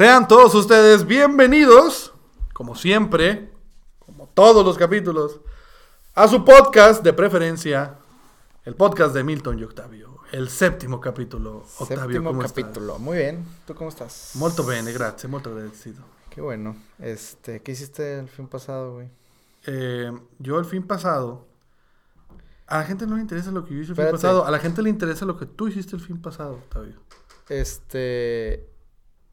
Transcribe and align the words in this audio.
Sean 0.00 0.26
todos 0.26 0.54
ustedes 0.54 1.06
bienvenidos, 1.06 2.14
como 2.54 2.74
siempre, 2.74 3.50
como 3.98 4.28
todos 4.28 4.64
los 4.64 4.78
capítulos, 4.78 5.42
a 6.14 6.26
su 6.26 6.42
podcast 6.42 7.04
de 7.04 7.12
preferencia, 7.12 7.98
el 8.64 8.76
podcast 8.76 9.12
de 9.12 9.22
Milton 9.24 9.58
y 9.58 9.64
Octavio, 9.64 10.20
el 10.32 10.48
séptimo 10.48 11.02
capítulo. 11.02 11.66
Octavio, 11.78 12.04
Séptimo 12.04 12.30
¿cómo 12.30 12.40
capítulo. 12.40 12.98
Muy 12.98 13.18
bien. 13.18 13.44
¿Tú 13.66 13.74
cómo 13.74 13.90
estás? 13.90 14.30
Molto 14.36 14.64
bene, 14.64 14.90
grazie, 14.90 15.28
molto 15.28 15.50
agradecido. 15.50 16.02
Qué 16.30 16.40
bueno. 16.40 16.76
Este, 16.98 17.60
¿qué 17.60 17.72
hiciste 17.72 18.20
el 18.20 18.30
fin 18.30 18.48
pasado, 18.48 18.94
güey? 18.94 19.10
Eh, 19.66 20.10
yo 20.38 20.58
el 20.58 20.64
fin 20.64 20.82
pasado, 20.82 21.46
a 22.66 22.78
la 22.78 22.84
gente 22.84 23.06
no 23.06 23.16
le 23.16 23.20
interesa 23.20 23.50
lo 23.50 23.66
que 23.66 23.74
yo 23.74 23.80
hice 23.82 23.90
el 23.90 23.96
fin 23.96 24.04
Espérate. 24.06 24.12
pasado, 24.12 24.46
a 24.46 24.50
la 24.50 24.60
gente 24.60 24.80
le 24.80 24.88
interesa 24.88 25.26
lo 25.26 25.36
que 25.36 25.44
tú 25.44 25.68
hiciste 25.68 25.94
el 25.94 26.00
fin 26.00 26.22
pasado, 26.22 26.54
Octavio. 26.54 26.94
Este, 27.50 28.69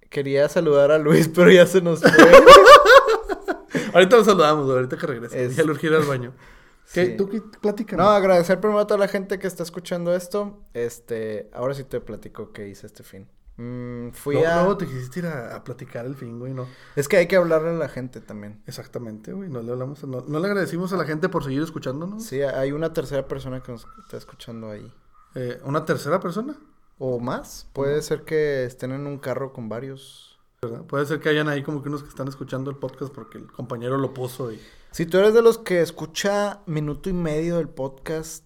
quería 0.10 0.48
saludar 0.50 0.92
a 0.92 0.98
Luis, 0.98 1.28
pero 1.36 1.52
ya 1.52 1.66
se 1.66 1.82
nos 1.82 2.02
fue. 2.02 2.11
Ahorita 3.93 4.18
lo 4.18 4.24
saludamos, 4.25 4.70
ahorita 4.70 4.98
que 4.98 5.07
regrese. 5.07 5.46
Es- 5.46 5.56
Ya 5.56 5.64
le 5.64 5.71
urgirá 5.71 5.98
al 5.98 6.04
baño. 6.04 6.34
¿Qué? 6.93 7.06
Sí. 7.06 7.18
¿Tú 7.18 7.28
qué? 7.29 7.42
Platícame. 7.61 8.02
No, 8.02 8.10
agradecer 8.10 8.60
primero 8.60 8.79
a 8.79 8.88
toda 8.88 9.00
la 9.00 9.07
gente 9.07 9.39
que 9.39 9.48
está 9.48 9.64
escuchando 9.64 10.15
esto. 10.15 10.62
Este, 10.74 11.50
ahora 11.54 11.74
sí 11.74 11.84
te 11.84 12.00
platico 12.00 12.54
qué 12.54 12.68
hice 12.70 12.86
este 12.88 13.04
fin. 13.04 13.28
Mm, 13.57 14.12
fui 14.12 14.38
a... 14.43 14.78
te 14.78 14.86
quisiste 14.86 15.20
ir 15.20 15.25
a, 15.25 15.56
a 15.56 15.64
platicar 15.64 16.06
el 16.06 16.15
fin, 16.15 16.37
güey, 16.39 16.54
no. 16.54 16.68
Es 16.96 17.07
que 17.07 17.18
hay 17.18 17.28
que 17.28 17.36
hablarle 17.36 17.70
a 17.70 17.74
la 17.74 17.89
gente 17.89 18.21
también. 18.21 18.62
Exactamente, 18.68 19.34
güey. 19.34 19.50
No 19.50 19.62
le 19.62 19.71
hablamos, 19.71 20.04
no, 20.04 20.24
no 20.28 20.39
le 20.39 20.46
agradecimos 20.48 20.93
a 20.93 20.98
la 20.98 21.06
gente 21.06 21.28
por 21.28 21.43
seguir 21.43 21.62
escuchándonos. 21.64 22.24
Sí, 22.24 22.42
hay 22.42 22.71
una 22.71 22.93
tercera 22.93 23.28
persona 23.28 23.62
que 23.62 23.71
nos 23.71 23.86
está 24.04 24.15
escuchando 24.18 24.70
ahí. 24.70 24.89
Eh, 25.36 25.60
¿Una 25.64 25.84
tercera 25.86 26.20
persona? 26.20 26.56
O 27.00 27.19
más. 27.19 27.68
Puede 27.74 28.01
ser 28.01 28.24
que 28.24 28.65
estén 28.65 28.92
en 28.92 29.07
un 29.07 29.18
carro 29.18 29.54
con 29.54 29.69
varios. 29.69 30.39
¿verdad? 30.61 30.83
Puede 30.86 31.06
ser 31.06 31.20
que 31.20 31.29
hayan 31.29 31.47
ahí 31.47 31.61
como 31.61 31.83
que 31.83 31.89
unos 31.89 32.03
que 32.03 32.09
están 32.09 32.28
escuchando 32.28 32.72
el 32.72 32.78
podcast 32.78 33.14
porque 33.14 33.38
el 33.38 33.52
compañero 33.52 33.98
lo 33.98 34.14
puso 34.14 34.52
y... 34.52 34.59
Si 34.92 35.06
tú 35.06 35.18
eres 35.18 35.34
de 35.34 35.44
los 35.44 35.59
que 35.59 35.81
escucha 35.81 36.62
minuto 36.66 37.09
y 37.09 37.14
medio 37.14 37.58
del 37.58 37.70
podcast, 37.70 38.44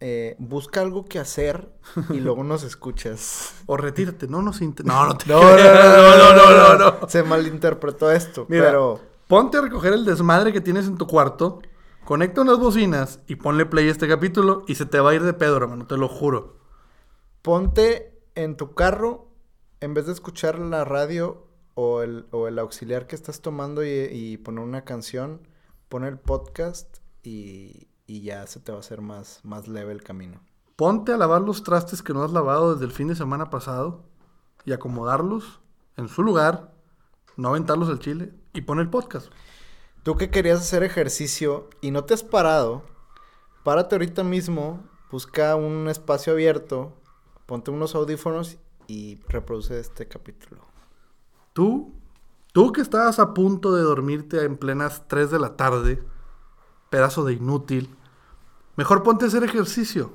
eh, 0.00 0.36
busca 0.38 0.82
algo 0.82 1.06
que 1.06 1.18
hacer 1.18 1.70
y 2.10 2.20
luego 2.20 2.44
nos 2.44 2.62
escuchas. 2.64 3.54
O 3.64 3.78
retírate, 3.78 4.28
no 4.28 4.42
nos 4.42 4.60
inter... 4.60 4.84
No, 4.84 5.06
no 5.06 5.16
te 5.16 5.26
No, 5.32 5.40
no, 5.40 5.56
no, 5.56 6.34
no, 6.34 6.78
no, 6.78 7.00
no. 7.00 7.08
Se 7.08 7.22
malinterpretó 7.22 8.10
esto, 8.10 8.44
Mira, 8.50 8.66
pero 8.66 9.00
ponte 9.28 9.56
a 9.56 9.62
recoger 9.62 9.94
el 9.94 10.04
desmadre 10.04 10.52
que 10.52 10.60
tienes 10.60 10.86
en 10.86 10.98
tu 10.98 11.06
cuarto, 11.06 11.62
conecta 12.04 12.42
unas 12.42 12.58
bocinas 12.58 13.20
y 13.26 13.36
ponle 13.36 13.64
play 13.64 13.88
a 13.88 13.92
este 13.92 14.06
capítulo 14.06 14.64
y 14.66 14.74
se 14.74 14.84
te 14.84 15.00
va 15.00 15.10
a 15.10 15.14
ir 15.14 15.22
de 15.22 15.32
pedo, 15.32 15.56
hermano, 15.56 15.86
te 15.86 15.96
lo 15.96 16.08
juro. 16.08 16.53
Ponte 17.44 18.18
en 18.34 18.56
tu 18.56 18.72
carro, 18.72 19.28
en 19.80 19.92
vez 19.92 20.06
de 20.06 20.12
escuchar 20.12 20.58
la 20.58 20.82
radio 20.86 21.46
o 21.74 22.00
el, 22.00 22.26
o 22.30 22.48
el 22.48 22.58
auxiliar 22.58 23.06
que 23.06 23.14
estás 23.14 23.42
tomando 23.42 23.84
y, 23.84 23.90
y 24.10 24.38
poner 24.38 24.64
una 24.64 24.86
canción, 24.86 25.46
pon 25.90 26.04
el 26.04 26.18
podcast 26.18 27.00
y, 27.22 27.88
y 28.06 28.22
ya 28.22 28.46
se 28.46 28.60
te 28.60 28.72
va 28.72 28.78
a 28.78 28.80
hacer 28.80 29.02
más, 29.02 29.40
más 29.42 29.68
leve 29.68 29.92
el 29.92 30.02
camino. 30.02 30.40
Ponte 30.74 31.12
a 31.12 31.18
lavar 31.18 31.42
los 31.42 31.62
trastes 31.62 32.02
que 32.02 32.14
no 32.14 32.24
has 32.24 32.32
lavado 32.32 32.72
desde 32.72 32.86
el 32.86 32.92
fin 32.92 33.08
de 33.08 33.14
semana 33.14 33.50
pasado 33.50 34.06
y 34.64 34.72
acomodarlos 34.72 35.60
en 35.98 36.08
su 36.08 36.22
lugar, 36.22 36.72
no 37.36 37.50
aventarlos 37.50 37.90
al 37.90 37.98
chile 37.98 38.32
y 38.54 38.62
pon 38.62 38.80
el 38.80 38.88
podcast. 38.88 39.30
Tú 40.02 40.16
que 40.16 40.30
querías 40.30 40.60
hacer 40.60 40.82
ejercicio 40.82 41.68
y 41.82 41.90
no 41.90 42.04
te 42.04 42.14
has 42.14 42.22
parado, 42.22 42.84
párate 43.64 43.96
ahorita 43.96 44.24
mismo, 44.24 44.82
busca 45.10 45.56
un 45.56 45.88
espacio 45.88 46.32
abierto, 46.32 47.03
ponte 47.46 47.70
unos 47.70 47.94
audífonos 47.94 48.56
y 48.86 49.18
reproduce 49.28 49.78
este 49.80 50.06
capítulo. 50.08 50.62
Tú, 51.52 51.92
tú 52.52 52.72
que 52.72 52.80
estabas 52.80 53.18
a 53.18 53.34
punto 53.34 53.74
de 53.74 53.82
dormirte 53.82 54.44
en 54.44 54.56
plenas 54.56 55.06
3 55.08 55.30
de 55.30 55.38
la 55.38 55.56
tarde, 55.56 56.02
pedazo 56.90 57.24
de 57.24 57.34
inútil, 57.34 57.94
mejor 58.76 59.02
ponte 59.02 59.24
a 59.24 59.28
hacer 59.28 59.44
ejercicio. 59.44 60.12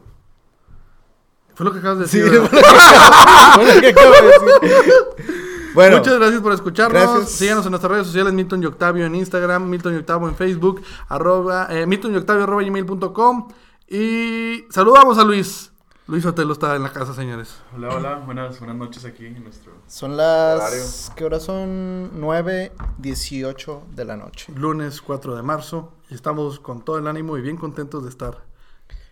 Fue 1.56 1.66
lo 1.66 1.74
que 1.74 1.80
acabas 1.80 2.00
de 2.00 2.08
Sí, 2.08 2.20
decir. 2.20 2.40
¿verdad? 2.42 3.56
Bueno, 3.56 3.82
¿qué 3.82 3.88
acabo 3.90 4.12
de 4.14 4.22
decir? 4.22 4.94
Bueno, 5.76 5.98
Muchas 6.00 6.18
gracias 6.18 6.42
por 6.42 6.52
escucharnos. 6.52 7.00
gracias. 7.00 7.30
Síganos 7.32 7.64
en 7.64 7.70
nuestras 7.72 7.92
redes 7.92 8.08
sociales, 8.08 8.34
Milton 8.34 8.64
y 8.64 8.66
Octavio 8.66 9.06
en 9.06 9.14
Instagram, 9.14 9.70
Milton 9.70 9.94
y 9.94 9.98
Octavio 9.98 10.28
en 10.28 10.36
Facebook, 10.36 10.82
arroba, 11.08 11.68
eh, 11.70 11.86
Milton 11.86 12.12
y 12.12 12.18
Octavio 12.18 12.44
arroba 12.44 12.64
gmail.com. 12.64 13.48
Y 13.88 14.66
saludamos 14.72 15.20
a 15.20 15.24
Luis. 15.24 15.69
Luis 16.10 16.26
Otelo 16.26 16.54
está 16.54 16.76
en 16.76 16.82
la 16.82 16.92
casa, 16.92 17.14
señores. 17.14 17.62
Hola, 17.72 17.90
hola, 17.90 18.16
buenas, 18.16 18.58
buenas 18.58 18.76
noches 18.76 19.06
aquí 19.06 19.28
en 19.28 19.44
nuestro... 19.44 19.74
son 19.86 20.18
las... 20.18 20.60
Horario. 20.60 20.84
¿Qué 21.16 21.24
horas 21.24 21.44
son? 21.44 22.20
9.18 22.20 23.86
de 23.90 24.06
la 24.06 24.18
noche. 24.18 24.52
Lunes 24.56 25.04
4 25.04 25.36
de 25.36 25.44
marzo. 25.44 25.94
Y 26.10 26.16
estamos 26.16 26.60
con 26.60 26.84
todo 26.84 26.98
el 26.98 27.06
ánimo 27.06 27.38
y 27.38 27.42
bien 27.42 27.58
contentos 27.58 28.02
de 28.02 28.10
estar 28.10 28.44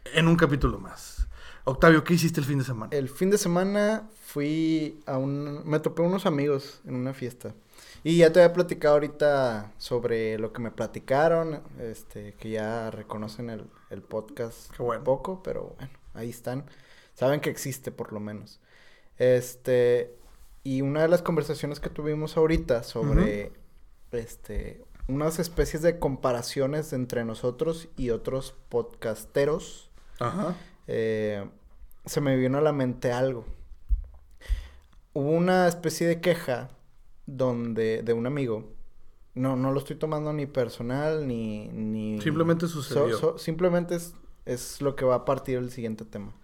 en 0.05 0.27
un 0.27 0.35
capítulo 0.35 0.79
más. 0.79 1.27
Octavio, 1.65 2.03
¿qué 2.03 2.15
hiciste 2.15 2.39
el 2.39 2.47
fin 2.47 2.57
de 2.57 2.65
semana? 2.65 2.89
El 2.91 3.09
fin 3.09 3.29
de 3.29 3.37
semana 3.37 4.09
fui 4.25 4.99
a 5.05 5.19
un... 5.19 5.61
Me 5.69 5.79
topé 5.79 6.01
unos 6.01 6.25
amigos 6.25 6.81
en 6.83 6.95
una 6.95 7.13
fiesta. 7.13 7.53
Y 8.03 8.17
ya 8.17 8.33
te 8.33 8.41
había 8.41 8.53
platicado 8.53 8.95
ahorita 8.95 9.71
sobre 9.77 10.39
lo 10.39 10.51
que 10.51 10.63
me 10.63 10.71
platicaron, 10.71 11.61
este, 11.77 12.33
que 12.33 12.49
ya 12.49 12.89
reconocen 12.89 13.51
el, 13.51 13.65
el 13.91 14.01
podcast 14.01 14.71
Qué 14.75 14.81
bueno. 14.81 15.01
un 15.01 15.03
poco, 15.05 15.43
pero 15.43 15.75
bueno, 15.77 15.93
ahí 16.15 16.31
están. 16.31 16.65
Saben 17.17 17.39
que 17.39 17.49
existe 17.49 17.91
por 17.91 18.13
lo 18.13 18.19
menos. 18.19 18.59
Este, 19.17 20.15
y 20.63 20.83
una 20.83 21.01
de 21.01 21.07
las 21.07 21.23
conversaciones 21.23 21.79
que 21.79 21.89
tuvimos 21.89 22.37
ahorita 22.37 22.83
sobre, 22.83 23.51
este, 24.11 24.85
unas 25.07 25.39
especies 25.39 25.81
de 25.81 25.97
comparaciones 25.97 26.93
entre 26.93 27.25
nosotros 27.25 27.89
y 27.97 28.11
otros 28.11 28.53
podcasteros, 28.69 29.89
Ajá. 30.19 30.55
eh, 30.85 31.43
se 32.05 32.21
me 32.21 32.35
vino 32.35 32.59
a 32.59 32.61
la 32.61 32.71
mente 32.71 33.11
algo. 33.11 33.45
Hubo 35.13 35.31
una 35.31 35.67
especie 35.67 36.05
de 36.05 36.21
queja 36.21 36.69
donde 37.25 38.03
de 38.03 38.13
un 38.13 38.27
amigo. 38.27 38.71
No, 39.33 39.55
no 39.55 39.71
lo 39.71 39.79
estoy 39.79 39.95
tomando 39.95 40.33
ni 40.33 40.45
personal 40.45 41.27
ni... 41.27 41.67
ni 41.69 42.21
Simplemente 42.21 42.67
sucedió. 42.67 43.17
so- 43.17 43.37
simplemente 43.39 43.95
es, 43.95 44.13
es 44.45 44.81
lo 44.81 44.95
que 44.95 45.03
va 45.05 45.15
a 45.15 45.25
partir 45.25 45.57
el 45.57 45.71
siguiente 45.71 46.05
tema. 46.05 46.35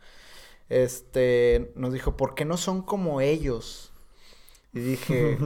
Este, 0.74 1.72
nos 1.76 1.94
dijo, 1.94 2.18
¿por 2.18 2.34
qué 2.34 2.46
no 2.46 2.58
son 2.58 2.82
como 2.82 3.22
ellos? 3.22 3.94
Y 4.74 4.80
dije, 4.80 5.38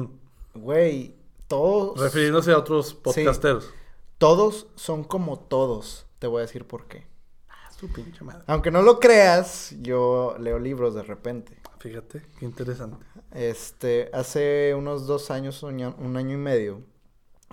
güey, 0.54 1.14
todos... 1.48 1.98
Refiriéndose 1.98 2.52
a 2.52 2.58
otros 2.58 2.92
podcasteros. 2.92 3.72
Todos 4.18 4.66
son 4.74 5.02
como 5.02 5.38
todos. 5.38 6.04
Te 6.18 6.26
voy 6.26 6.40
a 6.40 6.42
decir 6.42 6.66
por 6.66 6.86
qué. 6.86 7.06
Ah, 7.48 7.70
su 7.72 7.90
pinche 7.90 8.22
madre. 8.24 8.44
Aunque 8.46 8.70
no 8.70 8.82
lo 8.82 9.00
creas, 9.00 9.74
yo 9.80 10.36
leo 10.38 10.58
libros 10.58 10.94
de 10.94 11.02
repente. 11.02 11.58
Fíjate, 11.78 12.20
qué 12.38 12.44
interesante. 12.44 13.06
Este, 13.30 14.10
hace 14.12 14.74
unos 14.76 15.06
dos 15.06 15.30
años, 15.30 15.62
un 15.62 15.76
año, 15.76 15.96
un 15.98 16.18
año 16.18 16.34
y 16.34 16.38
medio, 16.38 16.82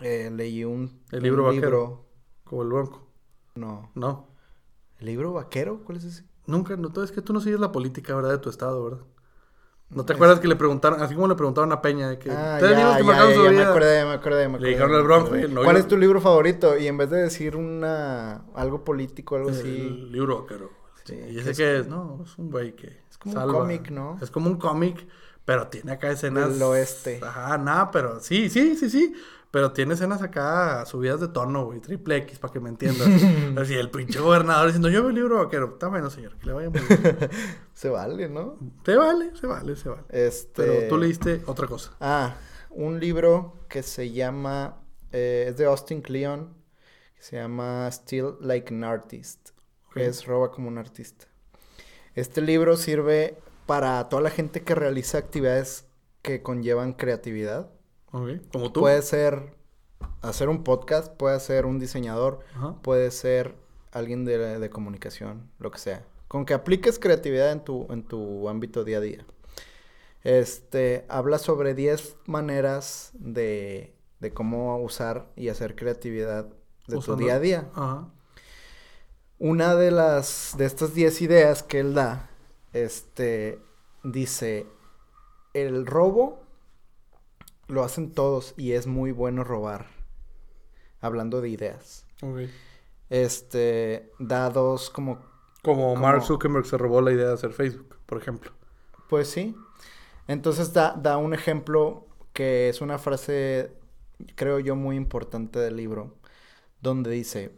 eh, 0.02 0.30
leí 0.34 0.66
un, 0.66 1.02
El 1.12 1.24
libro 1.24 1.47
un 1.47 1.56
vaquero. 1.56 2.06
Como 2.44 2.64
el 2.64 2.68
bronco. 2.68 3.08
No. 3.56 3.90
No. 3.96 4.28
¿El 5.00 5.06
libro 5.06 5.31
vaquero? 5.31 5.81
¿Cuál 5.86 6.00
es 6.00 6.03
ese? 6.03 6.31
Nunca, 6.47 6.75
no, 6.75 6.91
es 7.03 7.12
que 7.12 7.22
tú 7.22 7.34
no 7.34 7.40
sigues 7.41 7.59
la 7.59 7.72
política, 7.72 8.16
¿verdad? 8.16 8.31
De 8.31 8.38
tu 8.40 8.50
estado, 8.50 8.84
¿verdad? 8.84 9.00
¿No 9.90 10.06
te 10.06 10.13
Es- 10.13 10.18
acuerdas 10.18 10.40
que 10.40 10.47
le 10.47 10.56
preguntaron, 10.56 11.02
así 11.02 11.16
como 11.16 11.28
le 11.28 11.35
preguntaron 11.35 11.72
a 11.72 11.81
Peña, 11.81 12.09
de 12.09 12.18
que 12.19 12.29
Ah, 12.31 12.59
ya, 12.62 12.68
libros 12.75 12.96
que 12.97 13.03
ya, 13.03 13.19
ya, 13.19 13.44
ya 13.44 13.52
me 13.52 13.52
vida"? 13.52 13.69
acordé, 13.72 13.97
ya 13.97 14.06
me 14.06 14.13
acordé, 14.13 14.44
ya 14.44 14.50
me 14.50 14.57
Le 14.57 14.57
acordé, 14.57 14.72
dijeron 14.72 14.91
ya 14.91 14.97
al 14.97 15.03
Bronco, 15.03 15.38
y 15.38 15.47
no, 15.50 15.63
¿Cuál 15.63 15.75
yo- 15.75 15.81
es 15.81 15.88
tu 15.88 15.97
libro 15.97 16.22
favorito? 16.22 16.78
Y 16.78 16.88
en 16.88 16.97
vez 16.97 17.09
de 17.09 17.18
decir 17.18 17.56
una... 17.56 18.46
algo 18.56 18.84
político, 18.84 19.35
algo 19.35 19.50
así... 19.50 19.68
El 19.69 20.12
libro 20.12 20.41
vaquero. 20.41 20.69
Sí, 21.03 21.16
y 21.16 21.34
que 21.35 21.40
ese 21.41 21.52
es- 21.52 21.57
que 21.57 21.78
es, 21.79 21.88
no, 21.88 22.22
es 22.24 22.38
un 22.38 22.52
güey 22.52 22.75
que 22.75 23.02
Es 23.09 23.18
como 23.18 23.35
un 23.41 23.47
cómic, 23.52 23.90
¿no? 23.91 24.18
Es 24.22 24.31
como 24.31 24.50
un 24.50 24.58
cómic, 24.58 25.08
pero 25.46 25.68
tiene 25.68 25.91
acá 25.94 26.09
escenas... 26.12 26.53
Del 26.53 26.62
oeste. 26.63 27.19
Ajá, 27.23 27.58
nada, 27.58 27.91
pero 27.91 28.20
sí, 28.20 28.49
sí, 28.49 28.76
sí, 28.78 28.90
sí. 28.90 29.14
Pero 29.52 29.74
tiene 29.74 29.96
escenas 29.96 30.22
acá 30.22 30.86
subidas 30.86 31.20
de 31.20 31.28
tono, 31.28 31.66
güey, 31.66 31.82
triple 31.82 32.16
X, 32.18 32.40
para 32.40 32.53
que 32.53 32.62
me 32.62 32.70
entiendas. 32.70 33.08
Así, 33.58 33.76
el 33.76 33.90
pinche 33.90 34.20
gobernador 34.20 34.68
diciendo, 34.68 34.90
yo 34.90 35.02
veo 35.02 35.09
el 35.09 35.16
libro 35.16 35.44
vaquero. 35.44 35.74
Está 35.74 35.88
bueno, 35.88 36.09
señor, 36.09 36.38
que 36.38 36.46
le 36.46 36.53
vaya 36.53 36.70
muy 36.70 36.80
bien. 36.80 37.18
Se 37.74 37.90
vale, 37.90 38.30
¿no? 38.30 38.58
se 38.86 38.96
vale, 38.96 39.36
se 39.36 39.48
vale, 39.48 39.76
se 39.76 39.90
vale. 39.90 40.03
Este... 40.09 40.64
Pero 40.64 40.88
tú 40.88 40.98
leíste 40.98 41.42
otra 41.48 41.68
cosa. 41.68 41.92
Ah, 42.00 42.36
un 42.70 43.00
libro 43.00 43.66
que 43.68 43.84
se 43.84 44.12
llama, 44.12 44.78
eh, 45.12 45.48
es 45.50 45.58
de 45.58 45.66
Austin 45.66 46.02
Kleon, 46.02 46.53
que 47.16 47.24
se 47.24 47.38
llama 47.38 47.90
Still 47.92 48.36
Like 48.40 48.74
an 48.74 48.84
Artist, 48.84 49.50
que 49.94 50.06
es 50.06 50.26
Roba 50.26 50.52
como 50.52 50.68
un 50.68 50.78
artista. 50.78 51.26
Este 52.14 52.42
libro 52.42 52.78
sirve 52.78 53.38
para 53.66 54.08
toda 54.09 54.22
la 54.22 54.30
gente 54.30 54.62
que 54.62 54.76
realiza 54.76 55.18
actividades 55.18 55.86
que 56.22 56.42
conllevan 56.42 56.94
creatividad. 56.94 57.72
Ok, 58.11 58.29
como 58.52 58.72
tú. 58.72 58.81
Puede 58.81 59.02
ser 59.02 59.53
hacer 60.22 60.49
un 60.49 60.63
podcast, 60.63 61.11
puede 61.16 61.40
ser 61.40 61.66
un 61.66 61.79
diseñador, 61.79 62.40
Ajá. 62.55 62.75
puede 62.81 63.11
ser 63.11 63.55
alguien 63.91 64.25
de, 64.25 64.59
de 64.59 64.69
comunicación, 64.69 65.49
lo 65.59 65.72
que 65.72 65.79
sea. 65.79 66.05
Con 66.28 66.46
que 66.46 66.53
apliques 66.53 66.97
creatividad 66.99 67.52
en 67.52 67.63
tu, 67.63 67.87
en 67.91 68.03
tu 68.03 68.47
ámbito 68.49 68.84
día 68.84 68.97
a 68.97 69.02
día. 69.02 69.25
Este, 70.23 71.05
habla 71.09 71.40
sobre 71.40 71.73
10 71.73 72.16
maneras 72.25 73.09
de, 73.13 73.93
de 74.19 74.31
cómo 74.34 74.78
usar 74.79 75.28
y 75.35 75.49
hacer 75.49 75.75
creatividad 75.75 76.46
de 76.87 76.97
Usando- 76.97 77.17
tu 77.17 77.23
día 77.23 77.35
a 77.35 77.40
día. 77.40 77.69
Ajá. 77.73 78.07
Una 79.40 79.75
de 79.75 79.90
las, 79.91 80.53
de 80.57 80.66
estas 80.66 80.93
10 80.93 81.22
ideas 81.23 81.64
que 81.64 81.79
él 81.79 81.96
da, 81.96 82.29
este, 82.73 83.59
dice, 84.03 84.67
el 85.53 85.85
robo 85.87 86.43
lo 87.72 87.84
hacen 87.84 88.12
todos 88.12 88.53
y 88.58 88.73
es 88.73 88.85
muy 88.88 89.12
bueno 89.12 89.44
robar. 89.44 89.88
Hablando 91.00 91.41
de 91.41 91.50
ideas. 91.50 92.06
Este, 93.09 94.12
da 94.20 94.50
dos 94.50 94.90
como 94.90 95.20
Como 95.64 95.96
Mark 95.96 96.18
Como- 96.20 96.28
Zuckerberg 96.28 96.66
se 96.66 96.78
robó 96.78 97.02
la 97.02 97.12
idea 97.12 97.28
de 97.28 97.34
hacer 97.34 97.52
Facebook, 97.53 97.97
por 98.06 98.18
ejemplo. 98.20 98.52
Pues 99.09 99.29
sí. 99.29 99.56
Entonces 100.28 100.73
da, 100.73 100.94
da 100.96 101.18
un 101.18 101.34
ejemplo 101.34 102.08
que 102.34 102.70
es 102.70 102.82
una 102.82 102.97
frase, 102.97 103.72
creo 104.35 104.59
yo, 104.59 104.76
muy 104.76 104.96
importante 104.96 105.59
del 105.59 105.76
libro, 105.76 106.16
donde 106.82 107.12
dice, 107.12 107.52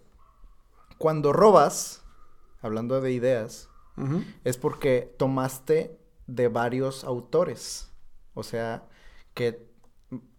cuando 0.98 1.32
robas, 1.34 2.04
hablando 2.62 3.00
de 3.02 3.12
ideas, 3.12 3.70
es 4.44 4.58
porque 4.58 5.14
tomaste 5.18 5.96
de 6.26 6.48
varios 6.48 7.04
autores. 7.04 7.92
O 8.34 8.42
sea, 8.42 8.86
que 9.36 9.68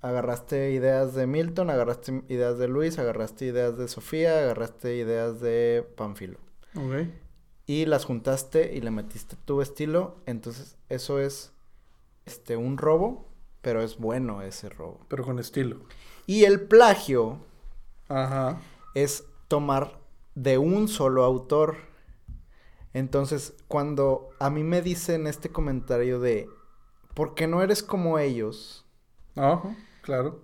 agarraste 0.00 0.72
ideas 0.72 1.14
de 1.14 1.26
Milton, 1.26 1.70
agarraste 1.70 2.22
ideas 2.28 2.58
de 2.58 2.68
Luis, 2.68 2.98
agarraste 2.98 3.46
ideas 3.46 3.76
de 3.78 3.88
Sofía, 3.88 4.38
agarraste 4.40 4.96
ideas 4.96 5.40
de 5.40 5.86
Panfilo. 5.96 6.38
Ok. 6.76 7.08
y 7.66 7.86
las 7.86 8.04
juntaste 8.04 8.74
y 8.74 8.80
le 8.80 8.90
metiste 8.90 9.36
tu 9.44 9.62
estilo, 9.62 10.16
entonces 10.26 10.76
eso 10.90 11.18
es 11.18 11.52
este 12.26 12.56
un 12.56 12.76
robo, 12.78 13.28
pero 13.62 13.82
es 13.82 13.96
bueno 13.98 14.42
ese 14.42 14.68
robo. 14.68 15.00
Pero 15.08 15.24
con 15.24 15.38
estilo. 15.38 15.78
Y 16.26 16.44
el 16.44 16.60
plagio 16.62 17.38
Ajá. 18.08 18.60
es 18.94 19.24
tomar 19.48 19.98
de 20.34 20.58
un 20.58 20.88
solo 20.88 21.24
autor. 21.24 21.76
Entonces, 22.92 23.54
cuando 23.68 24.30
a 24.38 24.50
mí 24.50 24.62
me 24.62 24.80
dicen 24.82 25.26
este 25.26 25.48
comentario 25.50 26.20
de 26.20 26.48
¿por 27.14 27.34
qué 27.34 27.46
no 27.46 27.62
eres 27.62 27.82
como 27.82 28.18
ellos? 28.18 28.83
Ajá. 29.36 29.76
Claro. 30.02 30.42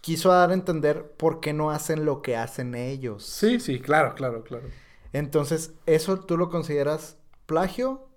Quiso 0.00 0.30
dar 0.30 0.50
a 0.50 0.54
entender 0.54 1.12
por 1.12 1.40
qué 1.40 1.52
no 1.52 1.70
hacen 1.70 2.04
lo 2.04 2.22
que 2.22 2.36
hacen 2.36 2.74
ellos. 2.74 3.24
Sí, 3.24 3.60
sí, 3.60 3.80
claro, 3.80 4.14
claro, 4.14 4.44
claro. 4.44 4.68
Entonces, 5.12 5.72
¿eso 5.86 6.20
tú 6.20 6.36
lo 6.36 6.50
consideras 6.50 7.16
plagio? 7.46 8.08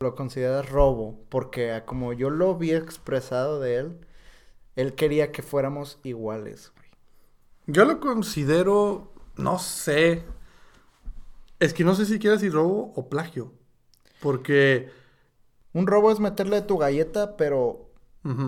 ¿Lo 0.00 0.14
consideras 0.14 0.68
robo? 0.68 1.18
Porque 1.28 1.82
como 1.86 2.12
yo 2.12 2.30
lo 2.30 2.56
vi 2.56 2.72
expresado 2.72 3.60
de 3.60 3.76
él, 3.76 4.06
él 4.76 4.94
quería 4.94 5.32
que 5.32 5.42
fuéramos 5.42 5.98
iguales. 6.02 6.72
Yo 7.66 7.84
lo 7.84 8.00
considero, 8.00 9.12
no 9.36 9.58
sé. 9.58 10.24
Es 11.60 11.72
que 11.74 11.84
no 11.84 11.94
sé 11.94 12.06
si 12.06 12.48
robo 12.48 12.92
o 12.96 13.08
plagio. 13.08 13.52
Porque. 14.20 14.90
Un 15.72 15.86
robo 15.86 16.10
es 16.10 16.18
meterle 16.18 16.62
tu 16.62 16.78
galleta, 16.78 17.36
pero 17.36 17.89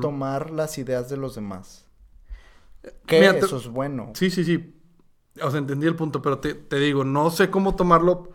tomar 0.01 0.51
las 0.51 0.79
ideas 0.79 1.09
de 1.09 1.17
los 1.17 1.35
demás. 1.35 1.87
Que 3.07 3.21
Mira, 3.21 3.33
te- 3.33 3.39
eso 3.47 3.57
es 3.57 3.69
bueno. 3.69 4.13
Sí, 4.15 4.31
sí, 4.31 4.45
sí. 4.45 4.75
O 5.43 5.51
sea, 5.51 5.59
entendí 5.59 5.87
el 5.87 5.97
punto, 5.97 6.21
pero 6.23 6.39
te, 6.39 6.55
te 6.55 6.77
digo, 6.79 7.05
no 7.05 7.31
sé 7.31 7.51
cómo 7.51 7.75
tomarlo 7.77 8.31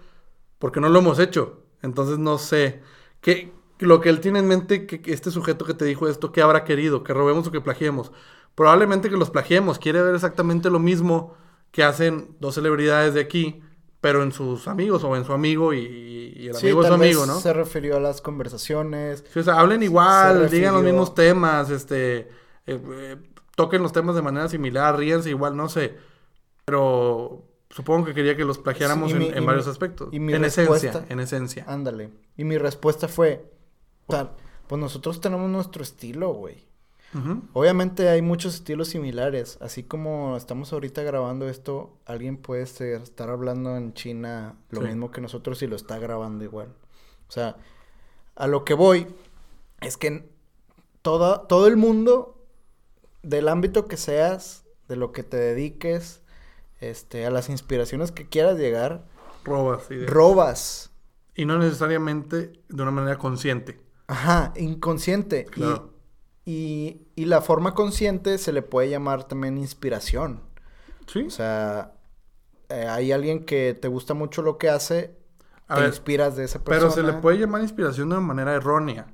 porque 0.60 0.80
no 0.80 0.89
lo 0.89 1.00
hemos 1.00 1.19
hecho. 1.19 1.63
Entonces 1.81 2.19
no 2.19 2.38
sé. 2.38 2.81
¿Qué, 3.22 3.54
lo 3.80 4.01
que 4.01 4.10
él 4.10 4.19
tiene 4.22 4.39
en 4.39 4.48
mente, 4.48 4.88
que, 4.88 5.01
que 5.01 5.13
este 5.13 5.31
sujeto 5.31 5.66
que 5.66 5.74
te 5.74 5.86
dijo 5.86 6.07
esto, 6.07 6.31
¿qué 6.31 6.42
habrá 6.42 6.63
querido? 6.63 7.04
¿Que 7.04 7.13
robemos 7.13 7.48
o 7.48 7.51
que 7.51 7.62
plagiemos? 7.62 8.12
Probablemente 8.56 9.10
que 9.10 9.18
los 9.18 9.30
plagiemos. 9.31 9.80
Quiere 9.80 10.01
ver 10.01 10.16
exactamente 10.16 10.69
lo 10.69 10.80
mismo 10.80 11.36
que 11.72 11.83
hacen 11.83 12.36
dos 12.40 12.56
celebridades 12.56 13.13
de 13.13 13.22
aquí, 13.22 13.62
pero 14.07 14.24
en 14.24 14.31
sus 14.31 14.69
amigos 14.69 15.04
o 15.04 15.18
en 15.18 15.25
su 15.25 15.33
amigo 15.33 15.74
y, 15.74 15.80
y 16.33 16.48
el 16.48 16.56
Sí, 16.56 16.68
amigo 16.68 16.81
es 16.81 16.88
su 16.88 16.94
amigo, 16.94 17.25
¿no? 17.25 17.42
se 17.42 17.51
refirió 17.51 17.98
a 17.98 18.00
las 18.00 18.21
conversaciones. 18.21 19.25
Sí, 19.33 19.39
o 19.39 19.44
sea, 19.44 19.59
hablen 19.59 19.83
igual, 19.83 20.50
digan 20.50 20.75
los 20.75 20.83
mismos 20.83 21.13
temas, 21.13 21.69
este, 21.69 22.19
eh, 22.19 22.30
eh, 22.68 23.18
toquen 23.57 23.83
los 23.83 23.92
temas 23.92 24.15
de 24.15 24.21
manera 24.21 24.48
similar, 24.48 24.98
ríense 24.98 25.30
igual, 25.30 25.57
no 25.57 25.68
sé. 25.68 25.98
Pero 26.63 27.44
supongo 27.69 28.06
que 28.06 28.13
quería 28.13 28.38
que 28.38 28.45
los 28.45 28.57
plagiáramos 28.59 29.12
Sí, 29.12 29.18
en, 29.33 29.45
varios 29.45 29.65
mi- 29.65 29.71
aspectos. 29.71 30.07
y 30.13 30.21
mi 30.21 30.33
en 30.33 30.45
esencia, 30.45 31.06
en 31.09 31.19
esencia. 31.19 31.65
Ándale. 31.68 32.12
Y 32.38 32.45
mi 32.45 32.57
respuesta 32.57 33.09
fue, 33.09 33.51
o 34.06 34.13
sea, 34.13 34.31
pues 34.68 34.80
nosotros 34.80 35.19
tenemos 35.19 35.50
nuestro 35.50 35.83
estilo, 35.83 36.30
güey. 36.33 36.65
Obviamente 37.54 38.09
hay 38.09 38.21
muchos 38.21 38.56
estilos 38.56 38.89
similares, 38.89 39.57
así 39.62 39.81
como 39.83 40.38
estamos 40.38 40.71
ahorita 40.74 41.01
grabando 41.04 41.50
esto, 41.50 41.98
alguien 42.06 42.38
puede 42.38 42.65
ser- 42.68 43.01
estar 43.01 43.30
hablando 43.30 43.75
en 43.75 43.94
China 43.94 44.56
lo 44.69 44.81
Sí. 44.81 44.88
mismo 44.88 45.09
que 45.12 45.21
nosotros 45.21 45.62
y 45.63 45.68
lo 45.68 45.75
está 45.75 45.98
grabando 46.00 46.44
igual. 46.44 46.68
O 47.27 47.31
sea, 47.31 47.57
a 48.36 48.48
lo 48.48 48.63
que 48.65 48.74
voy 48.75 49.07
es 49.81 49.98
que 49.98 50.30
toda, 51.01 51.48
todo 51.48 51.68
el 51.68 51.77
mundo, 51.77 52.45
del 53.24 53.48
ámbito 53.50 53.88
que 53.88 53.98
seas, 53.98 54.63
de 54.88 54.95
lo 54.95 55.12
que 55.12 55.24
te 55.24 55.38
dediques, 55.38 56.21
este, 56.80 57.25
a 57.25 57.31
las 57.31 57.50
inspiraciones 57.50 58.12
que 58.12 58.27
quieras 58.30 58.57
llegar, 58.57 59.06
Robas 59.44 59.89
ideas. 59.89 60.09
robas. 60.12 60.92
y 61.36 61.45
no 61.45 61.57
necesariamente 61.57 62.54
de 62.69 62.81
una 62.83 62.92
manera 62.92 63.18
consciente. 63.18 63.80
Ajá, 64.07 64.54
inconsciente. 64.57 65.45
Claro. 65.45 65.92
Y, 65.94 65.96
y 66.49 67.25
la 67.25 67.41
forma 67.41 67.73
consciente 67.73 68.38
se 68.38 68.53
le 68.53 68.61
puede 68.61 68.89
llamar 68.89 69.25
también 69.25 69.57
inspiración. 69.57 70.41
Sí. 71.07 71.25
O 71.27 71.29
sea, 71.29 71.94
eh, 72.69 72.88
hay 72.88 73.11
alguien 73.11 73.45
que 73.45 73.73
te 73.73 73.88
gusta 73.88 74.13
mucho 74.13 74.41
lo 74.41 74.57
que 74.57 74.69
hace, 74.69 75.17
A 75.67 75.75
te 75.75 75.81
ver, 75.81 75.89
inspiras 75.89 76.35
de 76.35 76.45
esa 76.45 76.63
persona. 76.63 76.91
pero 76.91 76.91
se 76.91 77.03
le 77.03 77.19
puede 77.19 77.39
llamar 77.39 77.61
inspiración 77.61 78.09
de 78.09 78.15
una 78.15 78.25
manera 78.25 78.53
errónea. 78.53 79.07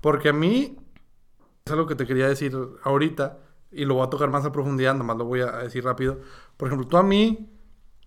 Porque 0.00 0.28
a 0.30 0.32
mí, 0.32 0.76
es 1.64 1.72
algo 1.72 1.86
que 1.86 1.94
te 1.94 2.06
quería 2.06 2.28
decir 2.28 2.56
ahorita, 2.82 3.38
y 3.70 3.84
lo 3.84 3.94
voy 3.94 4.06
a 4.06 4.10
tocar 4.10 4.30
más 4.30 4.44
a 4.44 4.52
profundidad, 4.52 4.94
nomás 4.94 5.16
lo 5.16 5.24
voy 5.24 5.40
a 5.40 5.52
decir 5.58 5.84
rápido. 5.84 6.20
Por 6.56 6.68
ejemplo, 6.68 6.88
tú 6.88 6.96
a 6.96 7.02
mí 7.02 7.50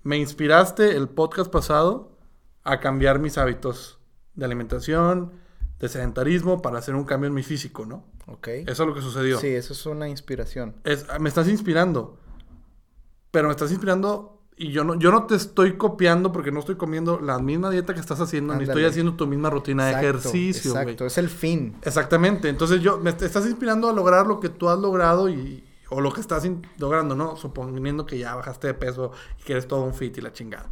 me 0.03 0.17
inspiraste 0.17 0.95
el 0.95 1.07
podcast 1.09 1.51
pasado 1.51 2.17
a 2.63 2.79
cambiar 2.79 3.19
mis 3.19 3.37
hábitos 3.37 3.99
de 4.33 4.45
alimentación, 4.45 5.33
de 5.81 5.89
sedentarismo, 5.89 6.61
para 6.61 6.77
hacer 6.79 6.95
un 6.95 7.03
cambio 7.03 7.27
en 7.27 7.33
mi 7.33 7.43
físico, 7.43 7.85
¿no? 7.85 8.05
Ok. 8.27 8.47
Eso 8.47 8.83
es 8.83 8.87
lo 8.89 8.93
que 8.93 9.01
sucedió. 9.01 9.39
Sí, 9.39 9.47
eso 9.47 9.73
es 9.73 9.85
una 9.85 10.07
inspiración. 10.07 10.75
Es- 10.83 11.05
me 11.19 11.27
estás 11.27 11.47
inspirando. 11.50 12.17
Pero 13.31 13.47
me 13.47 13.51
estás 13.51 13.71
inspirando 13.71 14.41
y 14.57 14.71
yo 14.71 14.83
no, 14.83 14.95
yo 15.00 15.11
no 15.11 15.25
te 15.25 15.35
estoy 15.35 15.77
copiando 15.77 16.31
porque 16.31 16.51
no 16.51 16.59
estoy 16.59 16.75
comiendo 16.75 17.19
la 17.19 17.39
misma 17.39 17.69
dieta 17.71 17.93
que 17.93 18.00
estás 18.00 18.19
haciendo, 18.19 18.53
ni 18.55 18.63
estoy 18.63 18.83
haciendo 18.85 19.15
tu 19.15 19.25
misma 19.25 19.50
rutina 19.50 19.85
de 19.88 19.93
ejercicio. 19.93 20.71
Exacto, 20.71 21.05
es 21.05 21.17
el 21.17 21.29
fin. 21.29 21.75
Exactamente. 21.81 22.50
Entonces 22.50 22.81
yo 22.81 23.00
me 23.00 23.13
te 23.13 23.25
estás 23.25 23.45
inspirando 23.45 23.89
a 23.89 23.93
lograr 23.93 24.27
lo 24.27 24.39
que 24.39 24.50
tú 24.50 24.69
has 24.69 24.77
logrado 24.77 25.29
y 25.29 25.63
o 25.89 26.00
lo 26.00 26.13
que 26.13 26.21
estás 26.21 26.47
logrando, 26.77 27.15
¿no? 27.15 27.35
Suponiendo 27.38 28.05
que 28.05 28.17
ya 28.17 28.35
bajaste 28.35 28.67
de 28.67 28.73
peso 28.75 29.11
y 29.39 29.43
que 29.43 29.53
eres 29.53 29.67
todo 29.67 29.83
un 29.83 29.93
fit 29.93 30.17
y 30.17 30.21
la 30.21 30.31
chingada. 30.31 30.69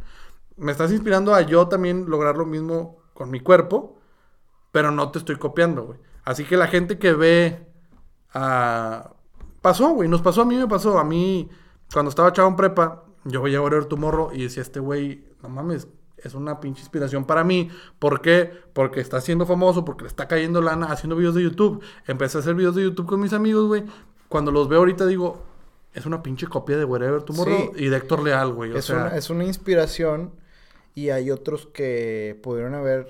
Me 0.56 0.72
estás 0.72 0.92
inspirando 0.92 1.34
a 1.34 1.40
yo 1.42 1.66
también 1.68 2.08
lograr 2.08 2.36
lo 2.36 2.46
mismo 2.46 2.98
con 3.14 3.30
mi 3.30 3.40
cuerpo, 3.40 3.98
pero 4.72 4.90
no 4.90 5.10
te 5.10 5.18
estoy 5.18 5.36
copiando, 5.36 5.84
güey. 5.84 5.98
Así 6.24 6.44
que 6.44 6.56
la 6.56 6.66
gente 6.68 6.98
que 6.98 7.12
ve 7.12 7.66
a 8.34 9.12
pasó, 9.62 9.90
güey, 9.90 10.08
nos 10.08 10.22
pasó 10.22 10.42
a 10.42 10.44
mí 10.44 10.56
me 10.56 10.66
pasó, 10.68 10.98
a 10.98 11.04
mí 11.04 11.48
cuando 11.92 12.08
estaba 12.10 12.32
chavo 12.32 12.48
en 12.48 12.56
prepa, 12.56 13.04
yo 13.24 13.42
veía 13.42 13.60
tu 13.88 13.96
morro 13.96 14.30
y 14.32 14.44
decía, 14.44 14.62
este 14.62 14.80
güey, 14.80 15.24
no 15.42 15.48
mames, 15.48 15.88
es 16.16 16.34
una 16.34 16.60
pinche 16.60 16.80
inspiración 16.80 17.24
para 17.24 17.44
mí. 17.44 17.70
¿Por 17.98 18.20
qué? 18.20 18.50
Porque 18.72 19.00
está 19.00 19.20
siendo 19.20 19.46
famoso, 19.46 19.84
porque 19.84 20.02
le 20.02 20.08
está 20.08 20.28
cayendo 20.28 20.60
lana 20.60 20.86
haciendo 20.86 21.16
videos 21.16 21.34
de 21.34 21.42
YouTube. 21.42 21.82
Empecé 22.06 22.38
a 22.38 22.40
hacer 22.40 22.54
videos 22.54 22.74
de 22.76 22.82
YouTube 22.84 23.06
con 23.06 23.20
mis 23.20 23.32
amigos, 23.32 23.66
güey. 23.66 23.84
Cuando 24.28 24.52
los 24.52 24.68
veo 24.68 24.78
ahorita 24.78 25.06
digo, 25.06 25.42
es 25.92 26.06
una 26.06 26.22
pinche 26.22 26.46
copia 26.46 26.76
de 26.78 26.84
Wherever 26.84 27.22
Tomorrow 27.22 27.72
Sí. 27.74 27.84
y 27.84 27.88
de 27.88 27.96
Héctor 27.96 28.22
Leal, 28.22 28.52
güey. 28.52 28.70
O 28.72 28.76
Es, 28.76 28.84
sea, 28.86 28.96
una, 28.96 29.16
es 29.16 29.28
una 29.30 29.44
inspiración 29.44 30.32
y 30.94 31.08
hay 31.10 31.30
otros 31.30 31.66
que 31.66 32.38
pudieron 32.42 32.74
haber 32.74 33.08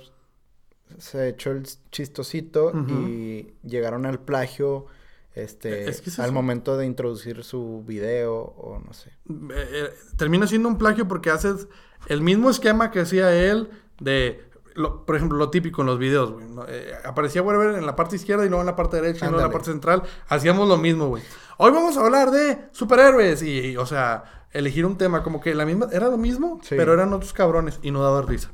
se 0.99 1.28
hecho 1.28 1.50
el 1.52 1.66
chistosito 1.90 2.73
y 2.88 3.52
llegaron 3.62 4.06
al 4.06 4.18
plagio 4.20 4.87
este 5.35 5.88
Es 5.88 6.00
que 6.00 6.11
es 6.11 6.18
al 6.18 6.32
momento 6.32 6.76
de 6.76 6.87
introducir 6.87 7.44
su 7.44 7.85
video 7.87 8.35
o 8.37 8.80
no 8.85 8.92
sé. 8.92 9.11
eh, 9.28 9.68
eh, 9.73 9.90
termina 10.16 10.47
siendo 10.47 10.68
un 10.68 10.76
plagio 10.76 11.06
porque 11.06 11.30
haces 11.30 11.68
el 12.09 12.20
mismo 12.20 12.50
esquema 12.50 12.90
que 12.90 13.00
hacía 13.00 13.32
él 13.35 13.70
de, 14.00 14.42
lo- 14.75 15.04
por 15.06 15.14
ejemplo, 15.16 15.38
lo 15.38 15.50
típico 15.50 15.82
en 15.82 15.87
los 15.87 15.99
videos, 15.99 16.32
güey. 16.32 16.47
¿no? 16.49 16.64
Eh, 16.68 16.92
aparecía 17.04 17.42
Wherever 17.42 17.78
en 17.78 17.87
la 17.87 17.94
parte 17.94 18.16
izquierda 18.16 18.44
y 18.44 18.49
luego 18.49 18.62
en 18.62 18.66
la 18.66 18.76
parte 18.76 18.97
derecha 19.00 19.26
y 19.26 19.28
luego 19.28 19.44
en 19.44 19.49
la 19.49 19.52
parte 19.52 19.70
central. 19.70 20.02
Hacíamos 20.28 20.68
lo 20.68 20.76
mismo, 20.78 21.06
güey. 21.09 21.23
Hoy 21.59 21.70
vamos 21.70 21.97
a 21.97 22.04
hablar 22.04 22.30
de 22.32 22.59
superhéroes 22.73 23.42
y, 23.42 23.59
y, 23.61 23.76
o 23.76 23.87
sea, 23.87 24.47
elegir 24.52 24.85
un 24.85 24.99
tema 24.99 25.23
como 25.23 25.40
que 25.40 25.54
la 25.54 25.64
misma, 25.64 25.87
era 25.92 26.09
lo 26.09 26.16
mismo, 26.18 26.59
Sí. 26.62 26.75
pero 26.76 26.92
eran 26.94 27.12
otros 27.12 27.32
cabrones 27.32 27.78
y 27.82 27.92
no 27.92 28.02
daba 28.02 28.23
risa. 28.23 28.50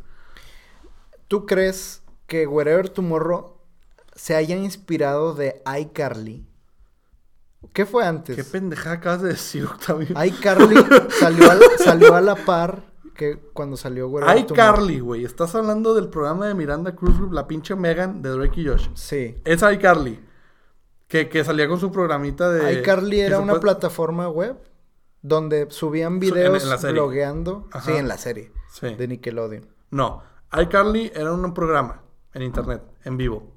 ¿Tú 1.28 1.46
crees 1.46 2.02
que 2.26 2.46
Wherever 2.46 2.88
Tomorrow 2.88 3.56
se 4.14 4.34
haya 4.34 4.56
inspirado 4.56 5.34
de 5.34 5.62
iCarly. 5.80 6.46
¿Qué 7.72 7.86
fue 7.86 8.04
antes? 8.06 8.36
¿Qué 8.36 8.44
pendejada 8.44 8.96
acabas 8.96 9.22
de 9.22 9.28
decir, 9.30 9.64
Octavio? 9.64 10.08
iCarly 10.24 10.76
salió, 11.20 11.50
a, 11.50 11.58
salió 11.78 12.14
a 12.14 12.20
la 12.20 12.34
par 12.36 12.82
que 13.14 13.38
cuando 13.52 13.76
salió 13.76 14.08
Wherever 14.08 14.38
iCarly, 14.38 15.00
güey. 15.00 15.24
Estás 15.24 15.54
hablando 15.54 15.94
del 15.94 16.08
programa 16.08 16.46
de 16.46 16.54
Miranda 16.54 16.94
Cruz, 16.94 17.16
la 17.32 17.46
pinche 17.46 17.74
Megan 17.74 18.22
de 18.22 18.30
Drake 18.30 18.60
y 18.60 18.68
Josh. 18.68 18.88
Sí. 18.94 19.36
Es 19.44 19.62
iCarly. 19.62 20.20
Que, 21.08 21.28
que 21.28 21.44
salía 21.44 21.68
con 21.68 21.78
su 21.78 21.92
programita 21.92 22.50
de... 22.50 22.80
iCarly 22.80 23.20
era 23.20 23.38
una 23.38 23.60
plataforma 23.60 24.28
web 24.28 24.56
donde 25.22 25.70
subían 25.70 26.18
videos 26.18 26.82
blogueando. 26.82 27.68
Sí, 27.84 27.92
en 27.92 28.08
la 28.08 28.18
serie. 28.18 28.52
Sí. 28.72 28.94
De 28.94 29.06
Nickelodeon. 29.06 29.66
No. 29.90 30.22
iCarly 30.52 31.12
era 31.14 31.32
un 31.32 31.54
programa 31.54 32.02
en 32.36 32.42
internet, 32.42 32.82
en 33.04 33.16
vivo 33.16 33.52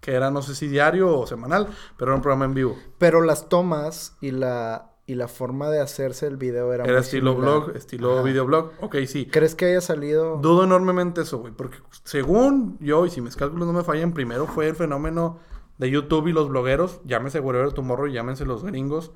que 0.00 0.14
era 0.14 0.32
no 0.32 0.42
sé 0.42 0.56
si 0.56 0.66
diario 0.66 1.16
o 1.16 1.28
semanal, 1.28 1.68
pero 1.96 2.10
era 2.10 2.16
un 2.16 2.22
programa 2.22 2.44
en 2.44 2.54
vivo. 2.54 2.76
Pero 2.98 3.22
las 3.22 3.48
tomas 3.48 4.16
y 4.20 4.32
la 4.32 4.92
y 5.06 5.14
la 5.14 5.28
forma 5.28 5.68
de 5.68 5.80
hacerse 5.80 6.26
el 6.26 6.36
video 6.36 6.72
era 6.72 6.84
Era 6.84 7.00
estilo 7.00 7.34
blog, 7.34 7.76
estilo 7.76 8.22
videoblog. 8.22 8.72
Ok, 8.80 8.96
sí. 9.06 9.26
¿Crees 9.26 9.54
que 9.54 9.66
haya 9.66 9.80
salido? 9.80 10.38
Dudo 10.38 10.64
enormemente 10.64 11.22
eso, 11.22 11.38
güey. 11.38 11.52
Porque 11.52 11.78
según 12.04 12.78
yo, 12.80 13.04
y 13.04 13.10
si 13.10 13.20
mis 13.20 13.36
cálculos 13.36 13.66
no 13.66 13.72
me 13.72 13.82
fallan, 13.82 14.12
primero 14.12 14.46
fue 14.46 14.68
el 14.68 14.76
fenómeno 14.76 15.38
de 15.78 15.90
YouTube 15.90 16.28
y 16.28 16.32
los 16.32 16.48
blogueros. 16.48 17.00
Llámese 17.04 17.40
Wherever 17.40 17.72
Tomorrow 17.72 18.06
y 18.06 18.12
llámense 18.12 18.44
los 18.44 18.64
gringos. 18.64 19.12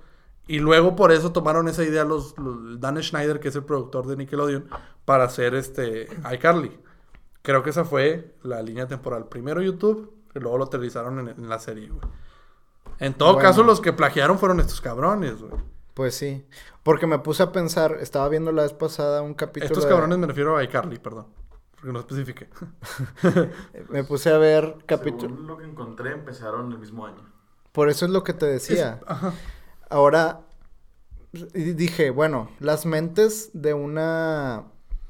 Y 0.48 0.58
luego 0.58 0.96
por 0.96 1.12
eso 1.12 1.32
tomaron 1.32 1.68
esa 1.68 1.84
idea 1.84 2.04
los, 2.04 2.34
Dan 2.78 3.02
Schneider, 3.02 3.40
que 3.40 3.48
es 3.48 3.56
el 3.56 3.64
productor 3.64 4.06
de 4.06 4.16
Nickelodeon, 4.16 4.68
para 5.04 5.24
hacer 5.24 5.54
este 5.54 6.08
iCarly. 6.32 6.78
Creo 7.46 7.62
que 7.62 7.70
esa 7.70 7.84
fue 7.84 8.34
la 8.42 8.60
línea 8.60 8.88
temporal. 8.88 9.28
Primero 9.28 9.62
YouTube, 9.62 10.12
y 10.34 10.40
luego 10.40 10.58
lo 10.58 10.64
aterrizaron 10.64 11.28
en, 11.28 11.48
la 11.48 11.60
serie, 11.60 11.88
güey. 11.88 12.00
En 12.98 13.14
todo 13.14 13.38
caso, 13.38 13.62
los 13.62 13.80
que 13.80 13.92
plagiaron 13.92 14.40
fueron 14.40 14.58
estos 14.58 14.80
cabrones, 14.80 15.40
güey. 15.40 15.52
Pues 15.94 16.16
sí. 16.16 16.44
Porque 16.82 17.06
me 17.06 17.20
puse 17.20 17.44
a 17.44 17.52
pensar, 17.52 17.98
estaba 18.00 18.28
viendo 18.28 18.50
la 18.50 18.62
vez 18.62 18.72
pasada 18.72 19.22
un 19.22 19.34
capítulo. 19.34 19.72
Estos 19.72 19.86
cabrones 19.86 20.18
me 20.18 20.26
refiero 20.26 20.56
a 20.56 20.64
iCarly, 20.64 20.98
perdón. 20.98 21.28
Porque 21.70 21.92
no 21.92 22.00
especifique. 22.00 22.48
me 23.90 24.02
puse 24.02 24.30
a 24.30 24.38
ver 24.38 24.78
capítulos. 24.84 25.38
lo 25.38 25.56
que 25.56 25.66
encontré, 25.66 26.14
empezaron 26.14 26.72
el 26.72 26.80
mismo 26.80 27.06
año. 27.06 27.32
Por 27.70 27.90
eso 27.90 28.06
es 28.06 28.10
lo 28.10 28.24
que 28.24 28.32
te 28.32 28.46
decía. 28.46 28.98
Ajá. 29.06 29.34
Ahora, 29.88 30.40
dije, 31.54 32.10
bueno, 32.10 32.50
las 32.58 32.86
mentes 32.86 33.50
de 33.52 33.72
una 33.72 34.64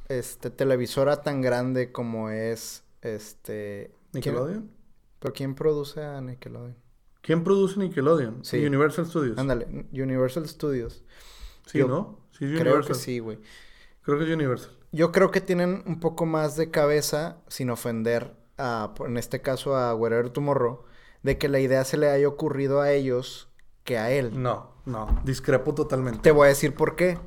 este, 0.08 0.50
televisora 0.50 1.22
tan 1.22 1.42
grande 1.42 1.92
como 1.92 2.30
es 2.30 2.84
este. 3.02 3.92
¿Nickelodeon? 4.12 4.70
¿Pero 5.18 5.34
quién 5.34 5.54
produce 5.54 6.02
a 6.02 6.20
Nickelodeon? 6.20 6.76
¿Quién 7.22 7.42
produce 7.42 7.78
Nickelodeon? 7.80 8.44
Sí. 8.44 8.64
Universal 8.64 9.06
Studios. 9.06 9.38
Ándale, 9.38 9.66
Universal 9.92 10.48
Studios. 10.48 11.02
Sí, 11.66 11.78
¿no? 11.78 12.20
Sí, 12.30 12.44
es 12.44 12.50
Universal. 12.52 12.84
Creo 12.84 12.86
que 12.86 12.94
sí, 12.94 13.18
güey. 13.18 13.38
Creo 14.02 14.18
que 14.18 14.25
es 14.25 14.30
Universal. 14.30 14.72
Yo 14.92 15.10
creo 15.10 15.30
que 15.30 15.40
tienen 15.40 15.82
un 15.86 15.98
poco 15.98 16.26
más 16.26 16.56
de 16.56 16.70
cabeza, 16.70 17.38
sin 17.48 17.70
ofender 17.70 18.36
a, 18.56 18.94
en 19.04 19.16
este 19.16 19.42
caso 19.42 19.76
a 19.76 19.94
Wherever 19.94 20.30
Tomorrow, 20.30 20.84
de 21.22 21.38
que 21.38 21.48
la 21.48 21.58
idea 21.58 21.84
se 21.84 21.96
le 21.96 22.08
haya 22.08 22.28
ocurrido 22.28 22.80
a 22.80 22.92
ellos 22.92 23.48
que 23.82 23.98
a 23.98 24.10
él. 24.12 24.40
No, 24.40 24.75
no, 24.84 25.20
discrepo 25.25 25.75
totalmente. 25.75 26.20
Te 26.20 26.30
voy 26.30 26.46
a 26.46 26.48
decir 26.48 26.75
por 26.75 26.94
qué. 26.94 27.18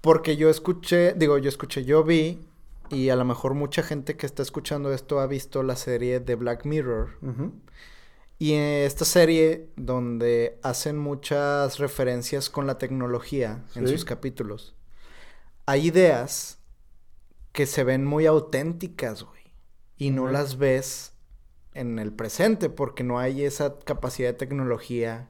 Porque 0.00 0.36
yo 0.36 0.48
escuché, 0.48 1.14
digo, 1.14 1.38
yo 1.38 1.48
escuché, 1.48 1.84
yo 1.84 2.04
vi, 2.04 2.40
y 2.90 3.10
a 3.10 3.16
lo 3.16 3.24
mejor 3.24 3.54
mucha 3.54 3.82
gente 3.82 4.16
que 4.16 4.26
está 4.26 4.42
escuchando 4.42 4.92
esto 4.92 5.20
ha 5.20 5.26
visto 5.26 5.62
la 5.62 5.76
serie 5.76 6.20
de 6.20 6.34
Black 6.36 6.64
Mirror. 6.64 7.18
Y 8.38 8.52
en 8.52 8.62
esta 8.86 9.04
serie, 9.04 9.68
donde 9.76 10.58
hacen 10.62 10.96
muchas 10.96 11.78
referencias 11.78 12.50
con 12.50 12.66
la 12.66 12.78
tecnología 12.78 13.64
en 13.74 13.88
sus 13.88 14.04
capítulos, 14.04 14.74
hay 15.66 15.88
ideas 15.88 16.58
que 17.52 17.66
se 17.66 17.82
ven 17.82 18.04
muy 18.04 18.26
auténticas, 18.26 19.24
güey. 19.24 19.42
Y 19.96 20.10
no 20.10 20.30
las 20.30 20.58
ves 20.58 21.12
en 21.74 21.98
el 21.98 22.12
presente 22.12 22.70
porque 22.70 23.02
no 23.02 23.18
hay 23.18 23.42
esa 23.42 23.78
capacidad 23.80 24.28
de 24.28 24.34
tecnología 24.34 25.28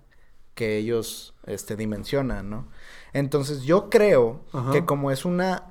que 0.58 0.76
ellos 0.76 1.34
este, 1.46 1.76
dimensionan, 1.76 2.50
¿no? 2.50 2.66
Entonces 3.12 3.62
yo 3.62 3.88
creo 3.90 4.40
que 4.72 4.84
como 4.84 5.12
es 5.12 5.24
una, 5.24 5.70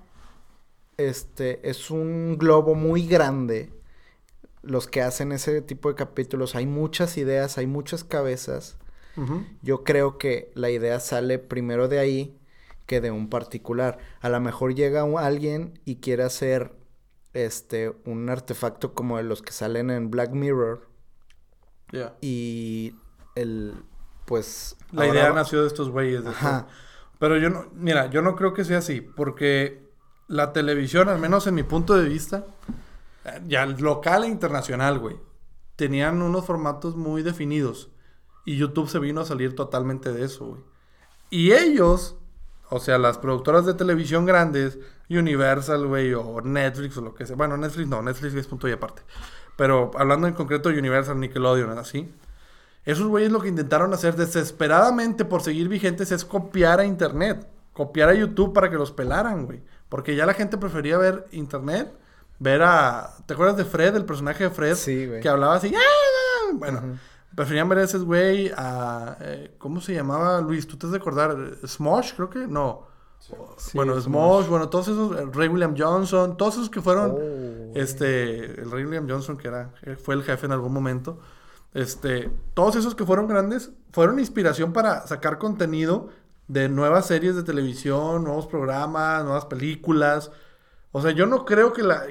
este, 0.96 1.70
es 1.70 1.92
un 1.92 2.38
globo 2.38 2.74
muy 2.74 3.06
grande, 3.06 3.74
los 4.62 4.88
que 4.88 5.02
hacen 5.02 5.34
ese 5.34 5.62
tipo 5.62 5.90
de 5.90 5.96
capítulos, 5.96 6.56
hay 6.56 6.68
muchas 6.68 7.18
ideas, 7.18 7.58
hay 7.58 7.68
muchas 7.68 8.06
cabezas. 8.06 8.78
Yo 9.62 9.84
creo 9.84 10.18
que 10.18 10.52
la 10.54 10.70
idea 10.70 11.02
sale 11.02 11.38
primero 11.38 11.90
de 11.90 12.00
ahí 12.00 12.40
que 12.86 13.02
de 13.02 13.12
un 13.12 13.30
particular. 13.30 13.98
A 14.22 14.30
lo 14.30 14.40
mejor 14.40 14.74
llega 14.74 15.02
alguien 15.20 15.82
y 15.84 15.98
quiere 15.98 16.24
hacer 16.24 16.72
este 17.34 17.94
un 18.06 18.30
artefacto 18.30 18.94
como 18.94 19.18
de 19.18 19.24
los 19.24 19.42
que 19.42 19.52
salen 19.52 19.90
en 19.90 20.12
Black 20.12 20.32
Mirror. 20.32 20.88
Y 22.22 22.94
el 23.36 23.84
pues 24.28 24.76
la 24.92 25.08
idea 25.08 25.32
nació 25.32 25.62
de 25.62 25.68
estos 25.68 25.90
güeyes. 25.90 26.22
Pero 27.18 27.38
yo 27.38 27.50
no, 27.50 27.66
mira, 27.74 28.08
yo 28.12 28.22
no 28.22 28.36
creo 28.36 28.54
que 28.54 28.66
sea 28.66 28.80
así, 28.80 29.00
porque 29.02 29.82
la 30.28 30.52
televisión, 30.52 31.08
al 31.08 31.18
menos 31.18 31.48
en 31.48 31.56
mi 31.56 31.64
punto 31.64 31.96
de 31.96 32.08
vista, 32.08 32.46
ya 33.48 33.66
local 33.66 34.26
e 34.26 34.28
internacional, 34.28 35.00
güey, 35.00 35.16
tenían 35.78 36.22
unos 36.22 36.46
formatos 36.46 36.98
muy 36.98 37.24
definidos. 37.24 37.90
Y 38.46 38.58
YouTube 38.58 38.90
se 38.90 39.00
vino 39.00 39.22
a 39.22 39.26
salir 39.26 39.56
totalmente 39.56 40.12
de 40.12 40.26
eso, 40.26 40.46
güey. 40.46 40.62
Y 41.30 41.54
ellos, 41.54 42.18
o 42.70 42.80
sea, 42.80 42.98
las 42.98 43.18
productoras 43.18 43.66
de 43.66 43.74
televisión 43.74 44.26
grandes, 44.26 44.78
Universal, 45.10 45.88
güey, 45.88 46.14
o 46.14 46.42
Netflix 46.42 46.98
o 46.98 47.02
lo 47.02 47.16
que 47.16 47.26
sea. 47.26 47.38
Bueno, 47.38 47.56
Netflix 47.56 47.88
no, 47.88 48.02
Netflix 48.02 48.34
es 48.36 48.48
punto 48.48 48.68
y 48.68 48.74
aparte. 48.74 49.04
Pero 49.56 49.92
hablando 49.98 50.28
en 50.28 50.34
concreto 50.34 50.70
de 50.70 50.80
Universal, 50.80 51.20
Nickelodeon, 51.20 51.78
así. 51.78 52.14
Esos 52.88 53.08
güeyes 53.08 53.32
lo 53.32 53.42
que 53.42 53.50
intentaron 53.50 53.94
hacer 53.94 54.16
desesperadamente 54.16 55.26
por 55.26 55.42
seguir 55.44 55.68
vigentes 55.68 56.12
es 56.14 56.24
copiar 56.24 56.80
a 56.80 56.86
Internet. 56.86 57.46
Copiar 57.74 58.08
a 58.08 58.14
YouTube 58.14 58.54
para 58.54 58.70
que 58.72 58.78
los 58.78 58.94
pelaran, 58.94 59.46
güey. 59.46 59.62
Porque 59.90 60.16
ya 60.16 60.26
la 60.26 60.34
gente 60.34 60.58
prefería 60.58 60.98
ver 60.98 61.28
Internet 61.32 61.94
ver 62.40 62.62
a. 62.64 63.14
¿Te 63.26 63.34
acuerdas 63.34 63.58
de 63.58 63.66
Fred, 63.66 63.94
el 63.94 64.06
personaje 64.06 64.46
de 64.46 64.50
Fred? 64.52 64.76
Sí, 64.76 65.06
güey. 65.06 65.20
Que 65.20 65.28
hablaba 65.28 65.56
así. 65.56 65.74
¡Ah! 65.76 66.52
Bueno, 66.54 66.98
preferían 67.36 67.68
ver 67.68 67.80
a 67.80 67.84
ese 67.84 67.98
güey 67.98 68.54
a. 68.56 69.18
Eh, 69.20 69.56
¿Cómo 69.58 69.82
se 69.82 69.94
llamaba, 69.94 70.40
Luis? 70.40 70.66
¿Tú 70.66 70.78
te 70.78 70.86
has 70.86 70.94
de 70.94 70.98
acordar? 70.98 71.36
¿Smosh? 71.66 72.14
Creo 72.14 72.30
que. 72.30 72.48
No. 72.48 72.88
bueno, 73.74 74.00
Smosh, 74.00 74.48
bueno, 74.48 74.70
todos 74.70 74.88
esos, 74.88 75.20
el 75.20 75.34
Rey 75.34 75.50
William 75.50 75.76
Johnson, 75.78 76.38
todos 76.38 76.54
esos 76.54 76.70
que 76.70 76.82
fueron, 76.82 77.12
oh, 77.12 77.72
este, 77.76 78.62
el 78.62 78.72
Rey 78.72 78.86
William 78.86 79.10
Johnson, 79.10 79.36
que 79.38 79.50
era, 79.50 79.74
fue 80.02 80.16
el 80.16 80.24
jefe 80.24 80.46
en 80.46 80.54
algún 80.54 80.72
momento, 80.72 81.20
este, 81.74 82.32
todos 82.54 82.76
esos 82.76 82.96
que 82.96 83.06
fueron 83.06 83.28
grandes, 83.28 83.72
fueron 83.92 84.20
inspiración 84.20 84.74
para 84.74 85.06
sacar 85.08 85.38
contenido 85.38 86.10
de 86.48 86.70
nuevas 86.70 87.08
series 87.08 87.36
de 87.36 87.44
televisión, 87.44 88.24
nuevos 88.24 88.48
programas, 88.48 89.24
nuevas 89.24 89.46
películas. 89.46 90.32
O 90.92 91.02
sea, 91.02 91.12
yo 91.12 91.26
no 91.26 91.46
creo 91.46 91.74
que 91.74 91.84
la, 91.84 92.06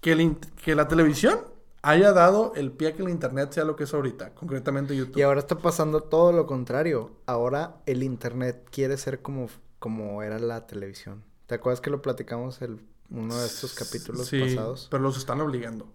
que, 0.00 0.36
que 0.62 0.74
la 0.74 0.88
televisión 0.88 1.40
haya 1.82 2.12
dado 2.12 2.52
el 2.56 2.72
pie 2.72 2.88
a 2.88 2.96
que 2.96 3.02
el 3.02 3.08
internet 3.08 3.52
sea 3.52 3.64
lo 3.64 3.76
que 3.76 3.84
es 3.84 3.94
ahorita, 3.94 4.34
concretamente 4.34 4.96
YouTube. 4.96 5.18
Y 5.18 5.22
ahora 5.22 5.40
está 5.40 5.58
pasando 5.58 6.02
todo 6.02 6.32
lo 6.32 6.46
contrario. 6.46 7.10
Ahora 7.26 7.76
el 7.86 8.02
internet 8.02 8.66
quiere 8.70 8.96
ser 8.96 9.22
como, 9.22 9.48
como 9.78 10.22
era 10.22 10.38
la 10.38 10.66
televisión. 10.66 11.24
¿Te 11.46 11.56
acuerdas 11.56 11.80
que 11.80 11.90
lo 11.90 12.02
platicamos 12.02 12.62
en 12.62 12.86
uno 13.10 13.36
de 13.36 13.46
estos 13.46 13.74
capítulos 13.74 14.28
sí, 14.28 14.40
pasados? 14.40 14.88
Pero 14.90 15.02
los 15.02 15.16
están 15.16 15.40
obligando. 15.40 15.88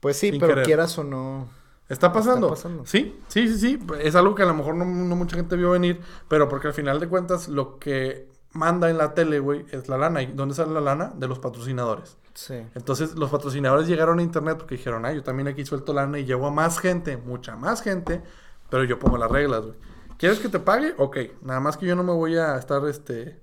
Pues 0.00 0.16
sí, 0.16 0.36
pero 0.38 0.62
quieras 0.62 0.96
o 0.98 1.04
no. 1.04 1.48
¿Está 1.88 2.12
pasando? 2.12 2.48
¿Está 2.48 2.56
pasando? 2.56 2.86
Sí, 2.86 3.20
sí, 3.28 3.48
sí, 3.48 3.58
sí. 3.58 3.86
Es 4.00 4.14
algo 4.14 4.34
que 4.34 4.42
a 4.42 4.46
lo 4.46 4.54
mejor 4.54 4.74
no, 4.74 4.84
no 4.84 5.16
mucha 5.16 5.36
gente 5.36 5.56
vio 5.56 5.70
venir, 5.70 6.00
pero 6.28 6.48
porque 6.48 6.68
al 6.68 6.74
final 6.74 6.98
de 6.98 7.08
cuentas 7.08 7.48
lo 7.48 7.78
que 7.78 8.28
manda 8.52 8.90
en 8.90 8.98
la 8.98 9.14
tele, 9.14 9.38
güey, 9.38 9.64
es 9.70 9.88
la 9.88 9.96
lana. 9.96 10.22
¿Y 10.22 10.26
dónde 10.26 10.54
sale 10.54 10.72
la 10.72 10.80
lana? 10.80 11.12
De 11.14 11.28
los 11.28 11.38
patrocinadores. 11.38 12.16
Sí. 12.34 12.54
Entonces, 12.74 13.14
los 13.14 13.30
patrocinadores 13.30 13.86
llegaron 13.86 14.18
a 14.18 14.22
internet 14.22 14.56
porque 14.58 14.76
dijeron, 14.76 15.06
ah, 15.06 15.12
yo 15.12 15.22
también 15.22 15.48
aquí 15.48 15.64
suelto 15.64 15.92
lana 15.92 16.18
y 16.18 16.24
llevo 16.24 16.46
a 16.48 16.50
más 16.50 16.78
gente, 16.78 17.16
mucha 17.16 17.56
más 17.56 17.82
gente, 17.82 18.22
pero 18.68 18.84
yo 18.84 18.98
pongo 18.98 19.16
las 19.16 19.30
reglas, 19.30 19.62
güey. 19.62 19.76
¿Quieres 20.18 20.38
que 20.38 20.48
te 20.48 20.58
pague? 20.58 20.94
Ok. 20.98 21.18
Nada 21.42 21.60
más 21.60 21.76
que 21.76 21.86
yo 21.86 21.94
no 21.94 22.02
me 22.02 22.12
voy 22.12 22.36
a 22.36 22.56
estar, 22.56 22.84
este, 22.88 23.38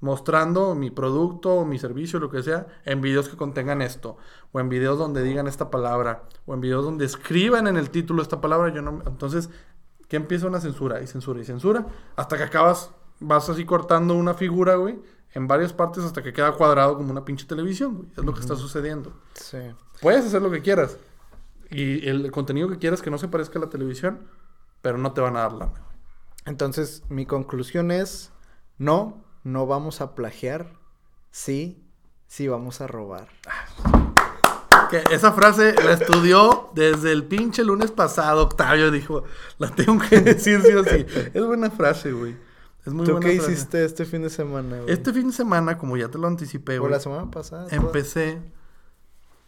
mostrando 0.00 0.74
mi 0.74 0.90
producto 0.90 1.54
o 1.54 1.64
mi 1.64 1.78
servicio, 1.78 2.20
lo 2.20 2.30
que 2.30 2.42
sea, 2.42 2.66
en 2.84 3.00
videos 3.00 3.28
que 3.28 3.36
contengan 3.36 3.82
esto, 3.82 4.16
o 4.52 4.60
en 4.60 4.68
videos 4.68 4.98
donde 4.98 5.22
digan 5.22 5.46
esta 5.46 5.70
palabra, 5.70 6.24
o 6.46 6.54
en 6.54 6.60
videos 6.60 6.84
donde 6.84 7.04
escriban 7.04 7.66
en 7.66 7.76
el 7.76 7.90
título 7.90 8.22
esta 8.22 8.40
palabra, 8.40 8.72
yo 8.72 8.82
no... 8.82 9.02
Entonces, 9.06 9.50
¿qué 10.08 10.16
empieza 10.16 10.46
una 10.46 10.60
censura? 10.60 11.02
Y 11.02 11.06
censura 11.06 11.40
y 11.40 11.44
censura, 11.44 11.86
hasta 12.16 12.36
que 12.36 12.44
acabas 12.44 12.90
vas 13.20 13.48
así 13.48 13.64
cortando 13.64 14.14
una 14.14 14.34
figura, 14.34 14.76
güey, 14.76 14.98
en 15.34 15.48
varias 15.48 15.72
partes 15.72 16.04
hasta 16.04 16.22
que 16.22 16.32
queda 16.32 16.52
cuadrado 16.52 16.96
como 16.96 17.10
una 17.10 17.24
pinche 17.24 17.46
televisión, 17.46 17.96
güey. 17.96 18.08
Es 18.16 18.24
lo 18.24 18.32
que 18.32 18.40
está 18.40 18.56
sucediendo. 18.56 19.12
Sí. 19.34 19.58
Puedes 20.00 20.24
hacer 20.24 20.42
lo 20.42 20.50
que 20.50 20.62
quieras. 20.62 20.96
Y 21.70 22.08
el 22.08 22.30
contenido 22.30 22.68
que 22.68 22.78
quieras 22.78 23.02
que 23.02 23.10
no 23.10 23.18
se 23.18 23.28
parezca 23.28 23.58
a 23.58 23.62
la 23.62 23.68
televisión, 23.68 24.20
pero 24.80 24.96
no 24.96 25.12
te 25.12 25.20
van 25.20 25.36
a 25.36 25.40
dar 25.40 25.52
lana. 25.52 25.82
Entonces, 26.46 27.02
mi 27.10 27.26
conclusión 27.26 27.90
es, 27.90 28.32
no, 28.78 29.22
no 29.48 29.66
vamos 29.66 30.00
a 30.00 30.14
plagiar, 30.14 30.72
sí, 31.30 31.82
sí 32.26 32.48
vamos 32.48 32.80
a 32.80 32.86
robar. 32.86 33.28
Que 34.90 35.02
esa 35.10 35.32
frase 35.32 35.74
la 35.84 35.92
estudió 35.92 36.70
desde 36.74 37.12
el 37.12 37.24
pinche 37.24 37.62
lunes 37.64 37.90
pasado. 37.90 38.42
Octavio 38.44 38.90
dijo, 38.90 39.24
la 39.58 39.68
tengo 39.70 39.98
que 39.98 40.20
decir 40.20 40.62
sí 40.62 40.72
o 40.72 40.82
sí. 40.84 41.04
Es 41.34 41.44
buena 41.44 41.70
frase, 41.70 42.12
güey. 42.12 42.36
Es 42.86 42.92
muy 42.94 43.04
¿Tú 43.04 43.12
buena 43.12 43.26
qué 43.26 43.36
frase. 43.36 43.52
hiciste 43.52 43.84
este 43.84 44.04
fin 44.06 44.22
de 44.22 44.30
semana, 44.30 44.78
güey? 44.80 44.90
Este 44.90 45.12
fin 45.12 45.26
de 45.28 45.32
semana, 45.34 45.76
como 45.76 45.96
ya 45.98 46.08
te 46.08 46.16
lo 46.16 46.26
anticipé, 46.26 46.78
¿O 46.78 46.82
güey, 46.82 46.92
la 46.92 47.00
semana 47.00 47.30
pasada? 47.30 47.66
empecé. 47.70 48.40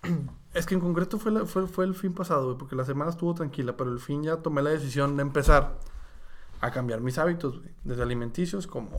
Es 0.53 0.67
que 0.67 0.75
en 0.75 0.81
concreto 0.81 1.17
fue, 1.21 1.31
la- 1.31 1.47
fue, 1.47 1.69
fue 1.69 1.85
el 1.85 1.95
fin 1.95 2.13
pasado, 2.13 2.47
güey, 2.47 2.59
porque 2.59 2.75
la 2.75 2.85
semana 2.85 3.11
estuvo 3.13 3.33
tranquila, 3.35 3.77
pero 3.77 3.93
el 3.93 4.01
fin 4.01 4.25
ya 4.25 4.39
tomé 4.39 4.63
la 4.63 4.71
decisión 4.71 5.17
de 5.17 5.23
empezar 5.23 5.79
a 6.61 6.71
cambiar 6.73 7.01
mis 7.01 7.19
hábitos, 7.19 7.61
güey, 7.61 7.71
desde 7.85 8.03
alimenticios 8.03 8.67
como 8.67 8.91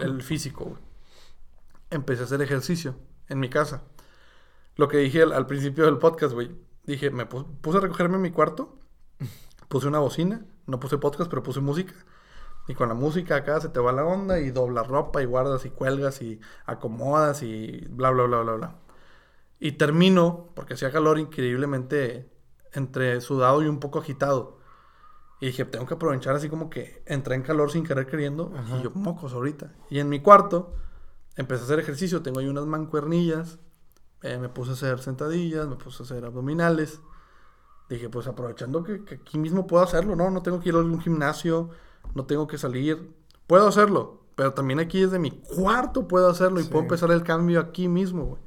el 0.00 0.22
físico, 0.22 0.64
güey. 0.64 0.82
Empecé 1.90 2.22
a 2.22 2.24
hacer 2.24 2.42
ejercicio 2.42 2.96
en 3.28 3.40
mi 3.40 3.48
casa. 3.48 3.82
Lo 4.76 4.88
que 4.88 4.98
dije 4.98 5.22
al, 5.22 5.46
principio 5.46 5.86
del 5.86 5.98
podcast, 5.98 6.34
güey. 6.34 6.50
Dije, 6.84 7.10
me 7.10 7.28
pu- 7.28 7.46
puse 7.60 7.78
a 7.78 7.80
recogerme 7.80 8.16
en 8.16 8.22
mi 8.22 8.30
cuarto, 8.30 8.78
puse 9.68 9.88
una 9.88 9.98
bocina, 9.98 10.44
no 10.66 10.78
puse 10.80 10.98
podcast, 10.98 11.28
pero 11.28 11.42
puse 11.42 11.60
música. 11.60 11.94
Y 12.68 12.74
con 12.74 12.88
la 12.88 12.94
música 12.94 13.36
acá 13.36 13.60
se 13.60 13.70
te 13.70 13.80
va 13.80 13.92
la 13.92 14.04
onda 14.04 14.38
y 14.40 14.50
doblas 14.50 14.86
ropa 14.86 15.22
y 15.22 15.24
guardas 15.24 15.64
y 15.64 15.70
cuelgas 15.70 16.20
y 16.20 16.38
acomodas 16.66 17.42
y 17.42 17.86
bla, 17.88 18.10
bla, 18.10 18.24
bla, 18.24 18.40
bla, 18.42 18.52
bla. 18.52 18.74
Y 19.58 19.72
termino, 19.72 20.50
porque 20.54 20.74
hacía 20.74 20.92
calor 20.92 21.18
increíblemente 21.18 22.30
entre 22.72 23.20
sudado 23.20 23.62
y 23.62 23.66
un 23.66 23.80
poco 23.80 23.98
agitado. 23.98 24.57
Y 25.40 25.46
dije, 25.46 25.64
tengo 25.64 25.86
que 25.86 25.94
aprovechar 25.94 26.34
así 26.34 26.48
como 26.48 26.68
que 26.68 27.02
entré 27.06 27.34
en 27.36 27.42
calor 27.42 27.70
sin 27.70 27.84
querer 27.84 28.06
queriendo. 28.06 28.52
Y 28.78 28.82
yo, 28.82 28.90
mocos 28.94 29.32
ahorita. 29.32 29.72
Y 29.88 30.00
en 30.00 30.08
mi 30.08 30.20
cuarto 30.20 30.74
empecé 31.36 31.62
a 31.62 31.64
hacer 31.66 31.78
ejercicio. 31.78 32.22
Tengo 32.22 32.40
ahí 32.40 32.48
unas 32.48 32.66
mancuernillas. 32.66 33.58
eh, 34.22 34.38
me 34.38 34.48
puse 34.48 34.70
a 34.70 34.74
hacer 34.74 34.98
sentadillas, 34.98 35.68
me 35.68 35.76
puse 35.76 36.02
a 36.02 36.06
hacer 36.06 36.24
abdominales. 36.24 37.00
Dije, 37.88 38.08
pues 38.10 38.26
aprovechando 38.26 38.82
que, 38.82 39.04
que 39.04 39.14
aquí 39.16 39.38
mismo 39.38 39.66
puedo 39.66 39.82
hacerlo, 39.82 40.16
¿no? 40.16 40.28
No 40.30 40.42
tengo 40.42 40.60
que 40.60 40.68
ir 40.70 40.74
a 40.74 40.78
algún 40.78 41.00
gimnasio, 41.00 41.70
no 42.14 42.26
tengo 42.26 42.46
que 42.48 42.58
salir. 42.58 43.14
Puedo 43.46 43.68
hacerlo, 43.68 44.24
pero 44.34 44.52
también 44.54 44.80
aquí 44.80 45.00
desde 45.00 45.18
mi 45.18 45.30
cuarto 45.30 46.06
puedo 46.08 46.28
hacerlo 46.28 46.60
y 46.60 46.64
puedo 46.64 46.82
empezar 46.82 47.10
el 47.12 47.22
cambio 47.22 47.60
aquí 47.60 47.88
mismo, 47.88 48.24
güey. 48.24 48.42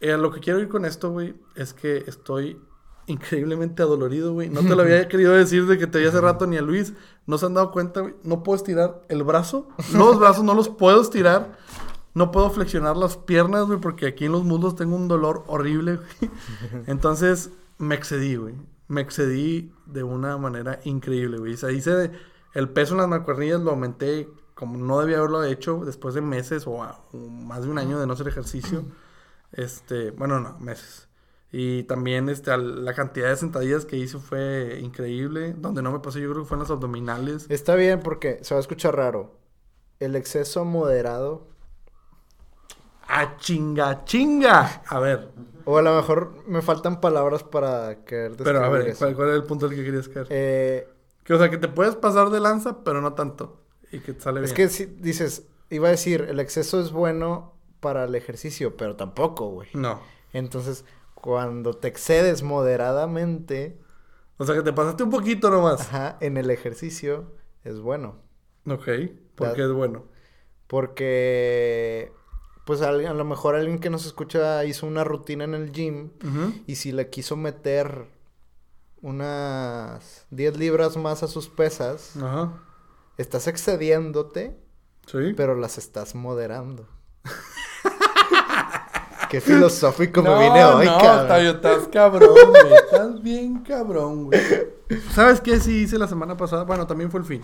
Eh, 0.00 0.18
lo 0.18 0.30
que 0.32 0.40
quiero 0.40 0.58
ir 0.58 0.68
con 0.68 0.84
esto, 0.84 1.10
güey, 1.12 1.34
es 1.54 1.72
que 1.72 1.98
estoy 2.06 2.60
increíblemente 3.06 3.82
adolorido, 3.82 4.32
güey. 4.32 4.48
No 4.50 4.60
te 4.60 4.74
lo 4.74 4.82
había 4.82 5.08
querido 5.08 5.32
decir 5.32 5.66
de 5.66 5.78
que 5.78 5.86
te 5.86 5.98
vi 5.98 6.06
hace 6.06 6.20
rato 6.20 6.46
ni 6.46 6.56
a 6.56 6.62
Luis. 6.62 6.92
No 7.26 7.38
se 7.38 7.46
han 7.46 7.54
dado 7.54 7.70
cuenta, 7.72 8.00
güey. 8.00 8.14
No 8.22 8.42
puedo 8.42 8.56
estirar 8.56 9.02
el 9.08 9.22
brazo. 9.22 9.68
Los 9.92 10.18
brazos 10.18 10.44
no 10.44 10.54
los 10.54 10.68
puedo 10.68 11.00
estirar. 11.02 11.56
No 12.14 12.30
puedo 12.30 12.48
flexionar 12.50 12.96
las 12.96 13.16
piernas, 13.16 13.66
güey, 13.66 13.80
porque 13.80 14.06
aquí 14.06 14.26
en 14.26 14.32
los 14.32 14.44
muslos 14.44 14.76
tengo 14.76 14.94
un 14.94 15.08
dolor 15.08 15.42
horrible, 15.48 15.96
güey. 15.96 16.30
Entonces, 16.86 17.50
me 17.78 17.94
excedí, 17.94 18.36
güey. 18.36 18.54
Me 18.86 19.00
excedí 19.00 19.72
de 19.86 20.02
una 20.04 20.36
manera 20.38 20.78
increíble, 20.84 21.38
güey. 21.38 21.54
O 21.54 21.56
sea, 21.56 21.72
hice 21.72 22.12
el 22.54 22.68
peso 22.68 22.94
en 22.94 22.98
las 23.00 23.08
mancuernillas, 23.08 23.60
lo 23.60 23.70
aumenté 23.70 24.28
como 24.54 24.78
no 24.78 25.00
debía 25.00 25.18
haberlo 25.18 25.42
hecho 25.42 25.82
después 25.84 26.14
de 26.14 26.20
meses 26.20 26.68
o, 26.68 26.84
a- 26.84 27.00
o 27.12 27.16
más 27.18 27.64
de 27.64 27.70
un 27.70 27.78
año 27.78 27.98
de 27.98 28.06
no 28.06 28.12
hacer 28.12 28.28
ejercicio. 28.28 28.84
Este, 29.52 30.10
bueno, 30.12 30.38
no, 30.38 30.56
meses. 30.60 31.08
Y 31.56 31.84
también 31.84 32.28
este, 32.28 32.56
la 32.58 32.94
cantidad 32.94 33.28
de 33.28 33.36
sentadillas 33.36 33.84
que 33.84 33.96
hice 33.96 34.18
fue 34.18 34.80
increíble. 34.82 35.54
Donde 35.56 35.82
no 35.82 35.92
me 35.92 36.00
pasé, 36.00 36.20
yo 36.20 36.30
creo 36.32 36.42
que 36.42 36.48
fue 36.48 36.56
en 36.56 36.62
las 36.62 36.70
abdominales. 36.72 37.46
Está 37.48 37.76
bien 37.76 38.00
porque 38.00 38.40
se 38.42 38.54
va 38.54 38.58
a 38.58 38.60
escuchar 38.60 38.96
raro. 38.96 39.38
El 40.00 40.16
exceso 40.16 40.64
moderado, 40.64 41.46
¡A 43.06 43.36
chinga, 43.36 44.04
chinga! 44.04 44.82
A 44.88 44.98
ver, 44.98 45.28
o 45.64 45.78
a 45.78 45.82
lo 45.82 45.94
mejor 45.94 46.42
me 46.48 46.62
faltan 46.62 47.00
palabras 47.00 47.42
para 47.42 48.04
querer 48.04 48.36
pero 48.42 48.64
a 48.64 48.68
ver, 48.68 48.88
eso. 48.88 48.98
¿cuál, 48.98 49.14
cuál 49.14 49.28
era 49.28 49.36
el 49.36 49.44
punto 49.44 49.66
al 49.66 49.74
que 49.74 49.84
querías 49.84 50.08
caer? 50.08 50.26
Eh, 50.30 50.88
Que, 51.22 51.34
o 51.34 51.38
sea, 51.38 51.50
que 51.50 51.58
te 51.58 51.68
puedes 51.68 51.96
pasar 51.96 52.30
de 52.30 52.40
lanza, 52.40 52.82
pero 52.84 53.00
no 53.00 53.14
tanto. 53.14 53.60
Y 53.92 54.00
que 54.00 54.12
te 54.14 54.20
sale 54.20 54.40
es 54.42 54.52
bien. 54.54 54.54
que 54.54 54.68
si 54.68 54.86
dices, 54.86 55.46
iba 55.70 55.88
a 55.88 55.90
decir, 55.92 56.22
el 56.28 56.40
exceso 56.40 56.80
es 56.80 56.90
bueno 56.92 57.54
para 57.80 58.04
el 58.04 58.14
ejercicio, 58.14 58.76
pero 58.76 58.96
tampoco, 58.96 59.48
güey. 59.48 59.68
No. 59.74 60.00
Entonces, 60.32 60.84
cuando 61.24 61.72
te 61.72 61.88
excedes 61.88 62.42
moderadamente, 62.42 63.80
O 64.36 64.44
sea, 64.44 64.54
que 64.56 64.62
te 64.62 64.74
pasaste 64.74 65.04
un 65.04 65.08
poquito 65.10 65.48
nomás. 65.48 65.80
ajá, 65.80 66.18
en 66.20 66.36
el 66.36 66.50
ejercicio 66.50 67.32
es 67.64 67.80
bueno. 67.80 68.16
Ok. 68.68 68.86
Porque 69.34 69.62
Da- 69.62 69.68
es 69.68 69.72
bueno. 69.72 70.04
Porque, 70.66 72.12
pues 72.66 72.82
a, 72.82 72.90
a 72.90 72.92
lo 72.92 73.24
mejor 73.24 73.54
alguien 73.54 73.78
que 73.78 73.88
nos 73.88 74.04
escucha 74.04 74.64
hizo 74.66 74.86
una 74.86 75.02
rutina 75.02 75.44
en 75.44 75.54
el 75.54 75.72
gym 75.72 76.10
y 76.66 76.76
si 76.76 76.92
le 76.92 77.08
quiso 77.08 77.36
meter 77.36 78.06
unas 79.00 80.26
10 80.30 80.58
libras 80.58 80.96
más 80.98 81.22
a 81.22 81.28
sus 81.28 81.48
pesas, 81.48 82.16
Ajá. 82.16 82.52
estás 83.16 83.46
excediéndote, 83.46 84.58
Sí. 85.06 85.32
pero 85.36 85.54
las 85.54 85.78
estás 85.78 86.14
moderando. 86.14 86.86
Qué 89.34 89.40
filosófico 89.40 90.22
me 90.22 90.28
no, 90.28 90.38
vine 90.38 90.64
hoy, 90.64 90.86
no, 90.86 90.98
cabrón. 90.98 91.20
Octavio, 91.22 91.50
estás 91.50 91.88
cabrón, 91.88 92.50
güey. 92.50 92.74
Estás 92.74 93.22
bien 93.22 93.58
cabrón, 93.64 94.24
güey. 94.26 94.40
¿Sabes 95.12 95.40
qué 95.40 95.58
sí 95.58 95.82
hice 95.82 95.98
la 95.98 96.06
semana 96.06 96.36
pasada? 96.36 96.62
Bueno, 96.62 96.86
también 96.86 97.10
fue 97.10 97.18
el 97.18 97.26
fin. 97.26 97.42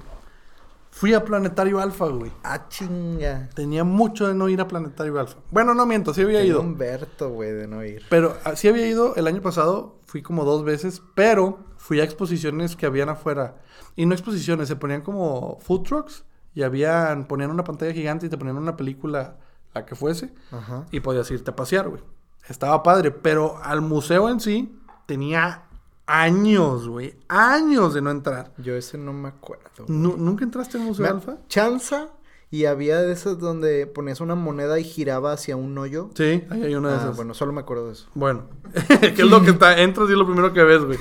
Fui 0.92 1.14
a 1.14 1.24
Planetario 1.24 1.80
Alfa, 1.80 2.06
güey. 2.06 2.30
Ah, 2.44 2.68
chinga. 2.68 3.48
Tenía 3.54 3.82
mucho 3.82 4.28
de 4.28 4.34
no 4.34 4.48
ir 4.48 4.60
a 4.60 4.68
Planetario 4.68 5.18
Alfa. 5.18 5.38
Bueno, 5.50 5.74
no 5.74 5.84
miento, 5.84 6.14
sí 6.14 6.22
había 6.22 6.44
ido. 6.44 6.60
Humberto, 6.60 7.30
güey, 7.30 7.50
de 7.50 7.66
no 7.66 7.84
ir. 7.84 8.02
Pero 8.08 8.36
ah, 8.44 8.54
sí 8.54 8.68
había 8.68 8.86
ido 8.86 9.16
el 9.16 9.26
año 9.26 9.40
pasado, 9.40 9.98
fui 10.06 10.22
como 10.22 10.44
dos 10.44 10.62
veces, 10.62 11.02
pero 11.16 11.58
fui 11.76 12.00
a 12.00 12.04
exposiciones 12.04 12.76
que 12.76 12.86
habían 12.86 13.08
afuera. 13.08 13.56
Y 13.96 14.06
no 14.06 14.14
exposiciones, 14.14 14.68
se 14.68 14.76
ponían 14.76 15.00
como 15.00 15.58
food 15.60 15.82
trucks 15.82 16.24
y 16.54 16.62
habían, 16.62 17.26
ponían 17.26 17.50
una 17.50 17.64
pantalla 17.64 17.92
gigante 17.92 18.26
y 18.26 18.28
te 18.28 18.38
ponían 18.38 18.58
una 18.58 18.76
película, 18.76 19.38
la 19.74 19.86
que 19.86 19.94
fuese, 19.94 20.32
Ajá. 20.50 20.86
y 20.90 21.00
podías 21.00 21.30
irte 21.30 21.50
a 21.50 21.56
pasear, 21.56 21.88
güey. 21.88 22.02
Estaba 22.48 22.82
padre, 22.82 23.10
pero 23.10 23.58
al 23.62 23.80
museo 23.80 24.28
en 24.28 24.40
sí 24.40 24.76
tenía 25.06 25.62
años, 26.06 26.88
güey, 26.88 27.14
años 27.28 27.94
de 27.94 28.02
no 28.02 28.10
entrar. 28.10 28.52
Yo 28.58 28.74
ese 28.74 28.98
no 28.98 29.12
me 29.12 29.28
acuerdo. 29.28 29.84
Nu- 29.88 30.16
¿Nunca 30.16 30.44
entraste 30.44 30.78
al 30.78 30.84
Museo 30.84 31.04
Me- 31.04 31.10
Alfa? 31.10 31.36
Chanza 31.48 32.08
y 32.50 32.64
había 32.64 32.98
de 33.00 33.12
esas 33.12 33.38
donde 33.38 33.86
ponías 33.86 34.20
una 34.20 34.34
moneda 34.34 34.80
y 34.80 34.84
giraba 34.84 35.32
hacia 35.32 35.54
un 35.56 35.78
hoyo. 35.78 36.10
Sí, 36.16 36.42
ahí 36.50 36.64
hay 36.64 36.74
una 36.74 36.88
de 36.88 36.94
Ah, 36.96 36.98
esas. 37.02 37.16
bueno, 37.16 37.32
solo 37.34 37.52
me 37.52 37.60
acuerdo 37.60 37.86
de 37.86 37.92
eso. 37.92 38.08
Bueno, 38.14 38.48
que 39.00 39.06
es 39.22 39.30
lo 39.30 39.42
que 39.42 39.50
está, 39.52 39.78
entras 39.80 40.08
y 40.08 40.12
es 40.12 40.18
lo 40.18 40.26
primero 40.26 40.52
que 40.52 40.64
ves, 40.64 40.82
güey. 40.84 40.98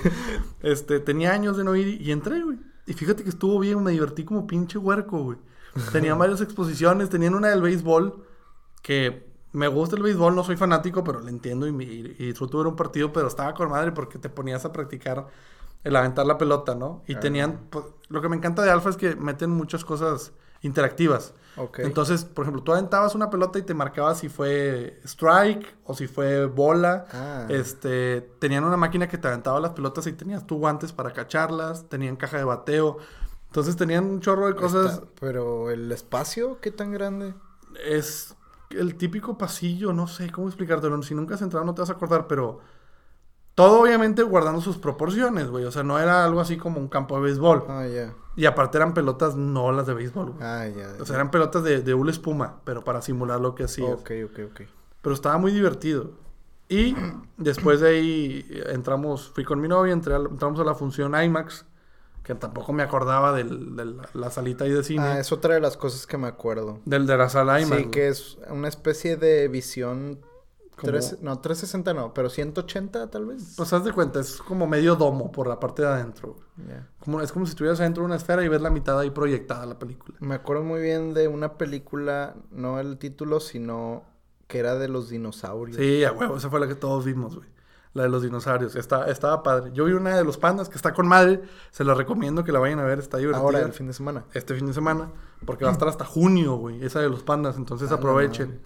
Este, 0.62 0.99
tenía 0.99 1.34
años 1.34 1.58
de 1.58 1.63
no 1.63 1.75
ir 1.75 1.99
y 1.99 2.12
entré, 2.12 2.43
güey. 2.43 2.60
Y 2.86 2.93
fíjate 2.93 3.23
que 3.23 3.29
estuvo 3.29 3.58
bien, 3.60 3.82
me 3.84 3.91
divertí 3.91 4.23
como 4.25 4.45
pinche 4.45 4.77
huerco, 4.77 5.23
güey. 5.23 5.38
Tenían 5.91 6.17
varias 6.19 6.41
exposiciones, 6.41 7.10
tenían 7.10 7.34
una 7.34 7.47
del 7.49 7.62
béisbol, 7.62 8.25
que 8.81 9.27
me 9.51 9.67
gusta 9.67 9.95
el 9.95 10.03
béisbol, 10.03 10.35
no 10.35 10.43
soy 10.43 10.57
fanático, 10.57 11.03
pero 11.03 11.19
le 11.21 11.29
entiendo 11.31 11.67
y, 11.67 11.71
y- 11.83 12.15
y 12.19 12.25
disfruto 12.27 12.59
ver 12.59 12.67
un 12.67 12.75
partido, 12.75 13.11
pero 13.11 13.27
estaba 13.27 13.53
con 13.53 13.69
madre 13.69 13.91
porque 13.91 14.19
te 14.19 14.29
ponías 14.29 14.63
a 14.65 14.71
practicar 14.71 15.27
el 15.83 15.95
aventar 15.95 16.25
la 16.25 16.37
pelota, 16.37 16.75
¿no? 16.75 17.03
Y 17.07 17.15
tenían, 17.15 17.67
pues, 17.69 17.85
lo 18.09 18.21
que 18.21 18.29
me 18.29 18.35
encanta 18.35 18.61
de 18.61 18.69
Alfa 18.69 18.89
es 18.89 18.97
que 18.97 19.15
meten 19.15 19.49
muchas 19.49 19.83
cosas 19.85 20.33
interactivas. 20.61 21.33
Ok. 21.55 21.79
Entonces, 21.79 22.25
por 22.25 22.43
ejemplo, 22.43 22.61
tú 22.63 22.73
aventabas 22.73 23.15
una 23.15 23.29
pelota 23.29 23.57
y 23.59 23.61
te 23.63 23.73
marcaba 23.73 24.13
si 24.13 24.27
fue 24.29 24.99
strike 25.05 25.77
o 25.85 25.93
si 25.95 26.07
fue 26.07 26.45
bola. 26.45 27.05
Ah. 27.13 27.45
Este, 27.49 28.21
tenían 28.39 28.65
una 28.65 28.75
máquina 28.77 29.07
que 29.07 29.17
te 29.17 29.27
aventaba 29.29 29.59
las 29.61 29.71
pelotas 29.71 30.05
y 30.07 30.13
tenías 30.13 30.45
tú 30.45 30.57
guantes 30.57 30.91
para 30.91 31.11
cacharlas, 31.13 31.87
tenían 31.89 32.17
caja 32.17 32.37
de 32.37 32.43
bateo. 32.43 32.97
Entonces 33.47 33.75
tenían 33.77 34.03
un 34.05 34.19
chorro 34.19 34.47
de 34.47 34.55
cosas. 34.55 34.93
Está- 34.95 35.07
Pero 35.21 35.69
el 35.71 35.91
espacio, 35.93 36.59
¿qué 36.59 36.71
tan 36.71 36.91
grande? 36.91 37.33
Es 37.85 38.35
el 38.71 38.95
típico 38.95 39.38
pasillo, 39.38 39.93
no 39.93 40.08
sé 40.08 40.32
cómo 40.32 40.47
explicártelo. 40.47 41.01
Si 41.03 41.15
nunca 41.15 41.36
has 41.36 41.41
entrado 41.41 41.65
no 41.65 41.73
te 41.73 41.82
vas 41.82 41.89
a 41.89 41.93
acordar, 41.93 42.27
pero 42.27 42.60
todo 43.55 43.82
obviamente 43.82 44.23
guardando 44.23 44.62
sus 44.62 44.77
proporciones, 44.77 45.49
güey. 45.49 45.65
O 45.65 45.71
sea, 45.71 45.84
no 45.84 45.99
era 45.99 46.23
algo 46.23 46.39
así 46.39 46.58
como 46.58 46.79
un 46.79 46.88
campo 46.88 47.15
de 47.17 47.23
béisbol. 47.23 47.65
Ah, 47.67 47.86
ya. 47.88 48.13
Y 48.36 48.45
aparte 48.45 48.77
eran 48.77 48.93
pelotas 48.93 49.36
no 49.36 49.71
las 49.73 49.86
de 49.86 49.93
béisbol, 49.93 50.32
güey. 50.32 50.43
Ah, 50.43 50.65
ya. 50.67 50.93
O 51.01 51.05
sea, 51.05 51.15
eran 51.15 51.29
pelotas 51.29 51.63
de, 51.63 51.82
de 51.82 51.93
hula 51.93 52.12
espuma, 52.12 52.62
pero 52.63 52.84
para 52.84 53.01
simular 53.01 53.41
lo 53.41 53.55
que 53.55 53.65
hacías. 53.65 53.89
Ok, 53.91 54.12
ok, 54.25 54.39
ok. 54.51 54.62
Pero 55.01 55.13
estaba 55.15 55.38
muy 55.38 55.51
divertido. 55.51 56.12
Y 56.69 56.95
después 57.38 57.79
de 57.82 57.89
ahí 57.89 58.45
entramos, 58.67 59.29
fui 59.34 59.43
con 59.43 59.60
mi 59.60 59.67
novia, 59.67 59.91
entré 59.91 60.13
a 60.13 60.19
la- 60.19 60.29
entramos 60.29 60.60
a 60.60 60.63
la 60.63 60.75
función 60.75 61.19
IMAX, 61.21 61.65
que 62.29 62.35
tampoco 62.35 62.73
me 62.73 62.83
acordaba 62.83 63.33
del- 63.33 63.75
de 63.75 63.85
la, 64.13 64.29
salita 64.29 64.63
ahí 64.65 64.71
de 64.71 64.83
cine. 64.83 65.03
Ah, 65.03 65.19
es 65.19 65.31
otra 65.31 65.55
de 65.55 65.59
las 65.59 65.77
cosas 65.77 66.05
que 66.05 66.15
me 66.15 66.27
acuerdo. 66.27 66.79
Del 66.85 67.07
de 67.07 67.17
la 67.17 67.27
sala 67.27 67.59
IMAX. 67.59 67.81
Sí, 67.81 67.89
que 67.89 68.07
es 68.07 68.37
una 68.51 68.67
especie 68.67 69.17
de 69.17 69.47
visión 69.47 70.19
Tres- 70.79 71.17
no, 71.23 71.39
360 71.39 71.93
no, 71.95 72.13
pero 72.13 72.29
180 72.29 73.09
tal 73.09 73.25
vez. 73.25 73.55
Pues 73.57 73.73
haz 73.73 73.83
de 73.83 73.91
cuenta, 73.93 74.19
es 74.19 74.37
como 74.37 74.67
medio 74.67 74.95
domo 74.95 75.31
por 75.31 75.47
la 75.47 75.59
parte 75.59 75.81
de 75.81 75.87
adentro. 75.87 76.37
Ya. 76.67 76.87
Como, 76.99 77.19
es 77.21 77.31
como 77.31 77.47
si 77.47 77.49
estuvieras 77.49 77.79
adentro 77.79 78.03
de 78.03 78.05
una 78.05 78.15
esfera 78.17 78.43
y 78.45 78.47
ves 78.47 78.61
la 78.61 78.69
mitad 78.69 78.97
ahí 78.99 79.09
proyectada 79.09 79.65
la 79.65 79.79
película. 79.79 80.15
Me 80.21 80.35
acuerdo 80.35 80.61
muy 80.63 80.81
bien 80.81 81.15
de 81.15 81.27
una 81.27 81.57
película, 81.57 82.35
no 82.51 82.79
el 82.79 82.97
título, 82.99 83.39
sino 83.39 84.03
que 84.47 84.59
era 84.59 84.75
de 84.75 84.87
los 84.87 85.09
dinosaurios. 85.09 85.77
Sí, 85.77 86.03
a 86.03 86.11
huevo, 86.11 86.37
esa 86.37 86.49
fue 86.51 86.59
la 86.59 86.67
que 86.67 86.75
todos 86.75 87.03
vimos, 87.05 87.35
güey. 87.35 87.49
La 87.99 88.05
de 88.05 88.12
los 88.12 88.23
dinosaurios. 88.23 88.77
Está, 88.77 89.09
estaba 89.12 89.43
padre. 89.43 89.71
Yo 89.73 89.83
vi 89.83 89.91
una 89.91 90.15
de 90.15 90.23
los 90.23 90.38
pandas 90.38 90.69
que 90.69 90.77
está 90.77 90.93
con 90.93 91.05
madre. 91.05 91.41
Se 91.69 91.83
la 91.83 91.93
recomiendo 91.93 92.45
que 92.45 92.53
la 92.53 92.59
vayan 92.59 92.79
a 92.79 92.85
ver, 92.85 92.97
está 92.97 93.17
divertida. 93.17 93.41
Ahora, 93.41 93.59
el 93.59 93.73
fin 93.73 93.88
de 93.88 93.93
semana. 93.93 94.23
Este 94.33 94.55
fin 94.55 94.67
de 94.67 94.73
semana. 94.73 95.12
Porque 95.45 95.65
va 95.65 95.71
a 95.71 95.73
estar 95.73 95.89
hasta 95.89 96.05
junio, 96.05 96.55
güey. 96.55 96.81
Esa 96.81 97.01
de 97.01 97.09
los 97.09 97.23
pandas. 97.23 97.57
Entonces 97.57 97.89
A 97.89 97.91
la 97.91 97.97
aprovechen. 97.97 98.62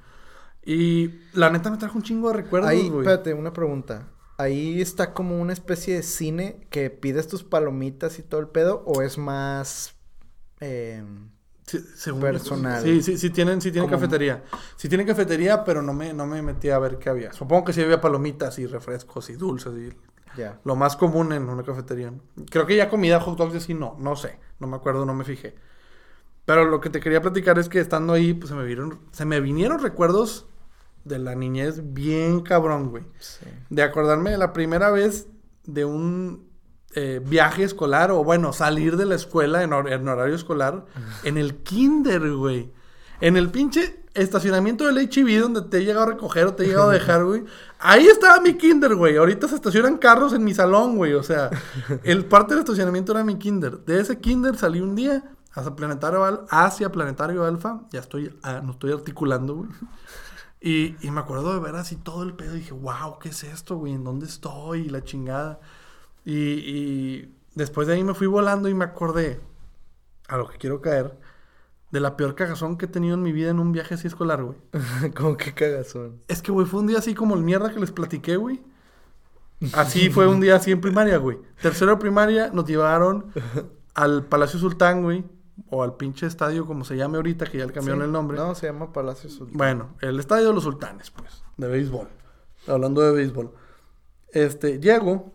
Y 0.64 1.20
la 1.34 1.50
neta 1.50 1.72
me 1.72 1.78
trajo 1.78 1.98
un 1.98 2.04
chingo 2.04 2.28
de 2.28 2.36
recuerdos, 2.36 2.70
Ahí, 2.70 2.90
güey. 2.90 3.02
espérate, 3.02 3.34
una 3.34 3.54
pregunta. 3.54 4.08
Ahí 4.38 4.80
está 4.84 5.16
como 5.16 5.42
una 5.42 5.52
especie 5.52 5.96
de 5.96 6.04
cine 6.04 6.68
que 6.70 6.92
pides 6.92 7.28
tus 7.28 7.44
palomitas 7.44 8.20
y 8.20 8.22
todo 8.22 8.40
el 8.40 8.50
pedo, 8.50 8.84
o 8.86 9.02
es 9.02 9.18
más 9.18 9.96
eh, 10.60 11.04
Sí, 11.80 11.86
según- 11.96 12.22
personal. 12.22 12.82
Sí, 12.84 13.02
sí, 13.02 13.18
sí 13.18 13.30
tienen, 13.30 13.62
sí 13.62 13.72
tienen 13.72 13.90
cafetería. 13.90 14.44
Sí 14.76 14.88
tienen 14.90 15.08
cafetería, 15.08 15.64
pero 15.64 15.82
no 15.82 15.94
me, 15.94 16.14
no 16.14 16.26
me 16.26 16.42
metí 16.42 16.70
a 16.70 16.80
ver 16.80 16.98
qué 16.98 17.10
había. 17.10 17.34
Supongo 17.34 17.66
que 17.66 17.74
sí 17.74 17.82
había 17.82 18.02
palomitas 18.02 18.60
y 18.60 18.66
refrescos 18.68 19.30
y 19.30 19.34
dulces 19.34 19.74
y 19.76 20.38
ya. 20.38 20.60
lo 20.64 20.76
más 20.76 20.96
común 20.96 21.34
en 21.34 21.50
una 21.50 21.64
cafetería. 21.64 22.14
Creo 22.50 22.66
que 22.66 22.76
ya 22.76 22.90
comida, 22.90 23.20
hot 23.20 23.38
dogs 23.38 23.54
y 23.54 23.58
así 23.58 23.74
no, 23.74 23.96
no 24.00 24.16
sé, 24.16 24.40
no 24.60 24.68
me 24.68 24.76
acuerdo, 24.76 25.06
no 25.06 25.14
me 25.14 25.24
fijé. 25.24 25.56
Pero 26.46 26.66
lo 26.66 26.82
que 26.82 26.90
te 26.90 27.00
quería 27.00 27.22
platicar 27.22 27.58
es 27.60 27.70
que 27.70 27.80
estando 27.80 28.14
ahí, 28.14 28.34
pues 28.34 28.50
se 28.50 28.56
me 28.56 28.66
vieron, 28.66 29.00
se 29.12 29.26
me 29.26 29.40
vinieron 29.40 29.80
recuerdos 29.80 30.46
de 31.06 31.20
la 31.20 31.36
niñez 31.36 31.82
bien 31.94 32.42
cabrón, 32.42 32.90
güey. 32.90 33.04
Sí. 33.20 33.46
De 33.70 33.82
acordarme 33.84 34.32
de 34.32 34.38
la 34.38 34.54
primera 34.54 34.92
vez 34.92 35.28
de 35.66 35.86
un 35.86 36.50
eh, 36.96 37.22
viaje 37.26 37.64
escolar, 37.64 38.12
o 38.12 38.24
bueno, 38.24 38.54
salir 38.54 38.98
de 38.98 39.06
la 39.06 39.16
escuela 39.16 39.64
en, 39.64 39.72
hor- 39.72 39.92
en 39.92 40.08
horario 40.08 40.36
escolar, 40.36 40.86
en 41.24 41.38
el 41.38 41.56
kinder, 41.58 42.32
güey. 42.34 42.72
En 43.22 43.38
el 43.38 43.50
pinche 43.52 44.04
estacionamiento 44.16 44.86
del 44.86 44.98
HB 45.10 45.40
donde 45.42 45.62
te 45.62 45.78
he 45.78 45.86
llegado 45.86 46.06
a 46.06 46.10
recoger 46.10 46.46
o 46.46 46.54
te 46.54 46.64
he 46.64 46.68
llegado 46.68 46.90
a 46.90 46.94
dejar, 46.94 47.24
güey. 47.24 47.44
Ahí 47.80 48.06
estaba 48.08 48.40
mi 48.42 48.56
kinder, 48.56 48.96
güey. 48.96 49.16
Ahorita 49.18 49.48
se 49.48 49.56
estacionan 49.56 49.98
carros 49.98 50.34
en 50.34 50.44
mi 50.44 50.54
salón, 50.54 50.98
güey. 50.98 51.14
O 51.14 51.24
sea, 51.24 51.50
el 52.04 52.26
parte 52.26 52.54
del 52.54 52.60
estacionamiento 52.64 53.12
era 53.14 53.24
mi 53.24 53.36
kinder. 53.38 53.80
De 53.86 54.00
ese 54.00 54.20
kinder 54.20 54.58
salí 54.58 54.82
un 54.82 54.96
día 54.96 55.24
hacia 55.54 55.76
Planetario, 55.76 56.24
Al- 56.26 56.42
hacia 56.50 56.92
Planetario 56.92 57.46
Alfa. 57.46 57.82
Ya 57.92 58.02
estoy, 58.02 58.38
ah, 58.44 58.62
no 58.64 58.74
estoy 58.74 58.92
articulando, 58.92 59.56
güey. 59.56 59.70
Y, 60.60 60.96
y 61.06 61.12
me 61.12 61.20
acuerdo 61.22 61.54
de 61.54 61.60
ver 61.60 61.76
así 61.76 61.96
todo 61.96 62.24
el 62.24 62.34
pedo. 62.34 62.56
Y 62.56 62.60
dije, 62.60 62.74
wow, 62.74 63.20
¿qué 63.22 63.30
es 63.30 63.44
esto, 63.44 63.78
güey? 63.78 63.94
¿En 63.94 64.04
dónde 64.04 64.26
estoy? 64.26 64.82
Y 64.82 64.90
la 64.90 65.04
chingada. 65.04 65.60
Y, 66.26 66.34
y 66.36 67.36
después 67.56 67.88
de 67.88 67.94
ahí 67.96 68.04
me 68.04 68.14
fui 68.14 68.28
volando 68.28 68.70
y 68.70 68.74
me 68.74 68.86
acordé, 68.86 69.40
a 70.28 70.38
lo 70.38 70.48
que 70.48 70.58
quiero 70.58 70.82
caer, 70.82 71.18
de 71.92 72.00
la 72.00 72.18
peor 72.18 72.34
cagazón 72.36 72.78
que 72.78 72.86
he 72.86 72.88
tenido 72.88 73.14
en 73.14 73.22
mi 73.22 73.32
vida 73.32 73.52
en 73.52 73.60
un 73.60 73.72
viaje 73.72 73.94
así 73.96 74.08
escolar, 74.08 74.44
güey. 74.44 74.58
Como 75.16 75.38
que 75.38 75.54
cagazón. 75.54 76.22
Es 76.28 76.42
que, 76.42 76.52
güey, 76.52 76.66
fue 76.66 76.80
un 76.80 76.88
día 76.88 76.98
así 76.98 77.14
como 77.14 77.36
el 77.36 77.44
mierda 77.44 77.72
que 77.72 77.80
les 77.80 77.92
platiqué, 77.92 78.36
güey. 78.38 78.62
Así 79.74 80.10
fue 80.10 80.28
un 80.28 80.42
día 80.42 80.58
así 80.58 80.72
en 80.72 80.82
primaria, 80.82 81.16
güey. 81.18 81.38
Tercero 81.62 81.92
de 81.92 81.98
primaria 81.98 82.50
nos 82.52 82.66
llevaron 82.66 83.28
al 83.94 84.26
Palacio 84.26 84.60
Sultán, 84.60 85.04
güey. 85.04 85.24
O 85.70 85.84
al 85.84 85.96
pinche 85.96 86.26
estadio, 86.26 86.66
como 86.66 86.84
se 86.84 86.98
llame 86.98 87.16
ahorita, 87.16 87.46
que 87.46 87.60
ya 87.60 87.66
le 87.68 87.72
cambiaron 87.72 88.02
Sí. 88.02 88.06
el 88.08 88.12
nombre. 88.12 88.38
No, 88.38 88.56
se 88.56 88.66
llama 88.68 88.92
Palacio 88.92 89.30
Sultán. 89.30 89.56
Bueno, 89.58 89.96
el 90.02 90.20
estadio 90.20 90.48
de 90.48 90.54
los 90.54 90.64
sultanes, 90.64 91.12
pues, 91.12 91.44
de 91.56 91.68
béisbol. 91.70 92.10
Hablando 92.68 93.02
de 93.04 93.12
béisbol. 93.14 93.52
Este, 94.34 94.80
llego 94.82 95.32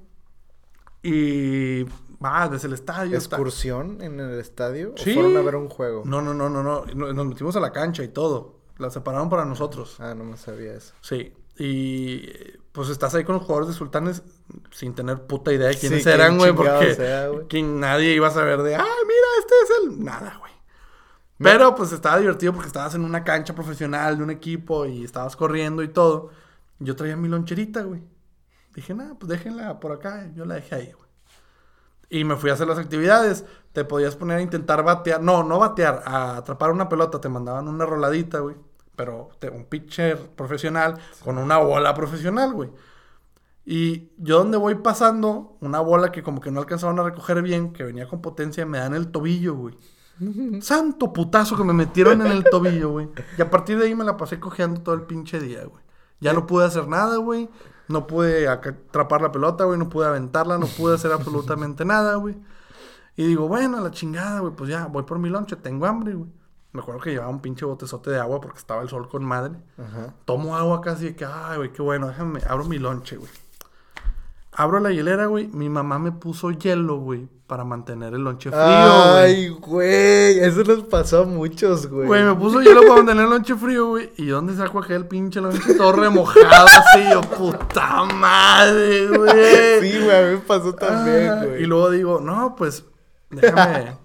y 1.08 1.84
va 2.24 2.48
desde 2.48 2.68
el 2.68 2.74
estadio. 2.74 3.16
está- 3.16 3.36
¿Excursión 3.36 3.98
en 4.00 4.20
el 4.20 4.38
estadio? 4.40 4.94
Sí. 4.96 5.10
¿O 5.12 5.14
fueron 5.14 5.36
a 5.36 5.42
ver 5.42 5.56
un 5.56 5.68
juego? 5.68 6.02
No, 6.04 6.20
no, 6.22 6.34
no, 6.34 6.48
no, 6.48 6.62
no. 6.62 6.84
No- 6.94 7.12
Nos 7.12 7.26
metimos 7.26 7.56
a 7.56 7.60
la 7.60 7.72
cancha 7.72 8.02
y 8.02 8.08
todo. 8.08 8.58
La 8.78 8.90
separaron 8.90 9.28
para 9.28 9.44
nosotros. 9.44 9.96
Ah, 9.98 10.14
no 10.14 10.24
me 10.24 10.36
sabía 10.36 10.74
eso. 10.74 10.94
Sí. 11.00 11.32
Y 11.58 12.28
pues 12.70 12.88
estás 12.90 13.14
ahí 13.16 13.24
con 13.24 13.34
los 13.34 13.42
jugadores 13.42 13.68
de 13.68 13.74
sultanes 13.74 14.22
sin 14.70 14.94
tener 14.94 15.22
puta 15.26 15.52
idea 15.52 15.66
de 15.68 15.76
quiénes 15.76 16.04
Sí, 16.04 16.08
eran, 16.08 16.38
güey, 16.38 16.52
porque 16.54 16.94
sea, 16.94 17.28
que 17.48 17.60
nadie 17.62 18.14
iba 18.14 18.28
a 18.28 18.30
saber 18.30 18.62
de, 18.62 18.76
ay, 18.76 18.82
mira, 18.82 19.26
este 19.40 19.54
es 19.64 19.70
el. 19.82 20.04
Nada, 20.04 20.36
güey. 20.38 20.52
Pero 21.38 21.74
pues 21.74 21.92
estaba 21.92 22.18
divertido 22.18 22.52
porque 22.52 22.66
estabas 22.68 22.94
en 22.94 23.04
una 23.04 23.22
cancha 23.24 23.54
profesional 23.54 24.16
de 24.18 24.24
un 24.24 24.30
equipo 24.30 24.86
y 24.86 25.04
estabas 25.04 25.34
corriendo 25.36 25.82
y 25.82 25.88
todo. 25.88 26.30
Yo 26.80 26.94
traía 26.94 27.16
mi 27.16 27.28
loncherita, 27.28 27.82
güey. 27.82 28.02
Dije, 28.80 28.94
nada, 28.94 29.14
pues 29.18 29.28
déjenla 29.28 29.80
por 29.80 29.92
acá. 29.92 30.30
Yo 30.34 30.44
la 30.44 30.54
dejé 30.54 30.74
ahí, 30.74 30.92
güey. 30.92 31.08
Y 32.10 32.24
me 32.24 32.36
fui 32.36 32.50
a 32.50 32.52
hacer 32.54 32.68
las 32.68 32.78
actividades. 32.78 33.44
Te 33.72 33.84
podías 33.84 34.14
poner 34.16 34.38
a 34.38 34.42
intentar 34.42 34.82
batear. 34.84 35.20
No, 35.20 35.42
no 35.42 35.58
batear. 35.58 36.02
A 36.06 36.36
atrapar 36.36 36.70
una 36.70 36.88
pelota. 36.88 37.20
Te 37.20 37.28
mandaban 37.28 37.66
una 37.68 37.84
roladita, 37.84 38.38
güey. 38.38 38.56
Pero 38.96 39.30
te- 39.40 39.50
un 39.50 39.64
pitcher 39.64 40.16
profesional 40.36 40.98
con 41.24 41.38
una 41.38 41.58
bola 41.58 41.92
profesional, 41.94 42.52
güey. 42.52 42.70
Y 43.64 44.10
yo 44.16 44.38
donde 44.38 44.56
voy 44.56 44.76
pasando, 44.76 45.56
una 45.60 45.80
bola 45.80 46.10
que 46.10 46.22
como 46.22 46.40
que 46.40 46.50
no 46.50 46.60
alcanzaban 46.60 46.98
a 46.98 47.02
recoger 47.02 47.42
bien, 47.42 47.72
que 47.72 47.84
venía 47.84 48.08
con 48.08 48.22
potencia, 48.22 48.64
me 48.64 48.78
dan 48.78 48.94
el 48.94 49.10
tobillo, 49.10 49.54
güey. 49.56 49.76
Santo 50.62 51.12
putazo 51.12 51.56
que 51.56 51.64
me 51.64 51.72
metieron 51.74 52.22
en 52.24 52.32
el 52.32 52.44
tobillo, 52.44 52.90
güey. 52.90 53.08
Y 53.36 53.42
a 53.42 53.50
partir 53.50 53.78
de 53.78 53.86
ahí 53.86 53.94
me 53.94 54.04
la 54.04 54.16
pasé 54.16 54.40
cojeando 54.40 54.80
todo 54.82 54.94
el 54.94 55.02
pinche 55.02 55.38
día, 55.40 55.64
güey. 55.64 55.82
Ya 56.20 56.32
no 56.32 56.46
pude 56.46 56.64
hacer 56.64 56.88
nada, 56.88 57.16
güey. 57.18 57.48
No 57.88 58.06
pude 58.06 58.48
atrapar 58.48 59.22
la 59.22 59.32
pelota, 59.32 59.64
güey. 59.64 59.78
No 59.78 59.88
pude 59.88 60.06
aventarla, 60.06 60.58
no 60.58 60.66
pude 60.66 60.94
hacer 60.94 61.12
absolutamente 61.14 61.84
nada, 61.84 62.14
güey. 62.16 62.36
Y 63.16 63.26
digo, 63.26 63.48
bueno, 63.48 63.78
a 63.78 63.80
la 63.80 63.90
chingada, 63.90 64.40
güey. 64.40 64.52
Pues 64.54 64.70
ya, 64.70 64.86
voy 64.86 65.02
por 65.02 65.18
mi 65.18 65.28
lonche, 65.28 65.56
tengo 65.56 65.86
hambre, 65.86 66.14
güey. 66.14 66.30
Me 66.72 66.82
acuerdo 66.82 67.00
que 67.00 67.10
llevaba 67.10 67.30
un 67.30 67.40
pinche 67.40 67.64
botezote 67.64 68.10
de 68.10 68.20
agua 68.20 68.40
porque 68.40 68.58
estaba 68.58 68.82
el 68.82 68.88
sol 68.88 69.08
con 69.08 69.24
madre. 69.24 69.56
Ajá. 69.78 70.14
Tomo 70.24 70.56
agua 70.56 70.80
casi 70.80 71.06
de 71.06 71.16
que, 71.16 71.24
ay, 71.24 71.56
güey, 71.56 71.72
qué 71.72 71.82
bueno, 71.82 72.08
déjame, 72.08 72.40
abro 72.46 72.64
mi 72.64 72.78
lonche, 72.78 73.16
güey. 73.16 73.30
Abro 74.60 74.80
la 74.80 74.90
hielera, 74.90 75.26
güey. 75.26 75.46
Mi 75.46 75.68
mamá 75.68 76.00
me 76.00 76.10
puso 76.10 76.50
hielo, 76.50 76.96
güey, 76.98 77.28
para 77.46 77.62
mantener 77.62 78.12
el 78.14 78.24
lonche 78.24 78.50
frío. 78.50 78.60
Ay, 78.60 79.50
güey. 79.50 80.40
Eso 80.40 80.64
nos 80.64 80.82
pasó 80.82 81.22
a 81.22 81.24
muchos, 81.26 81.86
güey. 81.86 82.08
Güey, 82.08 82.24
me 82.24 82.34
puso 82.34 82.60
hielo 82.60 82.80
para 82.80 82.96
mantener 82.96 83.22
el 83.26 83.30
lonche 83.30 83.54
frío, 83.54 83.86
güey. 83.86 84.10
¿Y 84.16 84.26
dónde 84.26 84.56
saco 84.56 84.80
aquel 84.80 85.06
pinche 85.06 85.40
lonche 85.40 85.74
todo 85.74 85.92
remojado 85.92 86.66
así? 86.66 87.04
Yo, 87.08 87.20
puta 87.20 88.02
madre, 88.06 89.06
güey. 89.06 89.80
Sí, 89.80 90.00
güey, 90.02 90.16
a 90.16 90.26
mí 90.26 90.32
me 90.32 90.38
pasó 90.38 90.74
también, 90.74 91.28
Ah, 91.30 91.44
güey. 91.44 91.62
Y 91.62 91.66
luego 91.66 91.90
digo, 91.90 92.20
no, 92.20 92.56
pues, 92.56 92.84
déjame. 93.30 93.96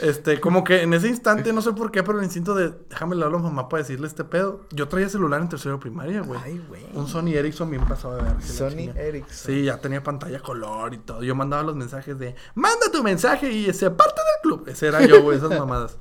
Este, 0.00 0.40
como 0.40 0.62
que 0.62 0.82
en 0.82 0.94
ese 0.94 1.08
instante, 1.08 1.52
no 1.52 1.60
sé 1.60 1.72
por 1.72 1.90
qué, 1.90 2.02
pero 2.04 2.18
el 2.18 2.24
instinto 2.24 2.54
de, 2.54 2.72
déjame 2.88 3.16
le 3.16 3.24
hablo 3.24 3.38
a 3.38 3.42
mamá 3.42 3.68
para 3.68 3.82
decirle 3.82 4.06
este 4.06 4.22
pedo. 4.22 4.60
Yo 4.70 4.86
traía 4.88 5.08
celular 5.08 5.40
en 5.40 5.48
tercero 5.48 5.74
de 5.74 5.80
primaria, 5.80 6.20
güey. 6.22 6.40
Ay, 6.44 6.64
güey. 6.68 6.84
Un 6.94 7.08
Sony 7.08 7.30
Ericsson 7.34 7.70
bien 7.70 7.84
pasado 7.84 8.16
de 8.16 8.22
ver. 8.22 8.42
Sony 8.42 8.90
Ericsson. 8.96 9.32
Sí, 9.52 9.64
ya 9.64 9.78
tenía 9.78 10.02
pantalla 10.02 10.38
color 10.40 10.94
y 10.94 10.98
todo. 10.98 11.22
Yo 11.24 11.34
mandaba 11.34 11.62
los 11.64 11.74
mensajes 11.74 12.18
de, 12.18 12.36
manda 12.54 12.86
tu 12.92 13.02
mensaje 13.02 13.50
y 13.50 13.66
ese 13.66 13.90
parte 13.90 14.20
del 14.20 14.42
club. 14.50 14.68
Ese 14.68 14.86
era 14.86 15.04
yo, 15.04 15.22
güey, 15.22 15.38
esas 15.38 15.50
mamadas. 15.58 15.98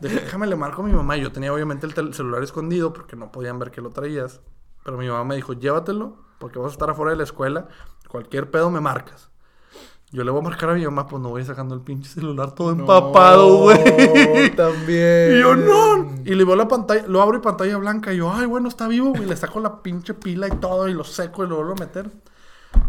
De, 0.00 0.08
déjame 0.08 0.46
le 0.46 0.54
marco 0.56 0.82
a 0.82 0.84
mi 0.84 0.92
mamá. 0.92 1.16
Yo 1.16 1.32
tenía 1.32 1.52
obviamente 1.52 1.86
el 1.86 1.94
tel- 1.94 2.14
celular 2.14 2.42
escondido 2.44 2.92
porque 2.92 3.16
no 3.16 3.32
podían 3.32 3.58
ver 3.58 3.70
que 3.72 3.80
lo 3.80 3.90
traías. 3.90 4.40
Pero 4.84 4.98
mi 4.98 5.08
mamá 5.08 5.24
me 5.24 5.34
dijo, 5.34 5.52
llévatelo 5.52 6.16
porque 6.38 6.60
vas 6.60 6.68
a 6.68 6.72
estar 6.74 6.90
afuera 6.90 7.10
de 7.10 7.16
la 7.16 7.24
escuela. 7.24 7.66
Cualquier 8.08 8.52
pedo 8.52 8.70
me 8.70 8.80
marcas. 8.80 9.30
Yo 10.12 10.22
le 10.22 10.30
voy 10.30 10.40
a 10.40 10.44
marcar 10.44 10.70
a 10.70 10.74
mi 10.74 10.84
mamá, 10.84 11.06
pues 11.08 11.20
no 11.20 11.30
voy 11.30 11.44
sacando 11.44 11.74
el 11.74 11.80
pinche 11.80 12.08
celular 12.08 12.52
todo 12.54 12.74
No, 12.74 12.80
empapado, 12.82 13.56
güey. 13.58 14.54
también. 14.54 15.36
Y 15.36 15.40
yo, 15.40 15.56
no. 15.56 16.14
Y 16.24 16.34
le 16.34 16.44
veo 16.44 16.54
la 16.56 16.68
pantalla, 16.68 17.04
lo 17.08 17.20
abro 17.20 17.38
y 17.38 17.40
pantalla 17.40 17.76
blanca. 17.76 18.12
Y 18.14 18.18
yo, 18.18 18.32
ay, 18.32 18.46
bueno, 18.46 18.68
está 18.68 18.86
vivo, 18.88 19.10
güey. 19.10 19.26
Le 19.26 19.36
saco 19.36 19.58
la 19.60 19.82
pinche 19.82 20.14
pila 20.14 20.46
y 20.46 20.52
todo 20.52 20.88
y 20.88 20.94
lo 20.94 21.02
seco 21.04 21.44
y 21.44 21.48
lo 21.48 21.56
vuelvo 21.56 21.72
a 21.72 21.76
meter. 21.76 22.10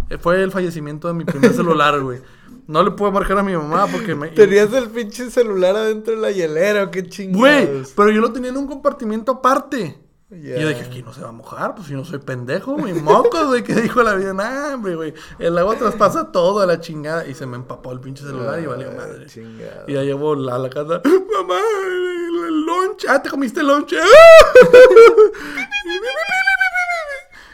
Eh, 0.10 0.18
Fue 0.20 0.42
el 0.44 0.52
fallecimiento 0.52 1.08
de 1.08 1.16
mi 1.16 1.26
primer 1.26 1.54
celular, 1.54 2.00
güey. 2.04 2.20
No 2.68 2.84
le 2.84 2.92
puedo 2.92 3.12
marcar 3.12 3.38
a 3.40 3.44
mi 3.44 3.54
mamá 3.56 3.88
porque 3.92 4.14
me... 4.14 4.28
Tenías 4.30 4.72
el 4.74 4.90
pinche 4.90 5.32
celular 5.32 5.76
adentro 5.76 6.14
de 6.16 6.22
la 6.22 6.32
hielera, 6.32 6.84
¿o 6.84 6.92
qué 6.92 7.08
chingados. 7.08 7.40
Güey, 7.40 7.84
pero 7.96 8.12
yo 8.12 8.22
lo 8.22 8.32
tenía 8.32 8.50
en 8.52 8.58
un 8.58 8.68
compartimiento 8.68 9.32
aparte. 9.32 9.98
Y 10.30 10.50
yo 10.60 10.68
dije, 10.68 10.82
aquí 10.82 11.02
no 11.04 11.14
se 11.14 11.22
va 11.22 11.30
a 11.30 11.32
mojar, 11.32 11.74
pues 11.74 11.88
si 11.88 11.94
no 11.94 12.04
soy 12.04 12.20
pendejo, 12.20 12.74
güey. 12.76 12.94
Mocos, 12.94 13.48
güey, 13.48 13.64
que 13.64 13.74
dijo 13.76 14.04
la 14.04 14.14
vida, 14.16 14.34
nah, 14.34 14.74
hombre, 14.74 14.94
güey. 14.96 15.14
El 15.40 15.58
agua 15.58 15.78
traspasa 15.78 16.34
todo 16.34 16.60
a 16.60 16.66
la 16.66 16.82
chingada. 16.82 17.26
Y 17.26 17.34
se 17.34 17.46
me 17.46 17.56
empapó 17.56 17.94
el 17.94 18.02
pinche 18.02 18.26
celular 18.26 18.60
y 18.62 18.66
valió 18.66 18.90
Ay, 18.92 18.98
madre. 18.98 19.26
chingado. 19.28 19.86
Y 19.88 19.94
ya 19.94 20.02
llevo 20.04 20.36
la- 20.36 20.56
a 20.56 20.60
la 20.60 20.70
casa, 20.70 21.02
mamá, 21.34 21.60
el, 21.86 22.46
el 22.46 22.66
lunch. 22.66 23.06
Ah, 23.08 23.24
te 23.24 23.30
comiste 23.30 23.62
el 23.62 23.68
lunch. 23.68 23.94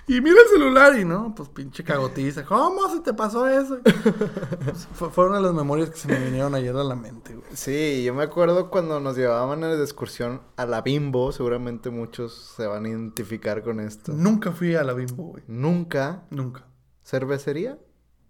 Y 0.05 0.19
mira 0.19 0.35
el 0.43 0.49
celular 0.49 0.99
y 0.99 1.05
no, 1.05 1.33
pues 1.33 1.47
pinche 1.49 1.81
cagotiza. 1.83 2.43
¿Cómo 2.43 2.89
se 2.89 2.99
te 2.99 3.13
pasó 3.13 3.47
eso? 3.47 3.79
Pues, 3.83 4.87
fue- 4.93 5.09
fueron 5.09 5.41
las 5.41 5.53
memorias 5.53 5.89
que 5.91 5.97
se 5.97 6.07
me 6.09 6.19
vinieron 6.19 6.53
ayer 6.55 6.75
a 6.75 6.83
la 6.83 6.95
mente, 6.95 7.33
güey. 7.35 7.47
Sí, 7.53 8.03
yo 8.03 8.13
me 8.13 8.23
acuerdo 8.23 8.69
cuando 8.69 8.99
nos 8.99 9.15
llevaban 9.15 9.61
de 9.61 9.81
excursión 9.81 10.41
a 10.57 10.65
la 10.65 10.81
Bimbo, 10.81 11.31
seguramente 11.31 11.89
muchos 11.89 12.53
se 12.57 12.67
van 12.67 12.85
a 12.85 12.89
identificar 12.89 13.63
con 13.63 13.79
esto. 13.79 14.11
Nunca 14.13 14.51
fui 14.51 14.75
a 14.75 14.83
la 14.83 14.93
bimbo, 14.93 15.23
güey. 15.23 15.43
Nunca. 15.47 16.23
Nunca. 16.29 16.65
¿Cervecería? 17.05 17.77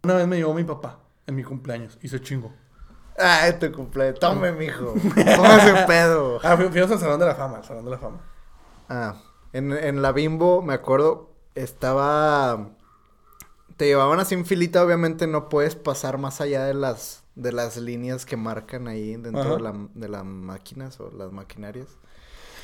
Una 0.04 0.16
vez 0.16 0.28
me 0.28 0.38
llevó 0.38 0.54
mi 0.54 0.64
papá 0.64 1.00
en 1.26 1.36
mi 1.36 1.44
cumpleaños 1.44 1.98
y 2.04 2.08
se 2.08 2.22
chingó. 2.22 2.52
Ay, 3.18 3.54
tu 3.60 3.72
cumpleaños. 3.72 4.20
Tome, 4.20 4.52
mijo. 4.52 4.94
Póngase 4.94 5.86
pedo. 5.88 6.40
Ah, 6.44 6.56
fui- 6.58 6.70
fuimos 6.70 6.92
al 6.92 7.00
Salón 7.00 7.20
de 7.20 7.26
la 7.26 7.36
Fama, 7.36 7.58
al 7.58 7.64
Salón 7.64 7.86
de 7.86 7.92
la 7.92 7.98
Fama. 7.98 8.22
Ah, 8.90 9.16
en, 9.54 9.72
en 9.72 10.02
la 10.02 10.12
Bimbo, 10.12 10.62
me 10.62 10.74
acuerdo, 10.74 11.33
estaba... 11.56 12.72
Te 13.78 13.86
llevaban 13.86 14.20
así 14.20 14.36
en 14.36 14.46
filita, 14.46 14.84
obviamente 14.84 15.26
no 15.28 15.50
puedes 15.50 15.76
pasar 15.76 16.18
más 16.18 16.42
allá 16.42 16.66
de 16.66 16.76
las, 16.76 17.24
de 17.36 17.52
las 17.52 17.78
líneas 17.78 18.26
que 18.26 18.38
marcan 18.38 18.88
ahí 18.88 19.16
dentro 19.16 19.56
de, 19.56 19.62
la, 19.62 19.74
de 19.94 20.10
las 20.10 20.24
máquinas 20.24 21.00
o 21.00 21.10
las 21.12 21.32
maquinarias. 21.32 21.88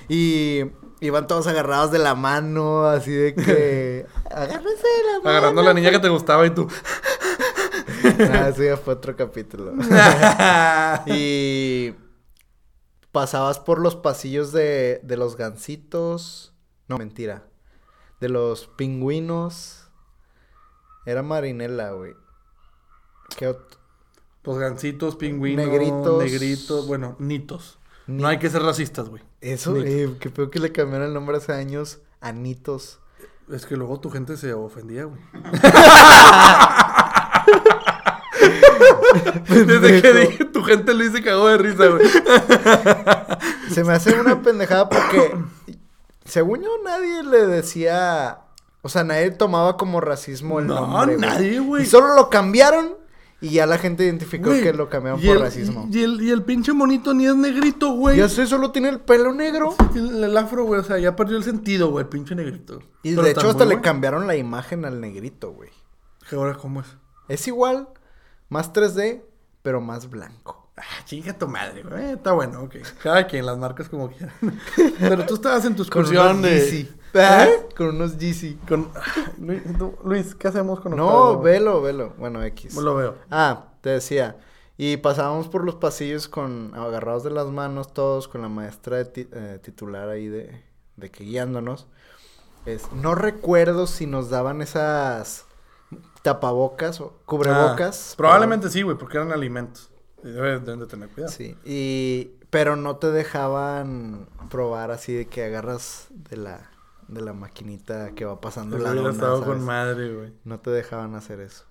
Y 0.07 0.61
iban 1.01 1.27
todos 1.27 1.47
agarrados 1.47 1.91
de 1.91 1.99
la 1.99 2.15
mano, 2.15 2.85
así 2.85 3.11
de 3.11 3.33
que... 3.33 4.05
Agárrense 4.31 4.87
de 4.87 5.03
la 5.03 5.17
mano. 5.17 5.29
Agarrando 5.29 5.61
a 5.61 5.63
la 5.65 5.73
niña 5.73 5.91
que 5.91 5.99
te 5.99 6.09
gustaba 6.09 6.45
y 6.45 6.51
tú. 6.51 6.67
Ah, 8.31 8.49
eso 8.49 8.63
ya 8.63 8.77
fue 8.77 8.93
otro 8.93 9.15
capítulo. 9.15 9.73
y 11.05 11.93
pasabas 13.11 13.59
por 13.59 13.79
los 13.79 13.95
pasillos 13.95 14.51
de, 14.51 15.01
de 15.03 15.17
los 15.17 15.35
gansitos. 15.35 16.53
No, 16.87 16.97
mentira. 16.97 17.48
De 18.19 18.29
los 18.29 18.67
pingüinos. 18.67 19.87
Era 21.05 21.23
marinela, 21.23 21.91
güey. 21.91 22.13
¿Qué 23.37 23.49
ot- 23.49 23.77
Pues 24.41 24.57
gancitos, 24.57 25.15
pingüinos, 25.15 25.65
Negritos. 25.67 26.23
negritos, 26.23 26.87
bueno, 26.87 27.15
nitos. 27.19 27.79
Ni- 28.07 28.21
No 28.23 28.27
hay 28.27 28.39
que 28.39 28.49
ser 28.49 28.61
racistas, 28.63 29.07
güey. 29.09 29.21
Eso, 29.41 29.75
eh, 29.77 30.15
que 30.19 30.29
peor 30.29 30.49
que 30.49 30.59
le 30.59 30.71
cambiaron 30.71 31.07
el 31.07 31.13
nombre 31.13 31.37
hace 31.37 31.53
años 31.53 31.99
a 32.21 32.31
Nitos. 32.33 32.99
Es 33.51 33.65
que 33.65 33.77
luego 33.77 33.99
tu 33.99 34.09
gente 34.11 34.35
se 34.37 34.53
ofendía, 34.53 35.05
güey. 35.05 35.21
Desde 39.47 40.01
que 40.01 40.13
dije 40.13 40.45
tu 40.45 40.63
gente 40.63 40.93
Luis 40.93 41.11
se 41.11 41.23
cagó 41.23 41.47
de 41.47 41.57
risa, 41.57 41.87
güey. 41.87 42.07
Se 43.71 43.83
me 43.83 43.93
hace 43.93 44.19
una 44.19 44.41
pendejada 44.41 44.89
porque, 44.89 45.35
según 46.29 46.61
yo, 46.61 46.69
nadie 46.83 47.23
le 47.23 47.45
decía. 47.47 48.39
O 48.81 48.87
sea, 48.89 49.03
nadie 49.03 49.31
tomaba 49.31 49.75
como 49.75 49.99
racismo 49.99 50.59
el 50.59 50.67
No, 50.67 50.79
nombre. 50.87 51.17
nadie, 51.17 51.59
güey. 51.59 51.83
Y 51.83 51.85
solo 51.85 52.15
lo 52.15 52.29
cambiaron 52.29 52.97
y 53.41 53.49
ya 53.51 53.65
la 53.65 53.77
gente 53.77 54.05
identificó 54.05 54.51
que 54.51 54.71
lo 54.73 54.89
cambiaron 54.89 55.19
por 55.21 55.35
el- 55.35 55.41
racismo. 55.41 55.87
Y 55.91 56.01
el, 56.03 56.21
y 56.21 56.29
el 56.31 56.43
pinche 56.43 56.71
monito 56.71 57.13
ni 57.13 57.25
es 57.27 57.35
negrito, 57.35 57.91
güey. 57.91 58.17
Ya 58.17 58.29
sé, 58.29 58.47
solo 58.47 58.71
tiene 58.71 58.87
el 58.89 58.99
pelo 59.01 59.33
negro. 59.33 59.75
El, 59.95 60.23
el 60.23 60.37
afro, 60.37 60.63
güey, 60.63 60.79
o 60.79 60.83
sea, 60.83 60.97
ya 60.97 61.15
perdió 61.15 61.35
el 61.37 61.43
sentido, 61.43 61.89
güey, 61.91 62.03
el 62.03 62.09
pinche 62.09 62.35
negrito. 62.35 62.79
Y 63.03 63.11
Pero 63.11 63.23
de 63.23 63.31
hecho, 63.31 63.49
hasta 63.49 63.65
le 63.65 63.81
cambiaron 63.81 64.27
la 64.27 64.35
imagen 64.37 64.85
al 64.85 65.01
negrito, 65.01 65.51
güey. 65.51 65.69
¿Qué 66.29 66.35
ahora 66.37 66.55
cómo 66.55 66.79
es? 66.81 66.87
Es 67.27 67.47
igual, 67.47 67.89
más 68.47 68.71
3D, 68.71 69.23
pero 69.61 69.81
más 69.81 70.09
blanco. 70.09 70.68
Ah, 70.79 71.03
chinga 71.05 71.37
tu 71.37 71.47
madre, 71.47 71.83
güey. 71.83 72.01
Eh, 72.03 72.11
está 72.13 72.31
bueno, 72.31 72.61
ok. 72.63 72.75
Cada 73.03 73.27
quien, 73.27 73.45
las 73.45 73.57
marcas 73.57 73.89
como 73.89 74.09
quieran. 74.09 74.33
Pero 74.99 75.25
tú 75.25 75.35
estabas 75.35 75.65
en 75.65 75.75
tu 75.75 75.83
excursión 75.83 76.41
de... 76.41 76.87
¿Eh? 77.13 77.67
Con 77.75 77.87
unos 77.95 78.17
Yeezy. 78.17 78.55
Con... 78.67 78.89
Luis, 79.39 79.61
tú- 79.77 79.97
Luis, 80.03 80.35
¿qué 80.35 80.47
hacemos 80.47 80.79
con 80.79 80.95
No, 80.95 81.07
Octavio? 81.07 81.41
velo, 81.41 81.81
velo. 81.81 82.13
Bueno, 82.17 82.43
X. 82.43 82.75
Lo 82.75 82.95
veo. 82.95 83.15
Ah, 83.31 83.65
te 83.81 83.89
decía. 83.89 84.37
Y 84.77 84.97
pasábamos 84.97 85.47
por 85.49 85.65
los 85.65 85.75
pasillos 85.75 86.27
con 86.29 86.71
agarrados 86.75 87.23
de 87.23 87.31
las 87.31 87.47
manos 87.47 87.93
todos, 87.93 88.27
con 88.27 88.41
la 88.41 88.47
maestra 88.49 88.97
de 88.97 89.05
ti- 89.05 89.27
eh, 89.33 89.59
titular 89.61 90.07
ahí 90.07 90.27
de, 90.27 90.63
de 90.95 91.09
que 91.11 91.23
guiándonos. 91.25 91.87
Es, 92.65 92.91
no 92.93 93.15
recuerdo 93.15 93.87
si 93.87 94.05
nos 94.05 94.29
daban 94.29 94.61
esas 94.61 95.45
tapabocas 96.21 97.01
o 97.01 97.19
cubrebocas. 97.25 98.11
Ah, 98.11 98.17
probablemente 98.17 98.69
sí, 98.69 98.81
güey, 98.83 98.97
porque 98.97 99.17
eran 99.17 99.31
alimentos. 99.31 99.89
Deben 100.23 100.79
de 100.79 100.87
tener 100.87 101.09
cuidado. 101.09 101.33
Sí. 101.33 101.55
Y 101.63 102.31
pero 102.49 102.75
no 102.75 102.97
te 102.97 103.11
dejaban 103.11 104.27
probar 104.49 104.91
así 104.91 105.13
de 105.13 105.27
que 105.27 105.43
agarras 105.43 106.07
de 106.09 106.37
la 106.37 106.69
de 107.07 107.21
la 107.21 107.33
maquinita 107.33 108.11
que 108.11 108.25
va 108.25 108.39
pasando 108.39 108.77
la 108.77 108.93
güey. 108.93 110.33
No 110.43 110.59
te 110.59 110.69
dejaban 110.69 111.15
hacer 111.15 111.39
eso. 111.39 111.65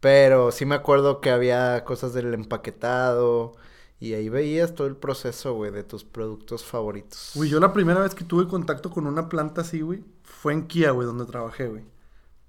Pero 0.00 0.52
sí 0.52 0.66
me 0.66 0.74
acuerdo 0.74 1.20
que 1.20 1.30
había 1.30 1.84
cosas 1.84 2.12
del 2.12 2.34
empaquetado. 2.34 3.52
Y 3.98 4.12
ahí 4.12 4.28
veías 4.28 4.74
todo 4.74 4.86
el 4.86 4.96
proceso, 4.96 5.54
güey, 5.54 5.70
de 5.70 5.82
tus 5.82 6.04
productos 6.04 6.62
favoritos. 6.64 7.30
Güey, 7.34 7.48
yo 7.48 7.58
la 7.58 7.72
primera 7.72 8.00
vez 8.00 8.14
que 8.14 8.24
tuve 8.24 8.46
contacto 8.46 8.90
con 8.90 9.06
una 9.06 9.30
planta 9.30 9.62
así, 9.62 9.80
güey, 9.80 10.04
fue 10.22 10.52
en 10.52 10.66
Kia, 10.66 10.90
güey, 10.90 11.06
donde 11.06 11.24
trabajé, 11.24 11.68
güey. 11.68 11.84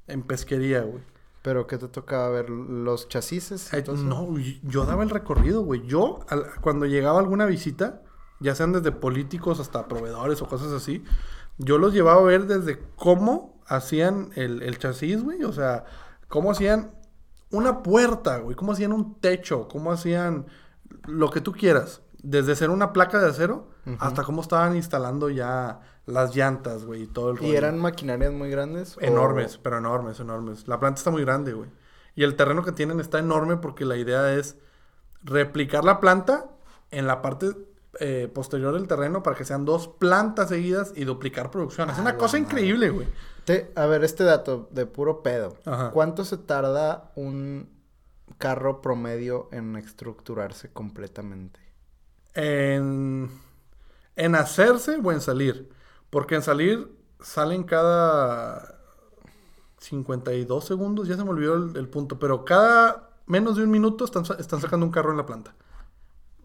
En 0.07 0.23
pesquería, 0.23 0.81
güey. 0.81 1.01
Pero 1.45 1.67
¿qué 1.67 1.77
te 1.77 1.87
tocaba 1.87 2.27
ver? 2.29 2.49
¿Los 2.49 3.07
chasis? 3.07 3.71
Ay, 3.71 3.83
no, 4.03 4.27
yo 4.63 4.85
daba 4.87 5.03
el 5.03 5.11
recorrido, 5.11 5.61
güey. 5.61 5.85
Yo, 5.85 6.21
al- 6.27 6.47
cuando 6.59 6.87
llegaba 6.87 7.19
alguna 7.19 7.45
visita, 7.45 8.01
ya 8.39 8.55
sean 8.55 8.73
desde 8.73 8.91
políticos 8.91 9.59
hasta 9.59 9.87
proveedores 9.87 10.41
o 10.41 10.47
cosas 10.47 10.71
así, 10.71 11.03
yo 11.59 11.77
los 11.77 11.93
llevaba 11.93 12.21
a 12.21 12.23
ver 12.23 12.47
desde 12.47 12.79
cómo 12.95 13.61
hacían 13.67 14.31
el, 14.35 14.63
el 14.63 14.79
chasis, 14.79 15.23
güey. 15.23 15.43
O 15.43 15.53
sea, 15.53 15.85
cómo 16.29 16.49
hacían 16.49 16.95
una 17.51 17.83
puerta, 17.83 18.39
güey. 18.39 18.55
Cómo 18.55 18.71
hacían 18.71 18.91
un 18.91 19.19
techo, 19.21 19.67
cómo 19.67 19.91
hacían 19.91 20.47
lo 21.05 21.29
que 21.29 21.41
tú 21.41 21.51
quieras. 21.51 22.01
Desde 22.23 22.55
ser 22.55 22.71
una 22.71 22.91
placa 22.91 23.19
de 23.19 23.29
acero 23.29 23.69
Hasta 23.99 24.23
cómo 24.23 24.41
estaban 24.41 24.75
instalando 24.75 25.29
ya 25.29 25.79
las 26.05 26.35
llantas, 26.35 26.85
güey, 26.85 27.03
y 27.03 27.07
todo 27.07 27.31
el 27.31 27.37
¿Y 27.37 27.39
rollo. 27.41 27.53
eran 27.57 27.79
maquinarias 27.79 28.33
muy 28.33 28.49
grandes? 28.49 28.97
o- 28.97 29.01
Enormes, 29.01 29.57
pero 29.57 29.77
enormes, 29.77 30.19
enormes. 30.19 30.67
La 30.67 30.79
planta 30.79 30.97
está 30.99 31.11
muy 31.11 31.21
grande, 31.23 31.53
güey. 31.53 31.69
Y 32.15 32.23
el 32.23 32.35
terreno 32.35 32.63
que 32.63 32.71
tienen 32.71 32.99
está 32.99 33.19
enorme 33.19 33.57
porque 33.57 33.85
la 33.85 33.95
idea 33.97 34.33
es 34.33 34.57
replicar 35.23 35.83
la 35.83 35.99
planta 35.99 36.45
en 36.91 37.07
la 37.07 37.21
parte 37.21 37.51
eh, 37.99 38.29
posterior 38.33 38.73
del 38.73 38.87
terreno 38.87 39.23
para 39.23 39.35
que 39.37 39.45
sean 39.45 39.63
dos 39.65 39.87
plantas 39.87 40.49
seguidas 40.49 40.91
y 40.95 41.05
duplicar 41.05 41.49
producción. 41.51 41.89
Es 41.89 41.97
una 41.97 42.17
cosa 42.17 42.37
madre. 42.37 42.39
increíble, 42.49 42.89
güey. 42.89 43.07
Te- 43.45 43.71
a 43.75 43.85
ver, 43.85 44.03
este 44.03 44.23
dato 44.23 44.67
de 44.71 44.85
puro 44.85 45.23
pedo. 45.23 45.55
Ajá. 45.65 45.91
¿Cuánto 45.91 46.25
se 46.25 46.37
tarda 46.37 47.11
un 47.15 47.69
carro 48.37 48.81
promedio 48.81 49.47
en 49.51 49.75
estructurarse 49.77 50.71
completamente? 50.73 51.59
En, 52.33 53.29
en 54.15 54.35
hacerse 54.35 54.99
o 55.03 55.11
en 55.11 55.21
salir. 55.21 55.69
Porque 56.09 56.35
en 56.35 56.41
salir 56.41 56.89
salen 57.19 57.63
cada 57.63 58.79
52 59.79 60.65
segundos, 60.65 61.07
ya 61.07 61.17
se 61.17 61.23
me 61.23 61.31
olvidó 61.31 61.55
el, 61.55 61.77
el 61.77 61.89
punto, 61.89 62.19
pero 62.19 62.45
cada 62.45 63.09
menos 63.27 63.57
de 63.57 63.63
un 63.63 63.71
minuto 63.71 64.05
están, 64.05 64.23
están 64.39 64.61
sacando 64.61 64.85
un 64.85 64.91
carro 64.91 65.11
en 65.11 65.17
la 65.17 65.25
planta. 65.25 65.55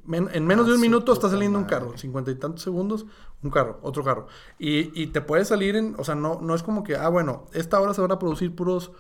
Men- 0.04 0.30
en 0.32 0.46
menos 0.46 0.66
Ah, 0.66 0.66
de 0.66 0.72
un 0.74 0.80
su 0.80 0.80
minuto 0.80 1.12
está 1.12 1.28
saliendo 1.28 1.58
un 1.58 1.66
carro, 1.66 1.96
cincuenta 1.98 2.30
y 2.30 2.34
tantos 2.36 2.62
segundos, 2.62 3.06
un 3.42 3.50
carro, 3.50 3.78
otro 3.82 4.02
carro. 4.02 4.26
Y, 4.58 5.00
y 5.00 5.08
te 5.08 5.20
puede 5.20 5.44
salir 5.44 5.76
en, 5.76 5.94
o 5.98 6.04
sea, 6.04 6.14
no, 6.14 6.40
no 6.40 6.54
es 6.54 6.62
como 6.62 6.82
que, 6.82 6.96
ah, 6.96 7.08
bueno, 7.08 7.46
esta 7.52 7.80
hora 7.80 7.94
se 7.94 8.00
van 8.00 8.10
a 8.12 8.18
producir 8.18 8.54
puros 8.56 8.92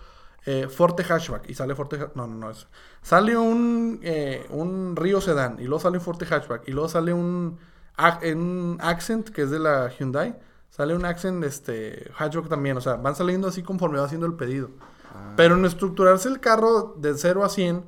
eh, 0.46 0.68
Forte 0.68 1.02
Hatchback 1.04 1.48
y 1.48 1.54
sale 1.54 1.74
Forte, 1.74 1.98
no, 2.14 2.26
no, 2.26 2.34
no 2.36 2.50
es. 2.50 2.68
Sale 3.02 3.36
un, 3.36 4.00
eh, 4.02 4.46
un 4.50 4.94
Río 4.96 5.20
Sedan 5.20 5.58
y 5.58 5.64
luego 5.64 5.80
sale 5.80 5.98
un 5.98 6.04
Forte 6.04 6.26
Hatchback 6.26 6.68
y 6.68 6.72
luego 6.72 6.88
sale 6.88 7.12
un, 7.14 7.58
ac- 8.00 8.32
un 8.34 8.78
Accent 8.80 9.28
que 9.30 9.42
es 9.42 9.50
de 9.50 9.58
la 9.58 9.88
Hyundai, 9.90 10.38
sale 10.70 10.94
un 10.94 11.04
Accent 11.04 11.42
este 11.44 12.10
Hatchback 12.16 12.48
también, 12.48 12.76
o 12.76 12.80
sea, 12.80 12.94
van 12.96 13.14
saliendo 13.14 13.48
así 13.48 13.62
conforme 13.62 13.98
va 13.98 14.04
haciendo 14.06 14.26
el 14.26 14.34
pedido. 14.34 14.70
Ah. 15.14 15.34
Pero 15.36 15.56
en 15.56 15.64
estructurarse 15.64 16.28
el 16.28 16.40
carro 16.40 16.94
de 16.98 17.14
0 17.16 17.44
a 17.44 17.48
100 17.48 17.84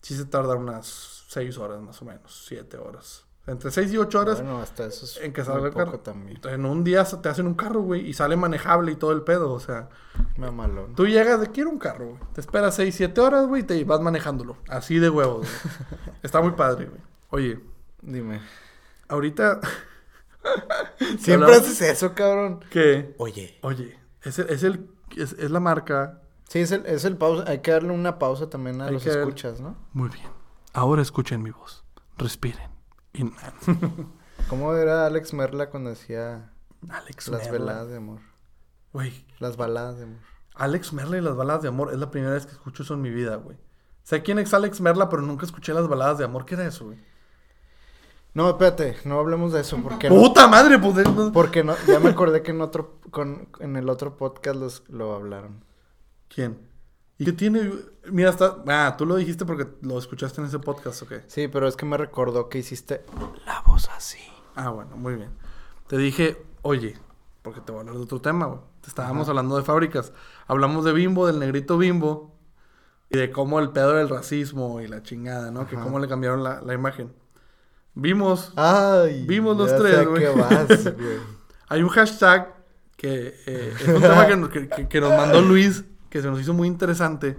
sí 0.00 0.14
se 0.16 0.24
tarda 0.24 0.54
unas 0.54 1.24
6 1.28 1.58
horas 1.58 1.80
más 1.80 2.00
o 2.02 2.04
menos, 2.04 2.44
7 2.48 2.76
horas. 2.78 3.24
Entre 3.44 3.72
6 3.72 3.92
y 3.92 3.98
8 3.98 4.20
horas 4.20 4.40
Bueno, 4.40 4.60
hasta 4.62 4.84
eso 4.86 5.04
es 5.04 5.16
en 5.20 5.32
que 5.32 5.44
salga 5.44 5.66
el 5.66 5.74
carro. 5.74 5.98
también. 5.98 6.38
En 6.44 6.64
un 6.64 6.84
día 6.84 7.02
te 7.04 7.28
hacen 7.28 7.46
un 7.48 7.54
carro, 7.54 7.80
güey, 7.82 8.08
y 8.08 8.12
sale 8.14 8.36
manejable 8.36 8.92
y 8.92 8.94
todo 8.96 9.10
el 9.10 9.22
pedo, 9.22 9.52
o 9.52 9.58
sea, 9.58 9.88
Mamalón. 10.36 10.94
tú 10.94 11.06
llegas 11.08 11.40
de 11.40 11.50
quiero 11.50 11.70
un 11.70 11.78
carro, 11.78 12.10
güey. 12.10 12.20
Te 12.34 12.40
esperas 12.40 12.76
6, 12.76 12.94
7 12.94 13.20
horas, 13.20 13.46
güey, 13.48 13.62
y 13.62 13.64
te 13.64 13.82
vas 13.84 14.00
manejándolo. 14.00 14.56
Así 14.68 15.00
de 15.00 15.10
huevos, 15.10 15.38
güey. 15.40 15.74
Está 16.22 16.40
muy 16.40 16.52
padre, 16.52 16.86
güey. 16.86 17.00
Oye, 17.30 17.60
Dime. 18.00 18.40
Ahorita 19.12 19.60
Siempre 21.18 21.54
haces 21.54 21.80
eso, 21.82 22.14
cabrón. 22.14 22.60
que 22.70 23.14
Oye. 23.18 23.58
Oye, 23.62 23.98
es 24.22 24.38
el, 24.38 24.50
es 24.50 24.62
el 24.64 24.88
es, 25.16 25.32
es 25.34 25.50
la 25.50 25.60
marca. 25.60 26.20
Sí, 26.48 26.58
es 26.60 26.72
el, 26.72 26.84
es 26.86 27.04
el 27.04 27.16
pausa. 27.16 27.44
Hay 27.48 27.60
que 27.60 27.70
darle 27.70 27.92
una 27.92 28.18
pausa 28.18 28.50
también 28.50 28.80
a 28.80 28.86
Hay 28.86 28.92
los 28.94 29.04
que- 29.04 29.10
escuchas, 29.10 29.60
¿no? 29.60 29.76
Muy 29.92 30.08
bien. 30.08 30.26
Ahora 30.72 31.00
escuchen 31.02 31.42
mi 31.42 31.50
voz. 31.50 31.84
Respiren. 32.18 32.70
¿Cómo 34.48 34.74
era 34.74 35.06
Alex 35.06 35.32
Merla 35.34 35.70
cuando 35.70 35.90
decía 35.90 36.50
Alex 36.88 37.28
las 37.28 37.42
Merla. 37.44 37.58
veladas 37.58 37.88
de 37.88 37.96
amor? 37.98 38.20
Güey, 38.92 39.24
Las 39.38 39.56
baladas 39.56 39.96
de 39.98 40.04
amor. 40.04 40.18
Alex 40.54 40.92
Merla 40.92 41.18
y 41.18 41.20
las 41.20 41.36
baladas 41.36 41.62
de 41.62 41.68
amor. 41.68 41.92
Es 41.92 41.98
la 41.98 42.10
primera 42.10 42.32
vez 42.34 42.46
que 42.46 42.52
escucho 42.52 42.82
eso 42.82 42.94
en 42.94 43.02
mi 43.02 43.10
vida, 43.10 43.36
güey. 43.36 43.56
Sé 44.02 44.22
quién 44.22 44.38
es 44.38 44.52
Alex 44.52 44.80
Merla, 44.80 45.08
pero 45.08 45.22
nunca 45.22 45.46
escuché 45.46 45.72
las 45.72 45.88
baladas 45.88 46.18
de 46.18 46.24
amor. 46.24 46.44
¿Qué 46.44 46.54
era 46.54 46.66
eso, 46.66 46.86
güey? 46.86 46.98
No, 48.34 48.48
espérate, 48.48 48.96
no 49.04 49.18
hablemos 49.20 49.52
de 49.52 49.60
eso 49.60 49.78
porque 49.82 50.08
no, 50.08 50.16
¡Puta 50.16 50.48
madre! 50.48 50.78
Pues, 50.78 50.94
no- 51.06 51.32
porque 51.32 51.62
no, 51.62 51.74
ya 51.86 52.00
me 52.00 52.10
acordé 52.10 52.42
que 52.42 52.52
en 52.52 52.62
otro 52.62 52.98
con, 53.10 53.48
en 53.60 53.76
el 53.76 53.88
otro 53.90 54.16
podcast 54.16 54.56
los, 54.58 54.82
lo 54.88 55.14
hablaron. 55.14 55.64
¿Quién? 56.28 56.58
¿Y 57.18 57.26
qué 57.26 57.32
tiene? 57.32 57.70
Mira, 58.10 58.30
está... 58.30 58.56
Ah, 58.66 58.94
tú 58.96 59.04
lo 59.04 59.16
dijiste 59.16 59.44
porque 59.44 59.68
lo 59.82 59.98
escuchaste 59.98 60.40
en 60.40 60.46
ese 60.46 60.58
podcast, 60.58 61.02
¿ok? 61.02 61.12
Sí, 61.26 61.46
pero 61.48 61.68
es 61.68 61.76
que 61.76 61.84
me 61.84 61.96
recordó 61.98 62.48
que 62.48 62.58
hiciste 62.58 63.04
la 63.44 63.60
voz 63.66 63.88
así. 63.90 64.18
Ah, 64.56 64.70
bueno, 64.70 64.96
muy 64.96 65.14
bien. 65.14 65.30
Te 65.86 65.98
dije, 65.98 66.42
oye, 66.62 66.96
porque 67.42 67.60
te 67.60 67.70
voy 67.70 67.78
a 67.78 67.80
hablar 67.82 67.96
de 67.96 68.02
otro 68.02 68.20
tema, 68.22 68.46
güey. 68.46 68.60
Te 68.80 68.88
Estábamos 68.88 69.24
Ajá. 69.24 69.32
hablando 69.32 69.56
de 69.56 69.62
fábricas. 69.62 70.12
Hablamos 70.46 70.84
de 70.86 70.92
Bimbo, 70.92 71.26
del 71.26 71.38
negrito 71.38 71.76
Bimbo. 71.76 72.34
Y 73.10 73.18
de 73.18 73.30
cómo 73.30 73.60
el 73.60 73.70
pedo 73.70 73.92
del 73.92 74.08
racismo 74.08 74.80
y 74.80 74.88
la 74.88 75.02
chingada, 75.02 75.50
¿no? 75.50 75.66
Que 75.66 75.76
cómo 75.76 75.98
le 75.98 76.08
cambiaron 76.08 76.42
la, 76.42 76.62
la 76.62 76.72
imagen. 76.72 77.12
Vimos, 77.94 78.52
Ay. 78.56 79.24
Vimos 79.26 79.56
los 79.56 79.76
tres, 79.76 80.06
güey. 80.08 80.24
hay 81.68 81.82
un 81.82 81.88
hashtag 81.90 82.54
que 82.96 83.34
eh, 83.46 83.74
es 83.80 83.88
un 83.88 84.00
tema 84.00 84.26
que, 84.26 84.36
nos- 84.36 84.48
que- 84.50 84.88
que- 84.88 85.00
nos 85.00 85.10
mandó 85.10 85.40
Luis, 85.42 85.84
que 86.08 86.22
se 86.22 86.28
nos 86.28 86.40
hizo 86.40 86.54
muy 86.54 86.68
interesante. 86.68 87.36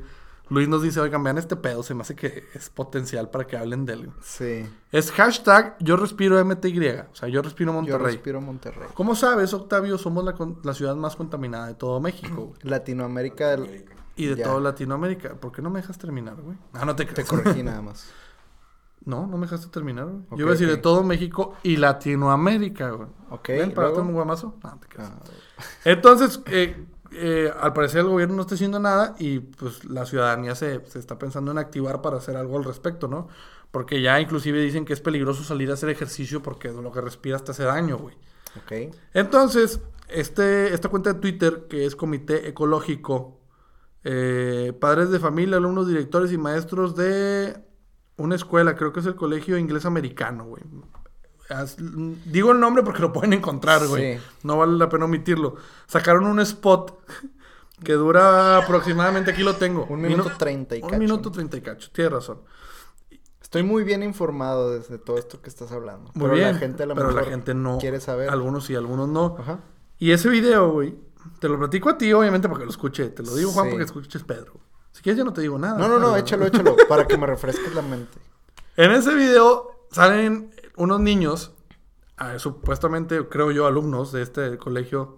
Luis 0.50 0.68
nos 0.68 0.84
dice, 0.84 1.00
oigan, 1.00 1.24
vean 1.24 1.38
este 1.38 1.56
pedo, 1.56 1.82
se 1.84 1.94
me 1.96 2.02
hace 2.02 2.16
que 2.16 2.44
es 2.54 2.70
potencial 2.70 3.30
para 3.30 3.48
que 3.48 3.56
hablen 3.58 3.86
de 3.86 3.94
él. 3.94 4.06
güey". 4.08 4.18
Sí. 4.22 4.70
Es 4.92 5.12
hashtag 5.12 5.76
yo 5.80 5.96
respiro 5.96 6.44
MTY, 6.44 6.90
o 7.12 7.16
sea, 7.16 7.30
yo 7.30 7.42
respiro 7.42 7.72
Yo 7.72 7.74
Monterrey. 7.76 8.14
respiro 8.16 8.42
Monterrey. 8.42 8.90
¿Cómo 8.94 9.16
sabes, 9.16 9.54
Octavio? 9.54 9.98
Somos 9.98 10.24
la, 10.26 10.36
la 10.64 10.74
ciudad 10.74 10.96
más 10.96 11.16
contaminada 11.16 11.68
de 11.68 11.74
todo 11.76 12.00
México, 12.00 12.48
güey. 12.48 12.60
Latinoamérica 12.64 13.52
del- 13.52 13.86
Y 14.16 14.28
de 14.28 14.36
Ya. 14.36 14.44
toda 14.44 14.60
Latinoamérica. 14.60 15.36
¿Por 15.36 15.52
qué 15.54 15.62
no 15.64 15.70
me 15.72 15.80
dejas 15.80 15.98
terminar, 15.98 16.36
güey? 16.36 16.58
Ah, 16.74 16.86
no 16.86 16.96
te 16.96 17.06
te 17.06 17.24
corregí 17.24 17.64
nada 17.64 17.82
más. 17.82 18.06
No, 19.06 19.28
no 19.28 19.38
me 19.38 19.46
dejaste 19.48 19.68
terminar, 19.68 20.06
güey. 20.06 20.24
Yo 20.32 20.38
iba 20.38 20.50
a 20.50 20.54
decir 20.54 20.70
de 20.70 20.78
todo 20.78 21.04
México 21.04 21.56
y 21.64 21.78
Latinoamérica, 21.78 22.92
güey. 22.92 23.10
Ok, 23.30 23.50
¿Ven? 23.50 23.74
¿Para 23.74 23.88
luego. 23.88 23.98
darte 23.98 24.02
un 24.02 24.14
guamazo? 24.14 24.58
No, 24.64 24.80
te. 24.80 24.88
Ah, 25.02 25.20
Entonces, 25.86 26.42
eh, 26.48 26.86
eh, 27.12 27.52
al 27.60 27.74
parecer 27.74 28.02
el 28.02 28.08
gobierno 28.08 28.36
no 28.36 28.42
está 28.42 28.56
haciendo 28.56 28.80
nada 28.80 29.16
y 29.20 29.40
pues 29.40 29.86
la 29.86 30.06
ciudadanía 30.06 30.56
se, 30.56 30.86
se 30.86 31.00
está 31.00 31.20
pensando 31.20 31.52
en 31.52 31.58
activar 31.58 32.02
para 32.02 32.18
hacer 32.18 32.38
algo 32.38 32.58
al 32.58 32.64
respecto, 32.64 33.08
¿no? 33.08 33.28
Porque 33.72 34.02
ya 34.02 34.20
inclusive 34.22 34.62
dicen 34.62 34.86
que 34.86 34.94
es 34.94 35.02
peligroso 35.02 35.44
salir 35.44 35.70
a 35.72 35.74
hacer 35.74 35.90
ejercicio 35.90 36.42
porque 36.42 36.70
lo 36.72 36.92
que 36.92 37.02
respiras 37.02 37.44
te 37.44 37.52
hace 37.52 37.64
daño, 37.64 37.98
güey. 37.98 38.16
ok. 38.58 38.96
Entonces, 39.14 39.82
este, 40.10 40.74
esta 40.74 40.90
cuenta 40.90 41.14
de 41.14 41.20
Twitter, 41.20 41.66
que 41.70 41.86
es 41.86 41.96
Comité 41.96 42.48
Ecológico, 42.48 43.40
eh, 44.04 44.74
padres 44.80 45.10
de 45.10 45.20
familia, 45.20 45.58
alumnos, 45.58 45.88
directores 45.88 46.32
y 46.32 46.38
maestros 46.38 46.96
de 46.96 47.58
una 48.18 48.36
escuela, 48.36 48.76
creo 48.76 48.94
que 48.94 49.00
es 49.00 49.06
el 49.06 49.16
Colegio 49.16 49.58
Inglés 49.58 49.86
Americano, 49.86 50.46
güey. 50.46 50.64
Digo 52.26 52.52
el 52.52 52.60
nombre 52.60 52.84
porque 52.84 53.02
lo 53.02 53.12
pueden 53.14 53.34
encontrar, 53.34 53.86
güey. 53.88 54.18
Sí. 54.18 54.24
No 54.44 54.58
vale 54.58 54.74
la 54.78 54.90
pena 54.90 55.06
omitirlo. 55.06 55.56
Sacaron 55.88 56.26
un 56.26 56.40
spot 56.40 56.98
que 57.84 57.94
dura 57.94 58.58
aproximadamente, 58.58 59.32
aquí 59.32 59.44
lo 59.44 59.56
tengo. 59.56 59.86
Un 59.90 60.02
minuto 60.02 60.30
Minu- 60.30 60.38
treinta 60.38 60.76
y 60.76 60.82
Un 60.82 60.90
cacho. 60.90 61.00
minuto 61.00 61.32
treinta 61.32 61.58
y 61.58 61.62
cacho, 61.62 61.90
tienes 61.92 62.14
razón. 62.14 62.42
Estoy 63.42 63.62
muy 63.64 63.84
bien 63.84 64.02
informado 64.02 64.72
desde 64.72 64.98
todo 64.98 65.18
esto 65.18 65.42
que 65.42 65.50
estás 65.50 65.72
hablando. 65.72 66.12
Muy 66.16 66.24
pero 66.24 66.34
bien, 66.34 66.54
la 66.54 66.60
gente 66.60 66.84
a 66.84 66.86
lo 66.88 66.96
pero 66.96 67.12
la 67.12 67.24
gente 67.24 67.54
no. 67.54 67.78
quiere 67.78 68.00
saber. 68.00 68.30
Algunos 68.30 68.66
sí, 68.66 68.74
algunos 68.76 69.10
no. 69.10 69.36
Ajá. 69.38 69.60
Y 70.00 70.12
ese 70.12 70.30
video, 70.30 70.72
güey, 70.72 70.96
te 71.40 71.50
lo 71.50 71.60
platico 71.60 71.90
a 71.90 71.98
ti, 71.98 72.12
obviamente, 72.14 72.50
porque 72.50 72.64
lo 72.66 72.72
escuché. 72.72 73.10
Te 73.10 73.22
lo 73.22 73.36
digo, 73.36 73.52
Juan, 73.52 73.66
Sí. 73.68 73.72
porque 73.72 73.84
escuches 73.86 74.24
Pedro. 74.24 74.54
Si 74.94 75.02
quieres, 75.02 75.18
yo 75.18 75.26
no 75.26 75.34
te 75.34 75.42
digo 75.42 75.58
nada. 75.60 75.78
No, 75.78 75.88
no, 75.90 76.00
no, 76.00 76.16
échalo, 76.16 76.46
échalo, 76.46 76.76
para 76.88 77.06
que 77.06 77.18
me 77.18 77.28
refresques 77.28 77.74
la 77.76 77.82
mente. 77.82 78.18
En 78.78 78.92
ese 78.92 79.14
video 79.14 79.72
salen 79.92 80.54
unos 80.78 81.00
niños, 81.02 81.52
ah, 82.18 82.40
supuestamente, 82.40 83.28
creo 83.28 83.52
yo, 83.52 83.68
alumnos 83.68 84.12
de 84.14 84.22
este 84.22 84.58
colegio, 84.58 85.18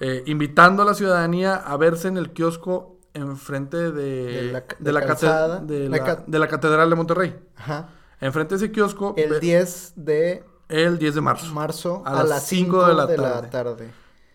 eh, 0.00 0.22
invitando 0.26 0.82
a 0.82 0.84
la 0.84 0.94
ciudadanía 0.94 1.54
a 1.56 1.76
verse 1.76 2.08
en 2.08 2.18
el 2.18 2.32
kiosco 2.32 2.98
enfrente 3.14 3.92
de, 3.92 3.92
De 3.92 4.52
la 4.52 4.64
de 4.78 4.92
la, 4.92 5.00
cate- 5.00 5.06
calzada, 5.06 5.60
de 5.60 5.88
la 5.88 5.96
la- 5.98 6.04
ca- 6.04 6.24
de 6.26 6.38
la 6.38 6.48
Catedral 6.48 6.90
de 6.90 6.96
Monterrey. 6.96 7.38
Ajá. 7.56 7.88
Enfrente 8.20 8.56
de 8.56 8.64
ese 8.64 8.72
kiosco, 8.72 9.14
El 9.16 9.30
ve- 9.30 9.40
10 9.40 9.92
de 9.96 10.44
el 10.68 10.98
10 10.98 11.14
de 11.16 11.20
marzo. 11.20 11.52
marzo 11.52 12.02
A 12.06 12.10
a, 12.10 12.14
las 12.20 12.28
las 12.28 12.46
cinco 12.46 12.78
5 12.78 12.88
de 12.88 12.94
la 12.94 13.06
de 13.06 13.18
la 13.18 13.50
tarde. 13.50 13.92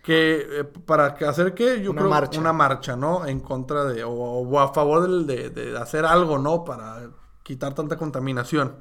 Que 0.08 0.48
eh, 0.60 0.64
para 0.64 1.08
hacer 1.28 1.54
que 1.54 1.82
yo 1.82 1.92
Una 1.92 2.00
creo 2.00 2.10
marcha. 2.10 2.40
una 2.40 2.54
marcha, 2.54 2.96
¿no? 2.96 3.26
En 3.26 3.42
contra 3.42 3.84
de 3.84 4.06
o, 4.06 4.12
o 4.12 4.60
a 4.62 4.74
favor 4.74 5.02
del- 5.02 5.28
de, 5.28 5.50
de 5.50 5.78
hacer 5.78 6.06
algo, 6.06 6.38
¿no? 6.38 6.64
Para 6.64 7.10
quitar 7.44 7.74
tanta 7.76 7.98
contaminación. 7.98 8.78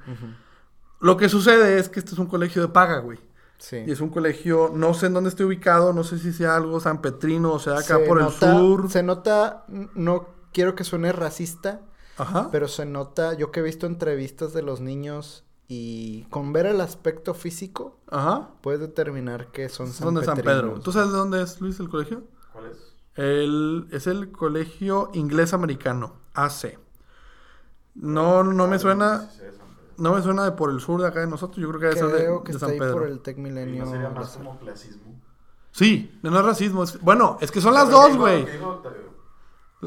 Lo 1.00 1.16
que 1.16 1.28
sucede 1.28 1.78
es 1.80 1.88
que 1.88 1.98
este 1.98 2.12
es 2.12 2.18
un 2.20 2.26
colegio 2.26 2.62
de 2.62 2.68
paga, 2.68 2.98
güey. 3.00 3.18
Sí. 3.58 3.82
Y 3.86 3.90
es 3.90 4.00
un 4.00 4.10
colegio, 4.10 4.70
no 4.72 4.94
sé 4.94 5.06
en 5.06 5.14
dónde 5.14 5.30
esté 5.30 5.42
ubicado, 5.44 5.92
no 5.92 6.04
sé 6.04 6.18
si 6.18 6.32
sea 6.32 6.54
algo 6.56 6.78
San 6.78 7.00
Petrino 7.00 7.52
o 7.54 7.58
sea 7.58 7.74
acá 7.74 7.96
Se 7.98 8.04
por 8.06 8.20
el 8.20 8.28
sur. 8.30 8.90
Se 8.90 9.02
nota, 9.02 9.64
no 9.94 10.28
quiero 10.52 10.74
que 10.76 10.84
suene 10.84 11.10
racista, 11.10 11.80
Ajá. 12.18 12.50
pero 12.52 12.68
se 12.68 12.84
nota, 12.86 13.32
yo 13.34 13.50
que 13.50 13.60
he 13.60 13.62
visto 13.62 13.86
entrevistas 13.86 14.52
de 14.52 14.62
los 14.62 14.80
niños 14.80 15.42
y 15.68 16.22
con 16.30 16.52
ver 16.52 16.66
el 16.66 16.80
aspecto 16.80 17.34
físico, 17.34 17.98
Ajá. 18.10 18.50
puedes 18.60 18.80
determinar 18.80 19.48
que 19.50 19.68
son 19.68 19.88
Es 19.88 20.00
donde 20.00 20.24
San 20.24 20.36
Pedro. 20.38 20.80
¿Tú 20.80 20.92
sabes 20.92 21.10
de 21.10 21.16
dónde 21.18 21.42
es, 21.42 21.60
Luis, 21.60 21.78
el 21.80 21.88
colegio? 21.88 22.24
¿Cuál 22.52 22.66
es? 22.66 22.94
El, 23.14 23.88
es 23.92 24.06
el 24.06 24.30
colegio 24.30 25.10
inglés 25.14 25.52
americano, 25.54 26.14
AC. 26.34 26.78
No, 27.94 28.44
no 28.44 28.66
me 28.66 28.78
suena, 28.78 29.20
San 29.30 29.50
no 29.96 30.14
me 30.14 30.22
suena 30.22 30.44
de 30.44 30.52
por 30.52 30.70
el 30.70 30.80
sur 30.80 31.00
de 31.00 31.08
acá 31.08 31.20
de 31.20 31.26
nosotros. 31.26 31.56
Yo 31.58 31.68
creo 31.70 31.80
que 31.80 31.86
debe 31.86 31.98
ser 31.98 32.08
de, 32.08 32.18
Creo 32.24 32.44
que 32.44 32.52
de 32.52 32.56
está 32.56 32.66
San 32.66 32.74
ahí 32.74 32.78
Pedro. 32.78 32.92
por 32.92 33.06
el 33.08 33.20
Tec 33.20 33.38
¿Y 33.38 33.40
Milenio. 33.40 33.84
no 33.86 33.90
sería 33.90 34.10
más 34.10 34.36
como 34.36 34.58
clasismo? 34.58 35.18
Sí, 35.72 36.18
no 36.22 36.38
es 36.38 36.44
racismo. 36.44 36.84
es- 36.84 37.00
Bueno, 37.00 37.38
es 37.40 37.50
que 37.50 37.60
son 37.62 37.72
las 37.74 37.90
dos, 37.90 38.06
¿qué 38.06 38.12
dijo- 38.12 38.22
güey. 38.22 38.46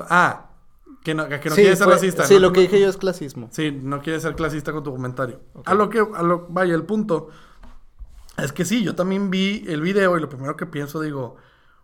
Ah, 0.09 0.48
que 1.03 1.13
no, 1.15 1.27
que 1.27 1.49
no 1.49 1.55
Sí, 1.55 1.61
quiere 1.61 1.75
ser 1.75 1.85
fue- 1.85 1.93
racista. 1.93 2.25
Sí, 2.25 2.33
¿no? 2.35 2.39
lo 2.41 2.53
que 2.53 2.61
dije 2.61 2.79
yo 2.79 2.89
es 2.89 2.97
clasismo. 2.97 3.47
Sí, 3.51 3.71
no 3.71 4.01
quiere 4.01 4.19
ser 4.19 4.35
clasista 4.35 4.71
con 4.73 4.83
tu 4.83 4.91
comentario. 4.91 5.39
Ok. 5.53 5.67
A 5.67 5.73
lo 5.73 5.89
que, 5.89 5.99
a 5.99 6.23
lo, 6.23 6.47
vaya, 6.49 6.75
el 6.75 6.83
punto 6.83 7.29
es 8.37 8.51
que 8.53 8.65
sí, 8.65 8.83
yo 8.83 8.95
también 8.95 9.29
vi 9.29 9.63
el 9.67 9.81
video 9.81 10.17
y 10.17 10.21
lo 10.21 10.29
primero 10.29 10.55
que 10.55 10.65
pienso, 10.65 11.01
digo, 11.01 11.35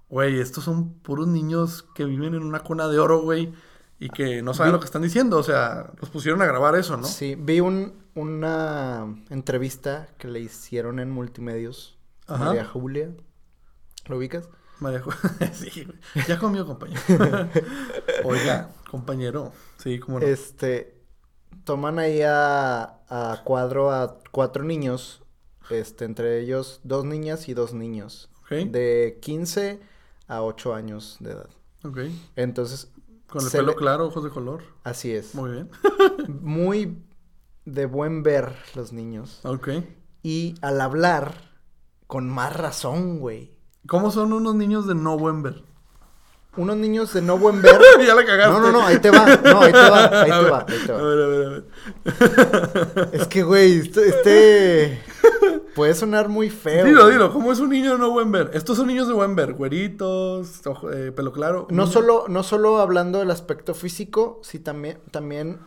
güey, 0.09 0.39
estos 0.39 0.63
son 0.63 0.93
puros 0.99 1.27
niños 1.27 1.83
que 1.95 2.05
viven 2.05 2.33
en 2.35 2.43
una 2.43 2.59
cuna 2.59 2.87
de 2.87 2.99
oro, 2.99 3.21
güey, 3.21 3.53
y 3.99 4.09
que 4.09 4.41
no 4.41 4.53
saben 4.53 4.71
Vi- 4.71 4.75
lo 4.75 4.79
que 4.79 4.85
están 4.85 5.01
diciendo. 5.01 5.37
O 5.37 5.43
sea, 5.43 5.91
los 5.99 6.09
pusieron 6.09 6.41
a 6.41 6.45
grabar 6.45 6.75
eso, 6.75 6.97
¿no? 6.97 7.05
Sí, 7.07 7.35
vi 7.37 7.59
un, 7.61 7.93
una 8.15 9.05
entrevista 9.29 10.07
que 10.17 10.27
le 10.27 10.39
hicieron 10.41 10.99
en 10.99 11.09
Multimedios. 11.11 11.97
Ajá. 12.27 12.45
María 12.45 12.65
Julia. 12.65 13.09
¿Lo 14.07 14.17
ubicas? 14.17 14.49
María 14.79 15.01
sí, 15.53 15.87
ya 16.27 16.37
comió, 16.39 16.65
compañero. 16.65 17.01
Oiga, 18.23 18.69
compañero. 18.89 19.51
Sí, 19.77 19.99
como 19.99 20.19
no. 20.19 20.25
Este, 20.25 21.01
toman 21.63 21.99
ahí 21.99 22.21
a, 22.21 22.99
a 23.09 23.41
cuadro 23.43 23.91
a 23.91 24.19
cuatro 24.31 24.63
niños, 24.63 25.23
este, 25.69 26.05
entre 26.05 26.39
ellos 26.39 26.81
dos 26.83 27.05
niñas 27.05 27.47
y 27.47 27.53
dos 27.53 27.73
niños, 27.73 28.29
Ok, 28.43 28.49
de 28.69 29.17
15 29.21 29.79
a 30.27 30.41
8 30.43 30.73
años 30.75 31.17
de 31.19 31.31
edad. 31.31 31.49
ok. 31.83 31.99
Entonces, 32.35 32.91
Con 33.27 33.43
el 33.45 33.51
pelo 33.51 33.67
le- 33.71 33.75
claro, 33.75 34.07
ojos 34.07 34.23
de 34.23 34.29
color. 34.29 34.63
así 34.83 35.11
es. 35.13 35.33
Muy 35.35 35.51
bien. 35.51 35.69
Muy 36.41 36.97
de 37.65 37.85
buen 37.85 38.23
ver 38.23 38.55
los 38.75 38.91
niños. 38.93 39.39
Ok. 39.43 39.69
Y 40.21 40.55
al 40.61 40.81
hablar, 40.81 41.51
con 42.07 42.29
más 42.29 42.55
razón, 42.55 43.19
güey. 43.19 43.54
¿Cómo 43.87 44.11
son 44.11 44.33
unos 44.33 44.55
niños 44.55 44.87
de 44.87 44.95
no 44.95 45.17
buen 45.17 45.43
ver? 45.43 45.63
Unos 46.57 46.77
niños 46.77 47.13
de 47.13 47.21
no 47.21 47.37
buen 47.37 47.61
ver. 47.61 47.75
ya 48.05 48.15
la 48.15 48.25
cagaste. 48.25 48.51
No, 48.53 48.59
no, 48.59 48.71
no, 48.71 48.81
ahí 48.85 48.99
te 48.99 49.11
va. 49.11 49.25
No, 49.25 49.61
ahí 49.61 49.71
te 49.73 49.89
va, 49.89 50.21
ahí 50.21 50.31
te 50.31 50.49
va, 50.49 50.65
ahí 50.67 50.77
te 50.85 50.91
A 50.91 50.95
ver, 50.95 51.21
a 51.23 51.27
ver, 51.27 51.45
a 51.45 51.49
ver. 51.49 53.09
Es 53.11 53.27
que, 53.27 53.43
güey, 53.43 53.79
este, 53.79 54.07
este 54.07 55.01
puede 55.75 55.93
sonar 55.93 56.29
muy 56.29 56.49
feo. 56.49 56.85
Dilo, 56.85 57.01
güey. 57.03 57.13
dilo, 57.13 57.33
¿cómo 57.33 57.51
es 57.51 57.59
un 57.59 57.69
niño 57.71 57.91
de 57.93 57.97
no 57.99 58.09
buen 58.11 58.31
ver? 58.31 58.51
Estos 58.53 58.77
son 58.77 58.87
niños 58.87 59.07
de 59.09 59.13
buen 59.13 59.35
ver, 59.35 59.53
güeritos, 59.53 60.65
ojo- 60.65 60.91
eh, 60.93 61.11
pelo 61.11 61.33
claro. 61.33 61.67
No 61.69 61.83
Niño- 61.83 61.91
solo, 61.91 62.25
no 62.29 62.41
solo 62.43 62.79
hablando 62.79 63.19
del 63.19 63.31
aspecto 63.31 63.73
físico, 63.73 64.39
sí 64.41 64.59
también, 64.59 64.99
también 65.11 65.59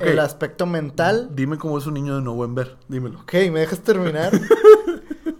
el 0.00 0.18
aspecto 0.20 0.64
mental. 0.66 1.30
Dime 1.32 1.58
cómo 1.58 1.76
es 1.78 1.86
un 1.86 1.94
niño 1.94 2.14
de 2.16 2.22
no 2.22 2.34
buen 2.34 2.54
ver, 2.54 2.76
dímelo. 2.88 3.18
Ok, 3.20 3.32
¿me 3.50 3.60
dejas 3.60 3.80
terminar? 3.80 4.32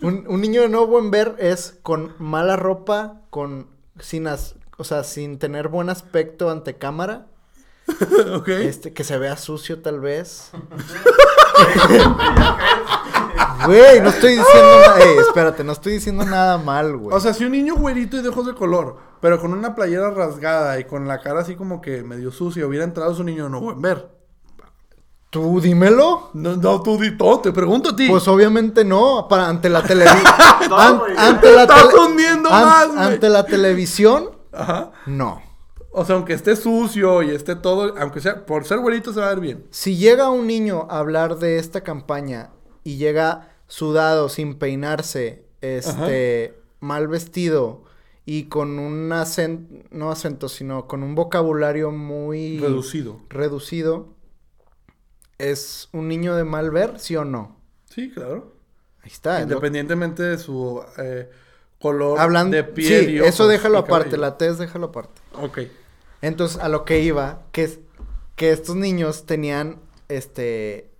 un, 0.07 0.25
un 0.29 0.41
niño 0.41 0.63
de 0.63 0.69
no 0.69 0.87
buen 0.87 1.11
ver 1.11 1.35
es 1.39 1.79
con 1.83 2.15
mala 2.19 2.57
ropa, 2.57 3.21
con 3.31 3.69
sin 3.99 4.27
as- 4.27 4.55
o 4.79 4.85
sea, 4.85 5.05
sin 5.05 5.39
tener 5.39 5.69
buen 5.69 5.89
aspecto 5.89 6.51
ante 6.51 6.77
cámara, 6.77 7.27
ok. 8.35 8.49
este 8.49 8.93
que 8.93 9.05
se 9.05 9.19
vea 9.19 9.37
sucio 9.37 9.81
tal 9.81 10.01
vez. 10.01 10.51
Güey, 13.67 14.01
no 14.01 14.11
estoy 14.11 14.33
diciendo 14.37 14.81
nada. 14.81 15.01
Ey, 15.01 15.19
espérate, 15.19 15.65
no 15.65 15.73
estoy 15.73 15.95
diciendo 15.95 16.25
nada 16.25 16.59
mal, 16.59 16.97
güey. 16.97 17.17
O 17.17 17.21
sea, 17.21 17.33
si 17.35 17.45
un 17.45 17.53
niño 17.53 17.75
güerito 17.75 18.17
y 18.17 18.23
de 18.23 18.29
ojos 18.29 18.47
de 18.47 18.55
color, 18.55 18.97
pero 19.21 19.41
con 19.41 19.53
una 19.53 19.75
playera 19.75 20.11
rasgada 20.11 20.79
y 20.79 20.85
con 20.85 21.09
la 21.09 21.21
cara 21.21 21.41
así 21.41 21.57
como 21.57 21.81
que 21.81 22.03
medio 22.05 22.31
sucia, 22.31 22.67
hubiera 22.67 22.85
entrado 22.85 23.15
su 23.15 23.25
niño 23.25 23.49
no 23.49 23.61
buen 23.61 23.81
ver. 23.81 24.09
Tú 25.37 25.61
dímelo. 25.61 26.31
No, 26.35 26.57
no, 26.57 26.83
tú 26.83 26.99
di 26.99 27.17
todo, 27.17 27.41
te 27.41 27.53
pregunto 27.53 27.91
a 27.91 27.97
ti. 27.97 28.09
Pues 28.09 28.27
obviamente 28.29 28.85
no, 28.85 29.27
para 29.29 29.49
ante 29.49 29.69
la 29.69 29.83
televisión. 29.83 30.23
No, 30.71 30.99
güey. 30.99 31.15
ante 31.17 31.53
la 31.53 31.63
Estás 31.63 31.89
tele- 31.89 32.01
hundiendo 32.01 32.49
an- 32.53 32.65
más, 32.65 32.89
güey. 32.89 32.99
Ante 33.05 33.29
la 33.29 33.47
televisión, 33.47 34.31
Ajá. 34.53 34.91
no. 35.07 35.41
O 35.93 36.05
sea, 36.05 36.17
aunque 36.17 36.33
esté 36.35 36.57
sucio 36.57 37.23
y 37.23 37.31
esté 37.31 37.55
todo, 37.57 37.95
aunque 37.99 38.21
sea 38.21 38.45
por 38.45 38.65
ser 38.65 38.79
güerito 38.81 39.13
se 39.13 39.21
va 39.21 39.27
a 39.27 39.31
ver 39.31 39.41
bien. 39.41 39.67
Si 39.71 39.97
llega 39.97 40.29
un 40.31 40.47
niño 40.47 40.87
a 40.91 40.99
hablar 40.99 41.39
de 41.39 41.59
esta 41.59 41.83
campaña 41.83 42.51
y 42.85 42.97
llega 42.97 43.49
sudado, 43.69 44.29
sin 44.29 44.59
peinarse, 44.59 45.45
este, 45.63 46.59
mal 46.81 47.09
vestido 47.09 47.85
y 48.25 48.45
con 48.45 48.79
un 48.79 49.13
acento, 49.13 49.73
no 49.91 50.11
acento, 50.11 50.49
sino 50.49 50.87
con 50.89 51.03
un 51.03 51.15
vocabulario 51.15 51.93
muy 51.93 52.59
Reducido. 52.59 53.21
reducido, 53.31 54.09
¿es 55.39 55.89
un 55.93 56.09
niño 56.09 56.35
de 56.37 56.45
mal 56.45 56.71
ver, 56.71 56.99
sí 56.99 57.17
o 57.17 57.25
no? 57.25 57.57
Sí, 57.91 58.11
claro. 58.11 58.53
Ahí 59.03 59.11
está. 59.11 59.37
lo- 59.39 59.43
Independientemente 59.45 60.23
de 60.23 60.39
su 60.39 60.83
eh, 60.99 61.31
color 61.81 62.19
Hablan, 62.19 62.51
de 62.51 62.65
piel 62.65 63.07
sí, 63.07 63.11
y 63.13 63.21
ojos 63.21 63.35
eso 63.35 63.49
déjalo 63.49 63.79
aparte, 63.79 64.17
la 64.17 64.37
tez 64.39 64.59
déjalo 64.59 64.87
aparte. 64.87 65.21
Ok. 65.35 65.59
Entonces, 66.23 66.59
a 66.61 66.69
lo 66.69 66.85
que 66.85 67.01
iba, 67.01 67.43
que 67.53 67.65
es 67.65 67.81
que 68.35 68.51
estos 68.51 68.75
niños 68.77 69.27
tenían, 69.27 69.81
este, 70.09 70.91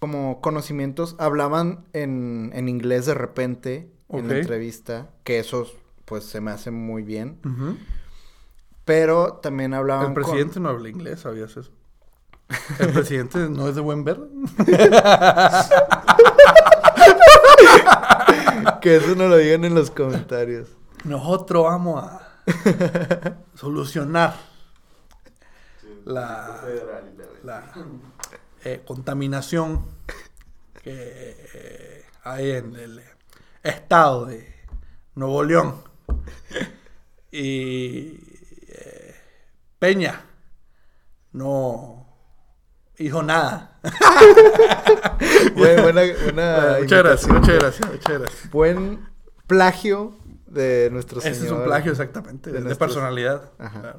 como 0.00 0.40
conocimientos, 0.40 1.16
hablaban 1.18 1.84
en, 1.92 2.50
en 2.54 2.68
inglés 2.68 3.06
de 3.06 3.14
repente 3.14 3.90
en 4.10 4.28
la 4.28 4.34
entrevista, 4.40 5.10
que 5.24 5.38
eso, 5.38 5.66
pues, 6.04 6.24
se 6.24 6.40
me 6.40 6.50
hace 6.50 6.70
muy 6.70 7.02
bien. 7.02 7.38
Pero 8.84 9.34
también 9.34 9.74
hablaban 9.74 10.08
El 10.08 10.14
con- 10.14 10.24
presidente 10.24 10.60
no 10.60 10.68
habla 10.70 10.88
inglés, 10.88 11.20
¿sabías 11.20 11.56
eso? 11.56 11.70
El 12.78 12.92
presidente 12.92 13.38
no 13.50 13.68
es 13.68 13.74
de 13.74 13.80
buen 13.80 14.04
ver. 14.04 14.20
que 18.80 18.96
eso 18.96 19.14
no 19.14 19.28
lo 19.28 19.36
digan 19.36 19.64
en 19.64 19.74
los 19.74 19.90
comentarios. 19.90 20.68
Nosotros 21.04 21.64
vamos 21.64 22.04
a 22.04 22.28
solucionar 23.54 24.34
la, 26.04 26.60
Federal 26.62 27.14
eh, 28.64 28.82
contaminación 28.86 29.84
que 30.82 31.36
eh, 31.54 32.04
hay 32.24 32.50
en 32.52 32.74
el 32.76 33.02
estado 33.62 34.26
de 34.26 34.54
Nuevo 35.14 35.42
León. 35.42 35.82
Y 37.30 38.18
eh, 38.68 39.14
Peña 39.78 40.24
no 41.32 41.97
hizo 42.98 43.22
nada. 43.22 43.78
Buen- 45.54 45.82
buena, 45.82 46.02
buena 46.24 46.76
muchas 46.80 47.02
gracias, 47.02 47.28
muchas 47.32 47.54
gracias, 47.58 47.90
muchas 47.90 48.18
gracias. 48.20 48.50
Buen 48.50 49.08
plagio 49.46 50.14
de 50.46 50.88
nuestro 50.92 51.20
Ese 51.20 51.30
es 51.30 51.40
un 51.42 51.48
señor. 51.48 51.64
plagio 51.64 51.92
exactamente, 51.92 52.50
de 52.50 52.54
de, 52.54 52.58
de 52.60 52.64
nuestros- 52.66 52.88
personalidad. 52.88 53.50
Ajá. 53.58 53.80
Claro. 53.80 53.98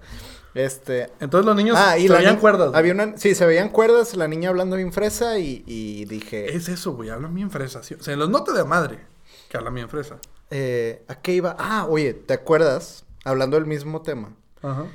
Este, 0.56 1.12
Entonces 1.20 1.46
los 1.46 1.56
niños 1.56 1.78
Ah, 1.80 1.98
y 1.98 2.08
se 2.08 2.14
veían 2.14 2.38
cuerdas. 2.38 2.72
Había 2.74 2.94
una, 2.94 3.16
sí, 3.18 3.36
se 3.36 3.46
veían 3.46 3.70
cuerdas, 3.70 4.16
la 4.16 4.28
niña 4.28 4.50
hablando 4.50 4.76
bien 4.78 4.92
fresa 4.92 5.38
y, 5.38 5.64
y 5.68 6.06
dije, 6.06 6.56
Es 6.56 6.70
eso, 6.70 6.94
güey, 6.94 7.10
hablan 7.12 7.36
bien 7.36 7.52
fresa. 7.52 7.84
sí. 7.84 7.94
O 7.94 8.02
sea, 8.04 8.16
los 8.16 8.30
notes 8.30 8.56
de 8.56 8.64
madre 8.64 9.00
que 9.48 9.58
hablan 9.58 9.76
bien 9.76 9.90
fresa. 9.90 10.18
eh, 10.50 11.04
¿a 11.08 11.16
qué 11.16 11.34
iba? 11.34 11.56
Ah, 11.60 11.86
oye, 11.88 12.14
¿te 12.16 12.34
acuerdas? 12.34 13.06
Hablando 13.24 13.58
del 13.58 13.68
mismo 13.68 14.02
tema, 14.02 14.34
Ajá. 14.64 14.86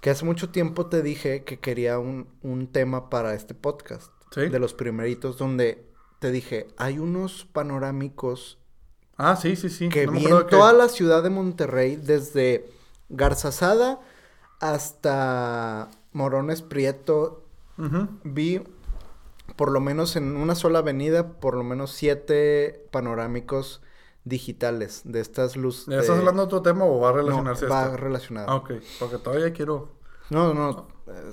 Que 0.00 0.10
hace 0.10 0.24
mucho 0.24 0.50
tiempo 0.50 0.86
te 0.86 1.02
dije 1.02 1.44
que 1.44 1.58
quería 1.58 1.98
un, 1.98 2.28
un 2.42 2.66
tema 2.68 3.10
para 3.10 3.34
este 3.34 3.54
podcast. 3.54 4.12
Sí. 4.32 4.48
De 4.48 4.58
los 4.58 4.74
primeritos, 4.74 5.38
donde 5.38 5.86
te 6.18 6.30
dije, 6.30 6.66
hay 6.76 6.98
unos 6.98 7.44
panorámicos 7.46 8.58
Ah, 9.16 9.34
sí, 9.36 9.56
sí, 9.56 9.68
sí. 9.70 9.88
que 9.88 10.06
No 10.06 10.12
vi 10.12 10.26
en 10.26 10.38
que- 10.38 10.44
toda 10.44 10.72
la 10.72 10.88
ciudad 10.88 11.22
de 11.24 11.30
Monterrey, 11.30 11.96
desde 11.96 12.70
Garzazada 13.08 14.00
hasta 14.60 15.88
Morones 16.12 16.62
Prieto, 16.62 17.44
Ujú. 17.78 18.08
vi 18.24 18.62
por 19.56 19.70
lo 19.72 19.80
menos 19.80 20.14
en 20.16 20.36
una 20.36 20.54
sola 20.54 20.80
avenida, 20.80 21.32
por 21.40 21.56
lo 21.56 21.64
menos 21.64 21.90
siete 21.92 22.86
panorámicos 22.92 23.82
digitales 24.28 25.02
de 25.04 25.20
estas 25.20 25.56
luces. 25.56 25.86
¿Ya 25.86 26.00
estás 26.00 26.18
hablando 26.18 26.42
de 26.42 26.46
otro 26.46 26.62
tema 26.62 26.84
o 26.84 27.00
va 27.00 27.08
a 27.10 27.12
relacionarse 27.12 27.66
a 27.66 27.68
va 27.68 27.84
esto? 27.86 27.96
relacionado. 27.96 28.48
Ah, 28.50 28.56
ok, 28.56 28.72
porque 28.98 29.18
todavía 29.18 29.52
quiero... 29.52 29.90
No, 30.30 30.52
no, 30.54 30.88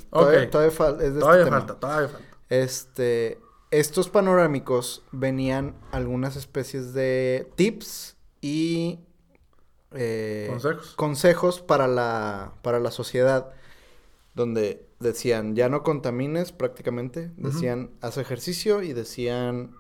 todavía, 0.10 0.44
Ok. 0.44 0.50
todavía 0.52 0.72
fal- 0.78 0.94
es 0.96 1.00
de 1.00 1.08
este 1.08 1.20
Todavía 1.20 1.44
tema. 1.46 1.58
falta, 1.58 1.80
todavía 1.80 2.08
falta. 2.10 2.28
Este, 2.50 3.40
estos 3.72 4.08
panorámicos 4.10 5.04
venían 5.12 5.76
algunas 5.92 6.36
especies 6.38 6.94
de 6.94 7.52
tips 7.56 8.16
y 8.42 9.00
eh, 9.92 10.48
Consejos. 10.50 10.94
consejos 10.96 11.62
para 11.62 11.88
la 11.88 12.54
para 12.62 12.80
la 12.80 12.92
sociedad 12.92 13.52
donde 14.34 14.86
decían 15.00 15.56
ya 15.56 15.70
no 15.70 15.84
contamines 15.84 16.52
prácticamente 16.52 17.32
decían 17.38 17.92
haz 18.02 18.18
ejercicio 18.18 18.82
y 18.82 18.94
decían 18.94 19.76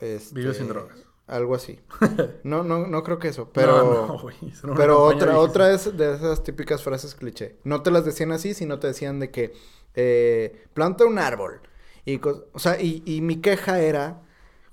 este, 0.00 0.34
Vive 0.34 0.54
sin 0.54 0.68
drogas. 0.68 0.98
Algo 1.26 1.54
así 1.54 1.80
no 2.44 2.62
no 2.64 2.86
no 2.86 3.02
creo 3.02 3.18
que 3.18 3.28
eso 3.28 3.48
pero 3.52 3.78
No, 3.82 4.06
no, 4.08 4.18
güey, 4.18 4.36
eso 4.42 4.66
era 4.66 4.72
una 4.72 4.76
pero 4.76 5.02
otra, 5.04 5.38
otra 5.38 5.72
es 5.72 5.96
de 5.96 6.14
esas 6.14 6.42
típicas 6.42 6.82
frases 6.82 7.14
cliché. 7.14 7.56
No 7.64 7.82
te 7.82 7.90
las 7.90 8.04
decían 8.04 8.32
así, 8.32 8.52
sino 8.54 8.78
te 8.78 8.88
decían 8.88 9.20
de 9.20 9.30
que 9.30 9.54
eh, 9.94 10.66
planta 10.74 11.04
un 11.06 11.18
árbol. 11.18 11.60
Y, 12.04 12.20
o 12.24 12.58
sea, 12.58 12.78
y, 12.80 13.02
y 13.06 13.22
mi 13.22 13.36
queja 13.40 13.80
era, 13.80 14.20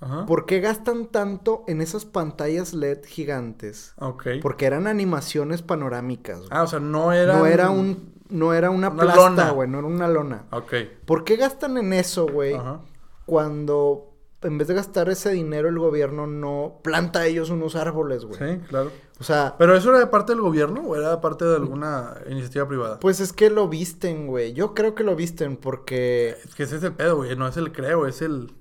Ajá. 0.02 0.26
¿por 0.26 0.46
qué 0.46 0.60
gastan 0.60 1.06
tanto 1.08 1.64
en 1.68 1.80
esas 1.82 2.04
pantallas 2.06 2.74
LED 2.74 3.06
gigantes? 3.06 3.94
Ok. 4.00 4.28
Porque 4.42 4.66
eran 4.66 4.88
animaciones 4.88 5.62
panorámicas. 5.62 6.40
güey. 6.40 6.50
Ah, 6.52 6.64
o 6.64 6.68
sea, 6.68 6.82
no 6.82 7.14
era... 7.14 7.38
no 7.38 7.46
era 7.46 7.70
un, 7.70 8.14
no 8.28 8.54
era 8.54 8.70
una, 8.72 8.90
Una 8.90 9.04
plasta, 9.04 9.22
lona. 9.30 9.52
güey, 9.52 9.70
no 9.70 9.78
era 9.80 9.88
una 9.88 10.08
lona. 10.10 10.46
Ok. 10.52 10.74
¿Por 11.06 11.24
qué 11.24 11.38
gastan 11.38 11.78
en 11.78 11.94
eso, 11.94 12.26
güey? 12.28 12.56
Ajá. 12.56 12.82
Cuando 13.26 14.11
en 14.44 14.58
vez 14.58 14.68
de 14.68 14.74
gastar 14.74 15.10
ese 15.10 15.32
dinero 15.32 15.70
el 15.70 15.78
gobierno 15.80 16.26
no 16.28 16.80
planta 16.84 17.26
ellos 17.28 17.50
unos 17.50 17.76
árboles, 17.76 18.26
güey. 18.26 18.40
Sí, 18.40 18.60
claro. 18.68 18.92
O 19.20 19.24
sea, 19.24 19.56
¿Pero 19.60 19.76
eso 19.76 19.90
era 19.92 20.00
de 20.00 20.08
parte 20.08 20.32
del 20.34 20.42
gobierno 20.42 20.82
o 20.82 20.96
era 20.96 21.12
de 21.12 21.18
parte 21.18 21.46
de 21.46 21.56
alguna 21.56 22.16
iniciativa 22.28 22.68
privada? 22.68 23.00
Pues 23.00 23.20
es 23.20 23.34
que 23.34 23.52
lo 23.52 23.68
visten, 23.68 24.26
güey. 24.26 24.54
Yo 24.54 24.74
creo 24.74 24.96
que 24.96 25.04
lo 25.04 25.16
visten 25.16 25.58
porque... 25.58 26.38
Es 26.44 26.56
que 26.56 26.64
ese 26.64 26.78
es 26.78 26.84
el 26.84 26.94
pedo, 26.94 27.18
güey. 27.18 27.36
No 27.36 27.48
es 27.48 27.56
el 27.58 27.72
creo, 27.72 28.08
es 28.08 28.24
el... 28.24 28.52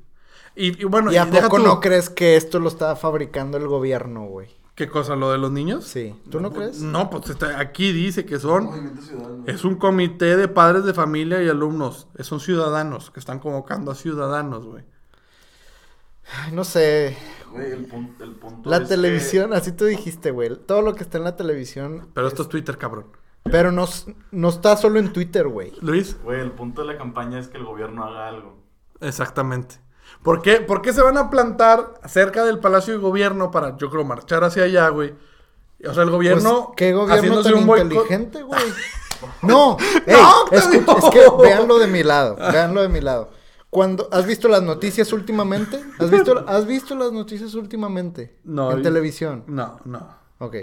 Y, 0.55 0.83
y 0.83 0.85
bueno, 0.85 1.11
¿Y 1.13 1.17
a 1.17 1.25
deja 1.25 1.45
poco 1.49 1.57
tú- 1.59 1.63
no 1.63 1.81
crees 1.81 2.11
que 2.11 2.37
esto 2.37 2.59
lo 2.59 2.69
estaba 2.69 2.95
fabricando 2.97 3.57
el 3.57 3.69
gobierno, 3.69 4.27
güey? 4.27 4.49
¿Qué 4.75 4.89
cosa? 4.89 5.17
¿Lo 5.17 5.31
de 5.33 5.39
los 5.39 5.51
niños? 5.51 5.85
Sí. 5.87 6.15
¿Tú 6.31 6.41
no 6.41 6.53
crees? 6.53 6.81
No, 6.83 7.09
pues 7.09 7.31
está- 7.31 7.59
aquí 7.59 7.93
dice 7.93 8.27
que 8.27 8.39
son... 8.39 8.93
Es 9.47 9.65
un 9.65 9.77
comité 9.77 10.37
de 10.37 10.49
padres 10.49 10.85
de 10.85 10.93
familia 10.93 11.43
y 11.43 11.49
alumnos. 11.49 12.09
Son 12.19 12.39
ciudadanos 12.41 13.11
que 13.11 13.21
están 13.21 13.39
convocando 13.39 13.91
a 13.91 13.95
ciudadanos, 13.95 14.67
güey. 14.67 14.85
Ay, 16.37 16.53
no 16.53 16.65
sé. 16.65 17.17
Güey, 17.53 17.73
el, 17.73 17.89
pun- 17.89 18.15
el 18.21 18.33
punto 18.37 18.71
La 18.71 18.77
es 18.77 18.83
que- 18.83 18.89
televisión, 18.89 19.53
así 19.53 19.73
tú 19.73 19.85
dijiste, 19.85 20.31
güey. 20.31 20.55
Todo 20.57 20.83
lo 20.83 20.95
que 20.95 21.03
está 21.03 21.19
en 21.19 21.25
la 21.25 21.37
televisión. 21.37 22.09
Pero 22.15 22.29
esto 22.29 22.43
es 22.43 22.49
Twitter, 22.49 22.79
cabrón. 22.79 23.07
Pero 23.45 23.73
no, 23.73 23.89
no 24.31 24.49
está 24.51 24.77
solo 24.77 24.99
en 24.99 25.13
Twitter, 25.13 25.49
güey. 25.49 25.73
Luis, 25.81 26.17
Güey, 26.23 26.41
el 26.41 26.53
punto 26.53 26.83
de 26.83 26.93
la 26.93 26.99
campaña 26.99 27.39
es 27.39 27.49
que 27.49 27.57
el 27.59 27.65
gobierno 27.65 28.05
haga 28.05 28.29
algo. 28.29 28.59
exactamente. 29.01 29.77
¿Por 30.23 30.43
qué, 30.43 30.61
¿Por 30.61 30.83
qué 30.83 30.93
se 30.93 31.03
van 31.03 31.17
a 31.17 31.31
plantar 31.31 31.95
cerca 32.07 32.45
del 32.45 32.59
Palacio 32.59 32.93
de 32.95 32.99
Gobierno 33.01 33.51
para, 33.51 33.77
yo 33.77 33.89
creo, 33.91 34.05
marchar 34.05 34.43
hacia 34.45 34.65
allá, 34.65 34.89
güey? 34.89 35.15
O 35.87 35.95
sea, 35.95 36.03
el 36.03 36.11
gobierno... 36.11 36.67
Pues, 36.67 36.77
¿Qué 36.77 36.93
gobierno 36.93 37.43
tan 37.43 37.57
inteligente, 37.59 38.43
güey? 38.43 38.61
No, 39.43 39.77
ey, 40.07 40.17
No, 40.17 40.57
es 40.57 41.05
que 41.13 41.21
véanlo 41.43 41.79
de 41.79 41.87
mi 41.87 42.03
lado, 42.03 42.37
véanlo 42.37 42.81
de 42.83 42.89
mi 42.89 43.01
lado. 43.03 43.31
Cuando, 43.71 44.09
¿Has 44.11 44.27
visto 44.27 44.49
las 44.49 44.63
noticias 44.63 45.13
últimamente? 45.13 45.81
¿Has 45.99 46.11
visto, 46.11 46.45
¿Has 46.49 46.67
visto 46.67 46.97
las 46.97 47.13
noticias 47.13 47.55
últimamente? 47.55 48.37
No, 48.43 48.73
En 48.73 48.83
televisión. 48.83 49.45
No, 49.47 49.79
no. 49.85 50.19
Ok. 50.39 50.57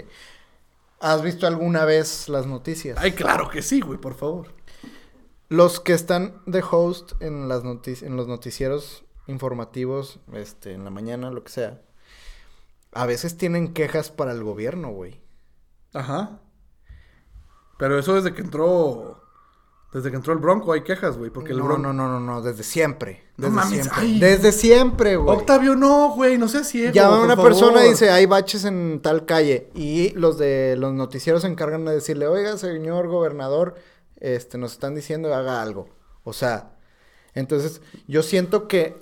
¿Has 1.00 1.22
visto 1.22 1.46
alguna 1.46 1.86
vez 1.86 2.28
las 2.28 2.46
noticias? 2.46 2.98
Ay, 3.00 3.12
claro 3.12 3.48
que 3.48 3.62
sí, 3.62 3.80
güey, 3.80 3.98
por 3.98 4.14
favor. 4.14 4.48
Los 5.48 5.80
que 5.80 5.94
están 5.94 6.42
de 6.44 6.62
host 6.68 7.12
en 7.20 7.48
las 7.48 7.62
en 8.02 8.16
los 8.16 8.28
noticieros 8.28 9.04
informativos, 9.26 10.20
este, 10.34 10.74
en 10.74 10.84
la 10.84 10.90
mañana, 10.90 11.30
lo 11.30 11.44
que 11.44 11.50
sea, 11.50 11.80
a 12.92 13.06
veces 13.06 13.38
tienen 13.38 13.72
quejas 13.72 14.10
para 14.10 14.32
el 14.32 14.42
gobierno, 14.42 14.90
güey. 14.90 15.22
Ajá. 15.94 16.40
Pero 17.78 17.98
eso 17.98 18.14
desde 18.14 18.34
que 18.34 18.42
entró 18.42 19.17
Desde 19.92 20.10
que 20.10 20.16
entró 20.16 20.34
el 20.34 20.38
Bronco 20.38 20.72
hay 20.72 20.82
quejas, 20.82 21.16
güey. 21.16 21.30
Porque 21.30 21.52
el 21.52 21.58
no, 21.58 21.64
Bronco. 21.64 21.82
no, 21.82 21.92
no, 21.94 22.08
no, 22.08 22.20
no, 22.20 22.42
desde 22.42 22.62
siempre. 22.62 23.24
No 23.38 23.44
Desde 23.46 23.54
mames, 23.56 23.70
siempre. 23.84 23.94
ay. 24.02 24.20
Desde 24.20 24.52
siempre, 24.52 25.16
güey. 25.16 25.36
Octavio, 25.36 25.76
no, 25.76 26.10
güey, 26.14 26.36
no 26.36 26.46
seas 26.48 26.68
ciego. 26.68 26.92
Llama 26.92 27.14
a 27.14 27.16
por 27.16 27.24
una 27.24 27.36
favor. 27.36 27.50
persona 27.50 27.86
y 27.86 27.88
dice, 27.90 28.10
hay 28.10 28.26
baches 28.26 28.64
en 28.66 29.00
tal 29.02 29.24
calle. 29.24 29.70
Y 29.74 30.10
los 30.10 30.36
de 30.36 30.76
los 30.78 30.92
noticieros 30.92 31.40
se 31.42 31.48
encargan 31.48 31.86
de 31.86 31.92
decirle, 31.94 32.26
oiga, 32.26 32.58
señor 32.58 33.08
gobernador, 33.08 33.76
este, 34.20 34.58
nos 34.58 34.72
están 34.72 34.94
diciendo 34.94 35.32
haga 35.34 35.62
algo. 35.62 35.88
O 36.24 36.34
sea, 36.34 36.72
entonces, 37.32 37.80
yo 38.06 38.22
siento 38.22 38.68
que, 38.68 39.00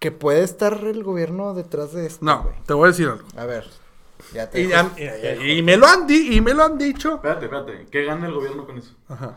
que 0.00 0.10
puede 0.10 0.42
estar 0.42 0.82
el 0.84 1.04
gobierno 1.04 1.54
detrás 1.54 1.92
de 1.92 2.06
esto. 2.06 2.24
No, 2.24 2.42
güey. 2.42 2.54
te 2.66 2.74
voy 2.74 2.88
a 2.88 2.90
decir 2.90 3.06
algo. 3.08 3.26
A 3.36 3.44
ver, 3.46 3.66
ya 4.32 4.50
te 4.50 4.62
Y, 4.62 4.66
dejo- 4.66 4.90
y- 5.44 5.58
y 5.58 5.62
me 5.62 5.76
lo 5.76 5.86
han 5.86 6.08
di- 6.08 6.34
y 6.36 6.40
me 6.40 6.54
lo 6.54 6.64
han 6.64 6.76
dicho. 6.76 7.14
Espérate, 7.16 7.44
espérate. 7.44 7.86
¿Qué 7.90 8.04
gana 8.04 8.26
el 8.26 8.34
gobierno 8.34 8.66
con 8.66 8.78
eso? 8.78 8.94
Ajá. 9.08 9.36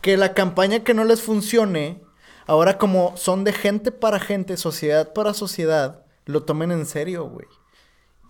Que 0.00 0.16
la 0.16 0.34
campaña 0.34 0.80
que 0.80 0.94
no 0.94 1.04
les 1.04 1.22
funcione, 1.22 2.02
ahora 2.46 2.78
como 2.78 3.16
son 3.16 3.44
de 3.44 3.52
gente 3.52 3.92
para 3.92 4.20
gente, 4.20 4.56
sociedad 4.56 5.12
para 5.12 5.34
sociedad, 5.34 6.04
lo 6.26 6.42
tomen 6.42 6.72
en 6.72 6.86
serio, 6.86 7.24
güey. 7.24 7.46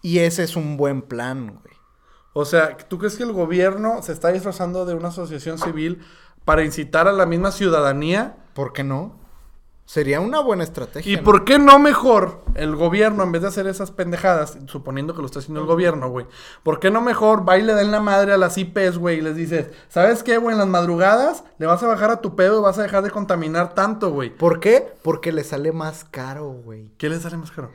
Y 0.02 0.20
ese 0.20 0.44
es 0.44 0.56
un 0.56 0.76
buen 0.76 1.02
plan, 1.02 1.58
güey. 1.62 1.74
O 2.32 2.44
sea, 2.44 2.76
¿tú 2.76 2.98
crees 2.98 3.16
que 3.16 3.24
el 3.24 3.32
gobierno 3.32 4.02
se 4.02 4.12
está 4.12 4.32
disfrazando 4.32 4.86
de 4.86 4.94
una 4.94 5.08
asociación 5.08 5.58
civil 5.58 6.00
para 6.44 6.64
incitar 6.64 7.08
a 7.08 7.12
la 7.12 7.26
misma 7.26 7.50
ciudadanía? 7.50 8.36
¿Por 8.54 8.72
qué 8.72 8.84
no? 8.84 9.19
Sería 9.90 10.20
una 10.20 10.38
buena 10.38 10.62
estrategia. 10.62 11.12
¿Y 11.14 11.16
¿no? 11.16 11.24
por 11.24 11.44
qué 11.44 11.58
no 11.58 11.80
mejor 11.80 12.44
el 12.54 12.76
gobierno, 12.76 13.24
en 13.24 13.32
vez 13.32 13.42
de 13.42 13.48
hacer 13.48 13.66
esas 13.66 13.90
pendejadas, 13.90 14.56
suponiendo 14.66 15.16
que 15.16 15.20
lo 15.20 15.26
está 15.26 15.40
haciendo 15.40 15.58
el 15.62 15.66
gobierno, 15.66 16.08
güey? 16.08 16.26
¿Por 16.62 16.78
qué 16.78 16.92
no 16.92 17.00
mejor 17.00 17.48
va 17.48 17.58
y 17.58 17.62
le 17.62 17.74
den 17.74 17.90
la 17.90 17.98
madre 17.98 18.32
a 18.32 18.38
las 18.38 18.56
IPs, 18.56 18.98
güey? 18.98 19.18
Y 19.18 19.20
les 19.20 19.34
dices, 19.34 19.66
¿sabes 19.88 20.22
qué, 20.22 20.38
güey? 20.38 20.52
En 20.52 20.60
las 20.60 20.68
madrugadas 20.68 21.42
le 21.58 21.66
vas 21.66 21.82
a 21.82 21.88
bajar 21.88 22.12
a 22.12 22.20
tu 22.20 22.36
pedo 22.36 22.60
y 22.60 22.62
vas 22.62 22.78
a 22.78 22.84
dejar 22.84 23.02
de 23.02 23.10
contaminar 23.10 23.74
tanto, 23.74 24.12
güey. 24.12 24.30
¿Por 24.30 24.60
qué? 24.60 24.92
Porque 25.02 25.32
le 25.32 25.42
sale 25.42 25.72
más 25.72 26.04
caro, 26.04 26.46
güey. 26.50 26.92
¿Qué 26.96 27.08
les 27.08 27.22
sale 27.22 27.36
más 27.36 27.50
caro? 27.50 27.72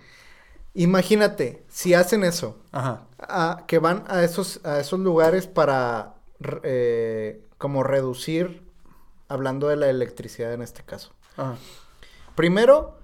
Imagínate, 0.74 1.66
si 1.68 1.94
hacen 1.96 2.24
eso, 2.24 2.58
Ajá. 2.72 3.02
a- 3.20 3.64
que 3.68 3.78
van 3.80 4.06
a 4.08 4.24
esos, 4.24 4.62
a 4.64 4.80
esos 4.80 5.02
lugares 5.02 5.48
para 5.48 6.14
eh, 6.64 7.44
como 7.58 7.84
reducir, 7.84 8.64
hablando 9.28 9.68
de 9.68 9.76
la 9.76 9.90
electricidad 9.90 10.54
en 10.54 10.62
este 10.62 10.82
caso. 10.84 11.12
Ajá. 11.36 11.56
Primero, 12.36 12.98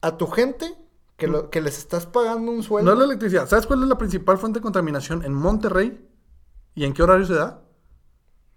a 0.00 0.16
tu 0.16 0.26
gente 0.26 0.76
que, 1.16 1.26
lo- 1.26 1.50
que 1.50 1.60
les 1.60 1.78
estás 1.78 2.06
pagando 2.06 2.50
un 2.52 2.58
No 2.58 2.62
sueldo. 2.62 2.92
es 2.92 2.98
la 2.98 3.04
electricidad. 3.04 3.48
¿Sabes 3.48 3.66
cuál 3.66 3.82
es 3.82 3.88
la 3.88 3.98
principal 3.98 4.38
fuente 4.38 4.58
de 4.60 4.62
contaminación 4.62 5.24
en 5.24 5.32
Monterrey? 5.34 6.06
¿Y 6.74 6.84
en 6.84 6.92
qué 6.92 7.02
horario 7.02 7.26
se 7.26 7.34
da? 7.34 7.62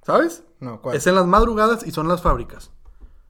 ¿Sabes? 0.03 0.43
No, 0.59 0.81
¿cuál? 0.81 0.95
Es 0.95 1.07
en 1.07 1.15
las 1.15 1.25
madrugadas 1.27 1.85
y 1.85 1.91
son 1.91 2.07
las 2.07 2.21
fábricas. 2.21 2.71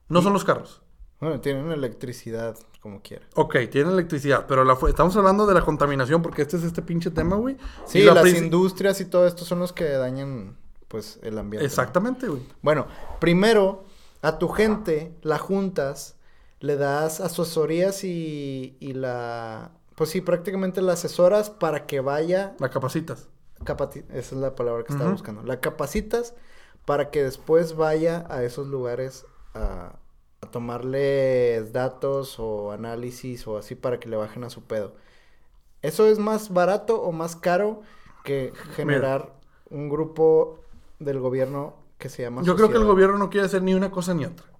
No 0.10 0.22
son 0.22 0.34
los 0.34 0.44
carros. 0.44 0.82
Bueno, 1.20 1.40
tienen 1.40 1.72
electricidad 1.72 2.58
como 2.82 3.02
quiera. 3.02 3.26
Ok, 3.36 3.56
tienen 3.70 3.94
electricidad, 3.94 4.46
pero 4.48 4.64
la 4.64 4.76
estamos 4.88 5.16
hablando 5.16 5.46
de 5.46 5.54
la 5.54 5.62
contaminación 5.62 6.22
porque 6.22 6.42
este 6.42 6.58
es 6.58 6.64
este 6.64 6.82
pinche 6.82 7.12
tema, 7.12 7.36
güey. 7.36 7.58
Sí, 7.86 8.00
Y 8.00 8.04
la 8.04 8.16
las 8.16 8.28
industrias 8.34 9.00
y 9.02 9.06
todo 9.06 9.28
esto 9.28 9.46
son 9.46 9.60
los 9.60 9.72
que 9.72 9.84
dañan, 9.86 10.58
pues, 10.88 11.20
el 11.22 11.38
ambiente. 11.38 11.64
¿no? 11.64 11.68
Exactamente, 11.68 12.28
güey. 12.28 12.42
Bueno, 12.64 12.88
primero, 13.20 13.84
a 14.24 14.40
tu 14.40 14.50
gente 14.50 15.16
la 15.22 15.38
juntas, 15.38 16.16
le 16.62 16.78
das 16.78 17.20
asesorías 17.22 18.04
y, 18.04 18.78
y 18.80 18.94
la... 18.94 19.72
Pues 19.96 20.10
sí, 20.10 20.22
prácticamente 20.22 20.82
la 20.82 20.94
asesoras 20.94 21.50
para 21.50 21.86
que 21.86 22.00
vaya... 22.00 22.56
La 22.60 22.70
capacitas. 22.70 23.30
capati- 23.66 24.06
Esa 24.10 24.36
es 24.36 24.42
la 24.42 24.56
palabra 24.56 24.84
que 24.84 24.92
estaba 24.94 25.12
buscando. 25.12 25.44
La 25.44 25.60
capacitas 25.60 26.34
para 26.86 27.12
que 27.12 27.24
después 27.24 27.76
vaya 27.76 28.26
a 28.30 28.44
esos 28.44 28.68
lugares 28.68 29.26
a, 29.54 30.00
a 30.42 30.52
tomarles 30.52 31.74
datos 31.74 32.40
o 32.40 32.72
análisis 32.72 33.46
o 33.48 33.58
así 33.58 33.76
para 33.76 34.00
que 34.00 34.10
le 34.10 34.18
bajen 34.18 34.44
a 34.44 34.50
su 34.50 34.64
pedo. 34.64 34.96
¿Eso 35.82 36.06
es 36.08 36.20
más 36.20 36.54
barato 36.54 37.02
o 37.02 37.12
más 37.12 37.36
caro 37.36 37.82
que 38.24 38.54
generar 38.76 39.34
un 39.70 39.90
grupo 39.90 40.60
del 41.00 41.20
gobierno 41.20 41.76
que 41.98 42.10
se 42.10 42.24
llama 42.24 42.42
Yo 42.44 42.56
creo 42.56 42.70
que 42.70 42.78
el 42.78 42.86
gobierno 42.86 43.18
no 43.18 43.30
quiere 43.30 43.46
hacer 43.48 43.64
ni 43.64 43.74
una 43.74 43.92
cosa 43.92 44.14
ni 44.14 44.26
otra. 44.26 44.51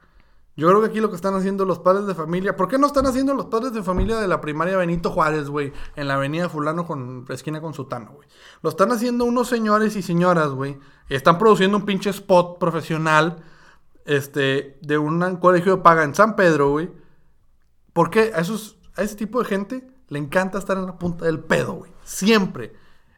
Yo 0.58 0.68
creo 0.68 0.82
que 0.82 0.88
aquí 0.88 1.00
lo 1.00 1.10
que 1.10 1.16
están 1.16 1.34
haciendo 1.36 1.66
los 1.66 1.80
padres 1.80 2.06
de 2.08 2.14
familia. 2.14 2.56
¿Por 2.58 2.68
qué 2.68 2.78
no 2.78 2.88
están 2.88 3.06
haciendo 3.06 3.34
los 3.34 3.46
padres 3.46 3.74
de 3.74 3.84
familia 3.84 4.18
de 4.18 4.28
la 4.28 4.42
primaria 4.42 4.76
Benito 4.78 5.10
Juárez, 5.10 5.50
güey? 5.50 5.72
En 5.96 6.08
la 6.08 6.16
avenida 6.16 6.50
Fulano 6.50 6.86
con 6.86 7.26
esquina 7.30 7.62
con 7.62 7.74
Sutano, 7.74 8.12
güey. 8.14 8.28
Lo 8.62 8.70
están 8.70 8.92
haciendo 8.92 9.24
unos 9.24 9.48
señores 9.48 9.96
y 9.96 10.02
señoras, 10.02 10.50
güey. 10.50 10.78
Están 11.08 11.38
produciendo 11.38 11.78
un 11.78 11.86
pinche 11.86 12.10
spot 12.10 12.60
profesional. 12.60 13.44
Este, 14.04 14.80
de 14.82 14.98
un 14.98 15.38
colegio 15.38 15.78
de 15.78 15.82
paga 15.84 16.04
en 16.04 16.16
San 16.16 16.36
Pedro, 16.36 16.72
güey. 16.72 16.92
¿Por 17.94 18.10
qué? 18.10 18.32
A, 18.36 18.42
esos, 18.42 18.78
a 18.96 19.04
ese 19.04 19.16
tipo 19.16 19.40
de 19.40 19.46
gente 19.46 19.88
le 20.10 20.20
encanta 20.20 20.58
estar 20.58 20.78
en 20.78 20.86
la 20.86 21.00
punta 21.00 21.26
del 21.26 21.40
pedo, 21.40 21.74
güey. 21.74 21.92
Siempre. 22.04 22.74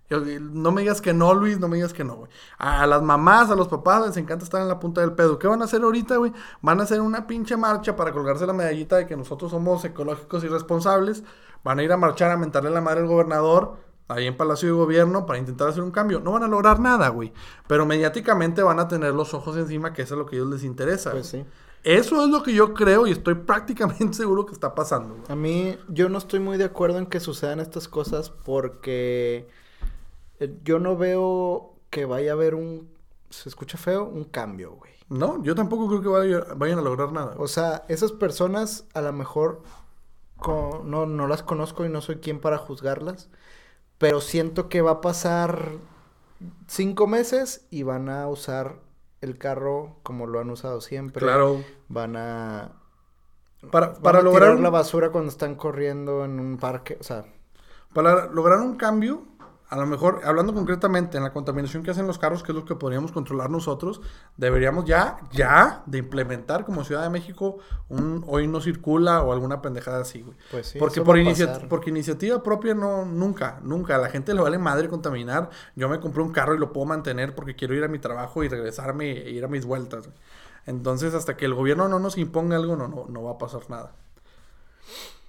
No 0.10 0.72
me 0.72 0.82
digas 0.82 1.02
que 1.02 1.14
no, 1.14 1.34
Luis, 1.34 1.60
no 1.60 1.68
me 1.68 1.78
digas 1.78 1.94
que 1.94 2.04
no, 2.04 2.16
güey. 2.16 2.32
A, 2.58 2.86
las 2.86 3.02
mamás, 3.02 3.50
a 3.50 3.56
los 3.56 3.68
papás 3.68 4.06
les 4.06 4.18
encanta 4.18 4.44
estar 4.44 4.62
en 4.62 4.68
la 4.68 4.80
punta 4.80 5.02
del 5.02 5.14
pedo. 5.14 5.40
¿Qué 5.40 5.48
van 5.48 5.62
a 5.62 5.66
hacer 5.66 5.82
ahorita, 5.82 6.18
güey? 6.18 6.32
Van 6.62 6.80
a 6.80 6.84
hacer 6.84 7.02
una 7.02 7.26
pinche 7.26 7.58
marcha 7.58 7.96
para 7.96 8.12
colgarse 8.12 8.46
la 8.46 8.54
medallita 8.54 8.98
de 8.98 9.08
que 9.08 9.18
nosotros 9.18 9.52
somos 9.52 9.84
ecológicos 9.86 10.44
y 10.44 10.48
responsables. 10.48 11.24
Van 11.64 11.80
a 11.80 11.84
ir 11.84 11.92
a 11.92 11.98
marchar 11.98 12.32
a 12.32 12.38
mentarle 12.38 12.70
la 12.70 12.82
madre 12.82 13.02
al 13.02 13.08
gobernador 13.08 13.78
ahí 14.08 14.28
en 14.28 14.38
Palacio 14.38 14.68
de 14.70 14.74
Gobierno 14.74 15.26
para 15.26 15.40
intentar 15.40 15.70
hacer 15.70 15.82
un 15.82 15.92
cambio. 15.92 16.20
No 16.20 16.34
van 16.34 16.44
a 16.44 16.48
lograr 16.48 16.80
nada, 16.80 17.10
güey. 17.10 17.34
Pero 17.68 17.86
mediáticamente 17.86 18.62
van 18.62 18.80
a 18.80 18.88
tener 18.88 19.14
los 19.14 19.34
ojos 19.34 19.58
encima, 19.58 19.94
que 19.94 20.04
eso 20.04 20.16
es 20.16 20.20
lo 20.20 20.26
que 20.26 20.36
a 20.36 20.40
ellos 20.40 20.52
les 20.52 20.64
interesa. 20.64 21.12
Pues 21.12 21.28
sí. 21.28 21.46
Eso 21.84 22.24
es 22.24 22.30
lo 22.30 22.44
que 22.44 22.54
yo 22.54 22.74
creo 22.74 23.08
y 23.08 23.12
estoy 23.12 23.36
prácticamente 23.36 24.14
seguro 24.14 24.46
que 24.46 24.54
está 24.54 24.76
pasando. 24.76 25.16
güey. 25.16 25.26
A 25.30 25.36
mí, 25.36 25.78
yo 25.90 26.10
no 26.10 26.18
estoy 26.18 26.40
muy 26.40 26.58
de 26.58 26.66
acuerdo 26.66 26.98
en 26.98 27.06
que 27.06 27.20
sucedan 27.20 27.60
estas 27.60 27.88
cosas 27.88 28.30
porque 28.30 29.50
yo 30.64 30.80
no 30.80 30.98
veo 30.98 31.76
que 31.90 32.06
vaya 32.06 32.32
a 32.32 32.34
haber 32.34 32.56
un, 32.56 32.90
se 33.30 33.50
escucha 33.50 33.78
feo, 33.78 34.06
un 34.06 34.26
cambio, 34.26 34.72
güey. 34.74 34.94
No, 35.10 35.42
yo 35.44 35.54
tampoco 35.56 35.88
creo 35.88 36.02
que 36.02 36.08
vaya- 36.10 36.54
vayan 36.56 36.80
a 36.80 36.82
lograr 36.82 37.12
nada. 37.12 37.36
O 37.38 37.48
sea, 37.48 37.84
esas 37.88 38.12
personas 38.12 38.86
a 38.94 39.02
lo 39.02 39.14
mejor 39.14 39.62
no, 40.84 41.06
no 41.06 41.28
las 41.28 41.44
conozco 41.44 41.86
y 41.86 41.90
no 41.90 42.02
soy 42.02 42.18
quien 42.18 42.40
para 42.40 42.58
juzgarlas, 42.58 43.30
pero 43.98 44.22
siento 44.22 44.70
que 44.70 44.82
va 44.82 44.92
a 44.94 45.02
pasar 45.02 45.72
cinco 46.68 47.08
meses 47.08 47.68
y 47.72 47.84
van 47.84 48.10
a 48.10 48.28
usar 48.28 48.80
el 49.22 49.38
carro 49.38 49.98
como 50.04 50.28
lo 50.28 50.40
han 50.40 50.50
usado 50.50 50.82
siempre. 50.82 51.38
claro. 51.38 51.66
Van 51.90 52.16
a, 52.18 52.74
Para, 53.72 53.88
van 54.00 54.02
para 54.04 54.20
a 54.20 54.22
lograr 54.22 54.58
tirar 54.58 54.60
la 54.60 54.70
basura 54.70 55.12
cuando 55.12 55.30
están 55.30 55.56
corriendo 55.56 56.24
en 56.26 56.40
un 56.40 56.58
parque, 56.58 56.98
o 57.00 57.04
sea, 57.04 57.26
Para 57.94 58.26
lograr 58.28 58.60
un 58.60 58.76
cambio, 58.76 59.24
a 59.74 59.78
lo 59.78 59.88
mejor, 59.88 60.22
hablando 60.24 60.54
concretamente 60.54 61.18
en 61.18 61.24
la 61.24 61.34
contaminación 61.34 61.82
que 61.82 61.90
hacen 61.90 62.06
los 62.06 62.20
carros, 62.20 62.44
que 62.44 62.52
es 62.52 62.56
lo 62.56 62.64
que 62.64 62.76
podríamos 62.76 63.12
controlar 63.12 63.50
nosotros, 63.50 64.02
deberíamos 64.38 64.86
ya, 64.86 65.18
ya, 65.32 65.82
de 65.88 65.98
implementar 65.98 66.64
como 66.64 66.84
Ciudad 66.84 67.02
de 67.02 67.10
México 67.10 67.58
un 67.90 68.24
hoy 68.28 68.48
no 68.48 68.62
circula 68.62 69.24
o 69.24 69.34
alguna 69.34 69.64
pendejada 69.64 70.02
así, 70.02 70.22
güey. 70.22 70.38
pues 70.52 70.68
sí. 70.68 70.78
porque, 70.78 71.02
por 71.02 71.18
inicia- 71.18 71.68
porque 71.68 71.90
iniciativa 71.90 72.44
propia 72.44 72.76
no, 72.76 73.04
nunca, 73.06 73.60
nunca. 73.64 73.96
A 73.96 73.98
la 73.98 74.10
gente 74.10 74.36
le 74.36 74.42
vale 74.42 74.60
madre 74.60 74.90
contaminar. 74.90 75.50
Yo 75.76 75.90
me 75.90 76.00
compré 76.00 76.22
un 76.22 76.32
carro 76.32 76.54
y 76.54 76.60
lo 76.60 76.72
puedo 76.72 76.86
mantener 76.86 77.34
porque 77.34 77.56
quiero 77.56 77.74
ir 77.74 77.84
a 77.84 77.88
mi 77.88 77.98
trabajo 77.98 78.44
y 78.44 78.50
regresarme 78.50 79.12
e 79.12 79.32
ir 79.32 79.44
a 79.44 79.48
mis 79.48 79.66
vueltas. 79.66 80.06
güey. 80.06 80.18
Entonces, 80.68 81.16
hasta 81.16 81.36
que 81.36 81.46
el 81.46 81.56
gobierno 81.56 81.88
no 81.88 81.98
nos 81.98 82.18
imponga 82.20 82.56
algo, 82.58 82.76
no, 82.76 82.88
no, 82.88 83.06
no 83.10 83.24
va 83.24 83.32
a 83.32 83.38
pasar 83.40 83.62
nada. 83.70 83.92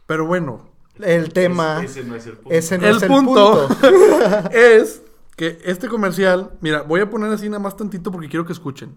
Pero 0.07 0.27
bueno, 0.27 0.74
El 1.01 1.33
tema, 1.33 1.83
Ese, 1.83 2.01
ese 2.01 2.05
no 2.09 2.15
es 2.17 2.27
el 2.27 2.33
punto. 2.37 2.51
ese 2.57 2.79
no 2.79 2.87
el 2.87 2.97
es 2.97 3.03
el 3.03 3.09
punto, 3.09 3.69
punto. 3.69 4.51
es 4.53 5.03
que 5.37 5.59
este 5.65 5.89
comercial, 5.89 6.53
mira, 6.61 6.83
voy 6.83 7.01
a 7.01 7.11
poner 7.11 7.33
así 7.33 7.49
nada 7.49 7.59
más 7.59 7.77
tantito 7.77 8.13
porque 8.13 8.29
quiero 8.29 8.45
que 8.47 8.53
escuchen. 8.53 8.97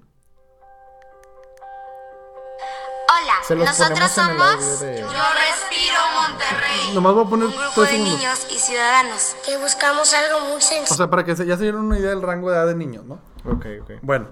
Hola, 3.10 3.34
Se 3.48 3.56
los 3.56 3.66
nosotros 3.66 4.12
somos 4.12 4.80
de- 4.82 5.00
Yo 5.00 5.08
Respiro 5.08 6.00
Monterrey. 6.14 6.94
Nomás 6.94 7.14
voy 7.14 7.26
a 7.26 7.30
poner 7.30 7.48
un 7.48 7.54
grupo 7.56 7.82
de 7.82 7.88
segundos. 7.88 8.18
niños 8.20 8.48
y 8.52 8.56
ciudadanos 8.60 9.36
que 9.46 9.58
buscamos 9.58 10.14
algo 10.14 10.42
muy 10.48 10.58
O 10.58 10.62
sencillo. 10.62 10.96
sea, 10.96 11.10
para 11.10 11.24
que 11.26 11.36
se- 11.36 11.46
ya 11.46 11.58
se 11.58 11.64
dieran 11.64 11.82
una 11.82 11.98
idea 11.98 12.10
del 12.10 12.22
rango 12.22 12.50
de 12.52 12.58
edad 12.58 12.68
de 12.68 12.76
niños, 12.76 13.06
¿no? 13.06 13.16
ok, 13.46 13.66
ok. 13.82 13.92
Bueno, 14.02 14.30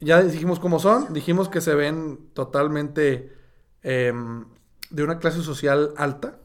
ya 0.00 0.22
dijimos 0.22 0.60
cómo 0.60 0.78
son, 0.78 1.12
dijimos 1.12 1.48
que 1.48 1.60
se 1.60 1.74
ven 1.74 2.28
totalmente 2.34 3.32
em, 3.82 4.44
de 4.90 5.02
una 5.02 5.18
clase 5.18 5.42
social 5.42 5.92
alta, 5.96 6.36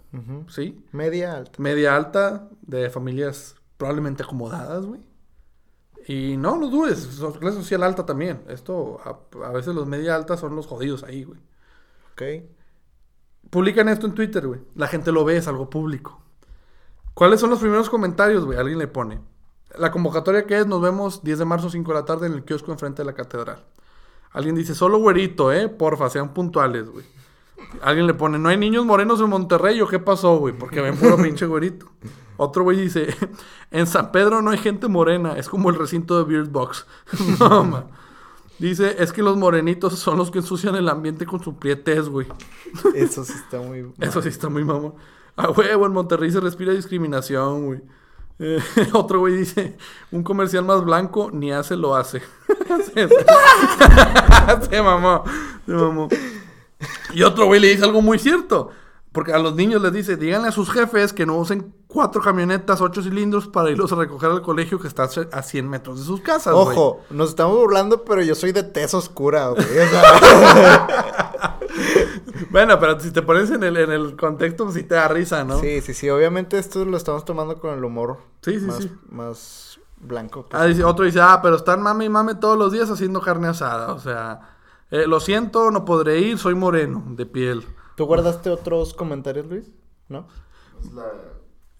¿sí? 0.47 0.83
Media 0.91 1.35
alta. 1.35 1.61
Media 1.61 1.95
alta, 1.95 2.49
de 2.61 2.89
familias 2.89 3.55
probablemente 3.77 4.23
acomodadas, 4.23 4.85
güey. 4.85 5.01
Y 6.07 6.37
no, 6.37 6.57
no 6.57 6.69
dudes, 6.69 7.19
clase 7.39 7.57
social 7.57 7.83
alta 7.83 8.05
también. 8.05 8.43
Esto, 8.47 8.99
a, 9.03 9.45
a 9.45 9.51
veces 9.51 9.75
los 9.75 9.87
media 9.87 10.15
altas 10.15 10.39
son 10.39 10.55
los 10.55 10.65
jodidos 10.65 11.03
ahí, 11.03 11.23
güey. 11.25 11.39
Ok. 12.13 12.47
Publican 13.49 13.89
esto 13.89 14.07
en 14.07 14.15
Twitter, 14.15 14.47
güey. 14.47 14.61
La 14.75 14.87
gente 14.87 15.11
lo 15.11 15.25
ve, 15.25 15.37
es 15.37 15.47
algo 15.47 15.69
público. 15.69 16.21
¿Cuáles 17.13 17.39
son 17.39 17.49
los 17.49 17.59
primeros 17.59 17.89
comentarios, 17.89 18.45
güey? 18.45 18.57
Alguien 18.57 18.79
le 18.79 18.87
pone. 18.87 19.19
La 19.77 19.91
convocatoria 19.91 20.45
que 20.45 20.59
es, 20.59 20.67
nos 20.67 20.81
vemos 20.81 21.23
10 21.23 21.39
de 21.39 21.45
marzo, 21.45 21.69
5 21.69 21.91
de 21.91 21.99
la 21.99 22.05
tarde, 22.05 22.27
en 22.27 22.33
el 22.33 22.43
kiosco 22.45 22.71
enfrente 22.71 23.01
de 23.01 23.05
la 23.05 23.13
catedral. 23.13 23.65
Alguien 24.31 24.55
dice, 24.55 24.75
solo 24.75 24.99
güerito, 24.99 25.51
¿eh? 25.51 25.67
Porfa, 25.67 26.09
sean 26.09 26.33
puntuales, 26.33 26.89
güey. 26.89 27.05
Alguien 27.81 28.07
le 28.07 28.13
pone, 28.13 28.39
no 28.39 28.49
hay 28.49 28.57
niños 28.57 28.85
morenos 28.85 29.19
en 29.19 29.29
Monterrey, 29.29 29.81
¿o 29.81 29.87
qué 29.87 29.99
pasó, 29.99 30.37
güey? 30.37 30.53
Porque 30.57 30.81
ven 30.81 30.97
puro 30.97 31.17
pinche 31.17 31.45
güerito. 31.45 31.87
Otro 32.37 32.63
güey 32.63 32.79
dice, 32.79 33.07
en 33.71 33.87
San 33.87 34.11
Pedro 34.11 34.41
no 34.41 34.51
hay 34.51 34.59
gente 34.59 34.87
morena, 34.87 35.37
es 35.37 35.49
como 35.49 35.69
el 35.69 35.75
recinto 35.75 36.17
de 36.17 36.31
Beard 36.31 36.49
Box. 36.49 36.85
no. 37.39 37.89
Dice, 38.59 38.95
es 38.99 39.11
que 39.11 39.21
los 39.21 39.37
morenitos 39.37 39.99
son 39.99 40.17
los 40.17 40.31
que 40.31 40.39
ensucian 40.39 40.75
el 40.75 40.89
ambiente 40.89 41.25
con 41.25 41.43
su 41.43 41.57
prietez, 41.57 42.09
güey. 42.09 42.27
Eso 42.95 43.23
sí 43.23 43.33
está 43.33 43.59
muy... 43.59 43.91
Eso 43.99 44.21
sí 44.21 44.29
está 44.29 44.49
muy 44.49 44.63
mamón. 44.63 44.95
A 45.35 45.51
huevo, 45.51 45.85
en 45.85 45.93
Monterrey 45.93 46.31
se 46.31 46.39
respira 46.39 46.73
discriminación, 46.73 47.65
güey. 47.65 47.81
Eh, 48.39 48.59
otro 48.93 49.19
güey 49.19 49.35
dice, 49.35 49.77
un 50.11 50.23
comercial 50.23 50.63
más 50.63 50.83
blanco 50.83 51.29
ni 51.31 51.51
hace 51.51 51.75
lo 51.75 51.95
hace. 51.95 52.21
se, 52.93 53.07
se 54.69 54.81
mamó, 54.81 55.23
se 55.65 55.71
mamó. 55.73 56.07
Y 57.13 57.23
otro 57.23 57.45
güey 57.45 57.59
le 57.59 57.67
dice 57.69 57.83
algo 57.83 58.01
muy 58.01 58.19
cierto. 58.19 58.69
Porque 59.11 59.33
a 59.33 59.39
los 59.39 59.55
niños 59.55 59.81
les 59.81 59.91
dice, 59.93 60.15
díganle 60.15 60.49
a 60.49 60.51
sus 60.51 60.69
jefes 60.71 61.11
que 61.11 61.25
no 61.25 61.37
usen 61.37 61.73
cuatro 61.87 62.21
camionetas, 62.21 62.81
ocho 62.81 63.01
cilindros 63.01 63.47
para 63.47 63.71
irlos 63.71 63.91
a 63.91 63.95
recoger 63.95 64.29
al 64.29 64.43
colegio 64.43 64.79
que 64.79 64.87
está 64.87 65.09
a 65.31 65.41
100 65.41 65.67
metros 65.67 65.99
de 65.99 66.05
sus 66.05 66.21
casas. 66.21 66.53
Ojo, 66.53 67.01
nos 67.09 67.29
estamos 67.29 67.57
burlando, 67.57 68.03
pero 68.03 68.21
yo 68.21 68.35
soy 68.35 68.51
de 68.51 68.61
tez 68.61 68.93
oscura, 68.93 69.47
güey. 69.47 69.65
O 69.65 69.87
sea, 69.89 70.87
Bueno, 72.51 72.79
pero 72.79 72.99
si 72.99 73.11
te 73.11 73.21
pones 73.21 73.49
en 73.51 73.63
el, 73.63 73.77
en 73.77 73.91
el 73.91 74.15
contexto, 74.15 74.65
pues 74.65 74.75
sí 74.75 74.83
te 74.83 74.95
da 74.95 75.07
risa, 75.07 75.43
¿no? 75.43 75.59
sí, 75.59 75.81
sí, 75.81 75.93
sí. 75.93 76.09
Obviamente 76.09 76.57
esto 76.59 76.85
lo 76.85 76.97
estamos 76.97 77.25
tomando 77.25 77.59
con 77.59 77.73
el 77.73 77.83
humor 77.83 78.19
Sí, 78.41 78.59
sí, 78.59 78.65
más, 78.65 78.77
sí. 78.77 78.91
más 79.09 79.79
blanco. 79.97 80.45
pues. 80.47 80.61
Ah, 80.61 80.65
dice- 80.65 80.83
otro 80.83 81.05
dice, 81.05 81.19
ah, 81.21 81.39
pero 81.41 81.55
están 81.55 81.81
mame 81.81 82.05
y 82.05 82.09
mame 82.09 82.35
todos 82.35 82.57
los 82.57 82.71
días 82.71 82.89
haciendo 82.89 83.21
carne 83.21 83.47
asada. 83.47 83.93
O 83.93 83.99
sea, 83.99 84.56
eh, 84.91 85.05
lo 85.07 85.19
siento, 85.19 85.71
no 85.71 85.85
podré 85.85 86.19
ir, 86.19 86.37
soy 86.37 86.55
moreno, 86.55 87.03
de 87.09 87.25
piel. 87.25 87.65
¿Tú 87.95 88.05
guardaste 88.05 88.49
otros 88.49 88.93
comentarios, 88.93 89.45
Luis? 89.47 89.71
¿No? 90.09 90.27
Es 90.83 90.93
la... 90.93 91.05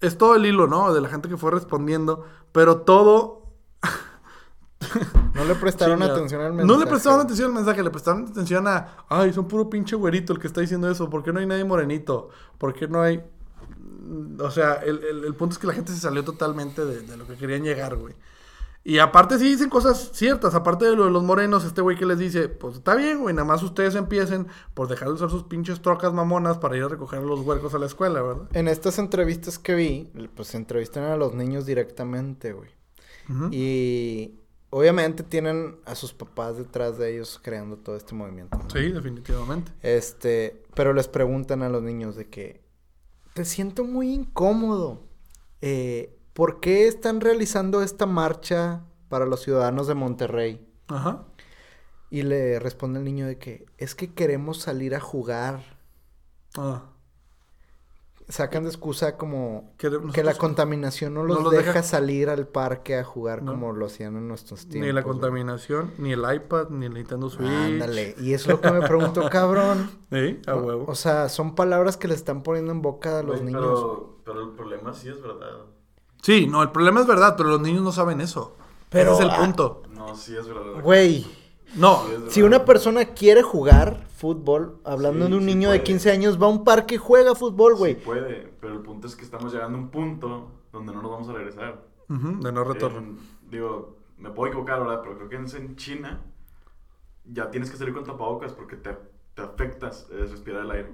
Es 0.00 0.16
todo 0.18 0.36
el 0.36 0.46
hilo, 0.46 0.66
¿no? 0.68 0.92
De 0.94 1.00
la 1.00 1.08
gente 1.08 1.28
que 1.28 1.36
fue 1.36 1.50
respondiendo, 1.50 2.24
pero 2.52 2.82
todo... 2.82 3.52
No 5.34 5.44
le 5.44 5.54
prestaron 5.54 5.98
Chinga. 6.00 6.12
atención 6.12 6.40
al 6.40 6.52
mensaje. 6.52 6.66
No 6.66 6.78
le 6.84 6.86
prestaron 6.90 7.20
atención 7.20 7.48
al 7.48 7.54
mensaje, 7.54 7.82
le 7.82 7.90
prestaron 7.90 8.26
atención 8.28 8.66
a... 8.66 8.96
Ay, 9.08 9.32
son 9.32 9.46
puro 9.46 9.68
pinche 9.68 9.94
güerito 9.96 10.32
el 10.32 10.38
que 10.40 10.46
está 10.46 10.60
diciendo 10.60 10.90
eso. 10.90 11.08
¿Por 11.10 11.22
qué 11.22 11.32
no 11.32 11.40
hay 11.40 11.46
nadie 11.46 11.64
morenito? 11.64 12.30
¿Por 12.58 12.74
qué 12.74 12.88
no 12.88 13.00
hay...? 13.02 13.18
Mm, 13.18 14.40
O 14.40 14.50
sea, 14.50 14.74
el, 14.74 15.02
el- 15.04 15.24
el 15.24 15.34
punto 15.34 15.52
es 15.54 15.58
que 15.58 15.66
la 15.66 15.74
gente 15.74 15.92
se 15.92 15.98
salió 16.00 16.24
totalmente 16.24 16.84
de, 16.84 17.00
de 17.02 17.16
lo 17.16 17.26
que 17.26 17.36
querían 17.36 17.62
llegar, 17.62 17.96
güey. 17.96 18.14
Y 18.88 19.00
aparte 19.00 19.38
sí 19.38 19.44
dicen 19.44 19.68
cosas 19.68 20.12
ciertas, 20.14 20.54
aparte 20.54 20.86
de 20.86 20.96
lo 20.96 21.04
de 21.04 21.10
los 21.10 21.22
morenos, 21.22 21.62
este 21.62 21.82
güey 21.82 21.94
que 21.94 22.06
les 22.06 22.18
dice, 22.18 22.48
pues 22.48 22.76
está 22.76 22.94
bien, 22.94 23.20
güey, 23.20 23.34
nada 23.34 23.46
más 23.46 23.62
ustedes 23.62 23.94
empiecen 23.94 24.46
por 24.72 24.88
dejar 24.88 25.08
de 25.08 25.14
usar 25.14 25.28
sus 25.28 25.44
pinches 25.44 25.82
trocas 25.82 26.14
mamonas 26.14 26.56
para 26.56 26.74
ir 26.74 26.84
a 26.84 26.88
recoger 26.88 27.18
a 27.18 27.22
los 27.22 27.40
huercos 27.40 27.74
a 27.74 27.78
la 27.78 27.84
escuela, 27.84 28.22
¿verdad? 28.22 28.48
En 28.54 28.66
estas 28.66 28.98
entrevistas 28.98 29.58
que 29.58 29.74
vi, 29.74 30.10
pues 30.34 30.54
entrevistan 30.54 31.04
a 31.04 31.18
los 31.18 31.34
niños 31.34 31.66
directamente, 31.66 32.54
güey. 32.54 32.70
Y 33.50 34.36
obviamente 34.70 35.22
tienen 35.22 35.76
a 35.84 35.94
sus 35.94 36.14
papás 36.14 36.56
detrás 36.56 36.96
de 36.96 37.12
ellos 37.12 37.38
creando 37.42 37.76
todo 37.76 37.94
este 37.94 38.14
movimiento. 38.14 38.56
¿no? 38.56 38.70
Sí, 38.70 38.90
definitivamente. 38.90 39.70
Este, 39.82 40.62
pero 40.74 40.94
les 40.94 41.08
preguntan 41.08 41.60
a 41.60 41.68
los 41.68 41.82
niños 41.82 42.16
de 42.16 42.30
que 42.30 42.62
te 43.34 43.44
siento 43.44 43.84
muy 43.84 44.14
incómodo. 44.14 45.02
Eh, 45.60 46.17
¿Por 46.38 46.60
qué 46.60 46.86
están 46.86 47.20
realizando 47.20 47.82
esta 47.82 48.06
marcha 48.06 48.84
para 49.08 49.26
los 49.26 49.40
ciudadanos 49.42 49.88
de 49.88 49.94
Monterrey? 49.94 50.64
Ajá. 50.86 51.24
Y 52.10 52.22
le 52.22 52.60
responde 52.60 53.00
el 53.00 53.04
niño 53.04 53.26
de 53.26 53.38
que 53.38 53.66
es 53.76 53.96
que 53.96 54.14
queremos 54.14 54.58
salir 54.58 54.94
a 54.94 55.00
jugar. 55.00 55.64
Ah. 56.56 56.84
Sacan 58.28 58.62
de 58.62 58.68
excusa 58.68 59.16
como 59.16 59.74
Que 59.78 60.22
la 60.22 60.34
contaminación 60.34 61.14
no 61.14 61.24
los, 61.24 61.42
los 61.42 61.50
deja, 61.50 61.72
deja- 61.72 61.82
salir 61.82 62.28
al 62.30 62.46
parque 62.46 62.96
a 62.98 63.02
jugar 63.02 63.42
No. 63.42 63.52
como 63.52 63.72
lo 63.72 63.86
hacían 63.86 64.16
en 64.16 64.28
nuestros 64.28 64.60
tiempos. 64.68 64.86
Ni 64.86 64.92
la 64.92 65.00
güey. 65.00 65.12
contaminación, 65.14 65.92
ni 65.98 66.12
el 66.12 66.20
iPad, 66.32 66.68
ni 66.68 66.86
el 66.86 66.94
Nintendo 66.94 67.30
Switch. 67.30 67.48
Ándale. 67.50 68.14
Y 68.20 68.32
es 68.34 68.46
lo 68.46 68.60
que 68.60 68.70
me 68.70 68.86
pregunto, 68.86 69.22
cabrón. 69.30 69.90
Sí, 70.12 70.40
a 70.46 70.54
huevo. 70.54 70.84
O 70.86 70.94
sea, 70.94 71.28
son 71.30 71.56
palabras 71.56 71.96
que 71.96 72.06
le 72.06 72.14
están 72.14 72.44
poniendo 72.44 72.70
en 72.70 72.80
boca 72.80 73.18
a 73.18 73.22
los 73.24 73.42
niños. 73.42 73.60
Pero, 73.60 74.18
pero 74.24 74.42
el 74.42 74.50
problema 74.50 74.94
sí 74.94 75.08
es 75.08 75.20
verdad. 75.20 75.64
Sí, 76.22 76.46
no, 76.46 76.62
el 76.62 76.70
problema 76.70 77.00
es 77.00 77.06
verdad, 77.06 77.34
pero 77.36 77.48
los 77.50 77.60
niños 77.60 77.82
no 77.82 77.92
saben 77.92 78.20
eso. 78.20 78.56
Pero, 78.90 79.12
Ese 79.12 79.22
es 79.24 79.28
el 79.28 79.34
ah, 79.34 79.38
punto. 79.38 79.82
No, 79.90 80.14
sí 80.16 80.36
es 80.36 80.46
verdad. 80.48 80.82
Güey, 80.82 81.26
No, 81.74 82.02
Sí 82.06 82.12
es 82.12 82.18
verdad. 82.20 82.30
si 82.30 82.42
una 82.42 82.64
persona 82.64 83.04
quiere 83.06 83.42
jugar 83.42 84.06
fútbol, 84.16 84.80
hablando 84.84 85.26
Sí, 85.26 85.30
de 85.32 85.36
un 85.36 85.42
sí 85.44 85.46
niño 85.46 85.70
de 85.70 85.78
puede. 85.78 85.84
15 85.84 86.10
años, 86.10 86.40
va 86.42 86.46
a 86.46 86.50
un 86.50 86.64
parque 86.64 86.94
y 86.96 86.98
juega 86.98 87.34
fútbol, 87.34 87.76
güey. 87.76 87.94
Sí 87.94 88.00
puede, 88.04 88.52
pero 88.60 88.74
el 88.74 88.80
punto 88.80 89.06
es 89.06 89.14
que 89.14 89.24
estamos 89.24 89.52
llegando 89.52 89.78
a 89.78 89.80
un 89.80 89.90
punto 89.90 90.50
donde 90.72 90.92
no 90.92 91.02
nos 91.02 91.10
vamos 91.10 91.28
a 91.28 91.32
regresar. 91.32 91.84
De 92.08 92.52
no 92.52 92.64
retorno. 92.64 93.16
Digo, 93.50 93.96
me 94.16 94.30
puedo 94.30 94.48
equivocar, 94.48 94.80
¿verdad? 94.80 95.00
Pero 95.02 95.16
creo 95.18 95.28
que 95.28 95.36
en 95.58 95.76
China 95.76 96.22
ya 97.26 97.50
tienes 97.50 97.70
que 97.70 97.76
salir 97.76 97.92
con 97.92 98.04
tapabocas 98.04 98.52
porque 98.52 98.76
te, 98.76 98.96
te 99.38 99.44
afectas 99.44 100.06
eh, 100.10 100.26
respirar 100.28 100.64
el 100.64 100.70
aire. 100.72 100.88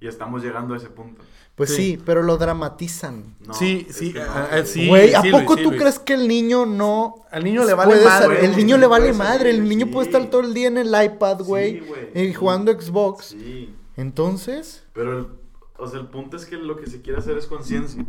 Y 0.00 0.06
estamos 0.06 0.42
llegando 0.42 0.74
a 0.74 0.76
ese 0.76 0.88
punto. 0.88 1.20
Pues 1.56 1.70
sí. 1.74 1.92
Sí. 1.96 2.02
pero 2.06 2.22
lo 2.22 2.38
dramatizan. 2.38 3.34
No, 3.46 3.54
Sí, 3.54 3.86
sí, 3.90 4.14
no, 4.14 4.20
güey. 4.50 4.66
sí. 4.66 4.88
Güey, 4.88 5.14
¿a 5.14 5.20
sí, 5.22 5.30
poco 5.32 5.56
sí, 5.56 5.64
tú 5.64 5.70
crees 5.70 5.98
que 5.98 6.14
el 6.14 6.28
niño 6.28 6.64
no... 6.64 7.16
Al 7.32 7.42
niño 7.44 7.64
le 7.64 7.74
vale 7.74 8.02
madre. 8.04 8.44
El 8.44 8.56
niño 8.56 8.78
le 8.78 8.86
vale 8.86 9.12
madre, 9.12 9.50
el 9.50 9.68
niño 9.68 9.86
sí. 9.86 9.92
puede 9.92 10.06
estar 10.06 10.30
todo 10.30 10.42
el 10.42 10.54
día 10.54 10.68
en 10.68 10.78
el 10.78 10.88
iPad, 11.04 11.40
güey, 11.42 11.80
Sí, 11.80 11.86
güey. 11.86 12.28
y 12.28 12.32
jugando 12.34 12.72
Xbox. 12.72 13.26
Sí, 13.26 13.74
Entonces, 13.96 14.84
pero 14.92 15.18
el, 15.18 15.26
o 15.76 15.86
sea, 15.88 15.98
el 16.00 16.06
punto 16.06 16.36
es 16.36 16.46
que 16.46 16.56
lo 16.56 16.76
que 16.76 16.86
se 16.88 17.02
quiere 17.02 17.18
hacer 17.18 17.36
es 17.36 17.46
conciencia. 17.46 18.04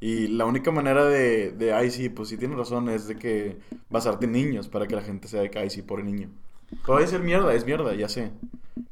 Y 0.00 0.26
la 0.28 0.44
única 0.44 0.70
manera 0.70 1.04
de, 1.06 1.52
de, 1.52 1.72
ay, 1.72 1.90
sí, 1.90 2.08
pues 2.10 2.28
sí 2.28 2.36
tienes 2.36 2.58
razón, 2.58 2.88
es 2.90 3.06
de 3.08 3.16
que 3.16 3.58
basarte 3.88 4.26
en 4.26 4.32
niños 4.32 4.68
para 4.68 4.86
que 4.86 4.94
la 4.94 5.02
gente 5.02 5.26
sea 5.28 5.40
de 5.40 5.50
que, 5.50 5.58
ay, 5.58 5.70
sí, 5.70 5.82
por 5.82 6.04
niño. 6.04 6.28
Puede 6.84 7.06
ser 7.06 7.20
mierda, 7.20 7.54
es 7.54 7.64
mierda, 7.64 7.94
ya 7.94 8.08
sé. 8.08 8.32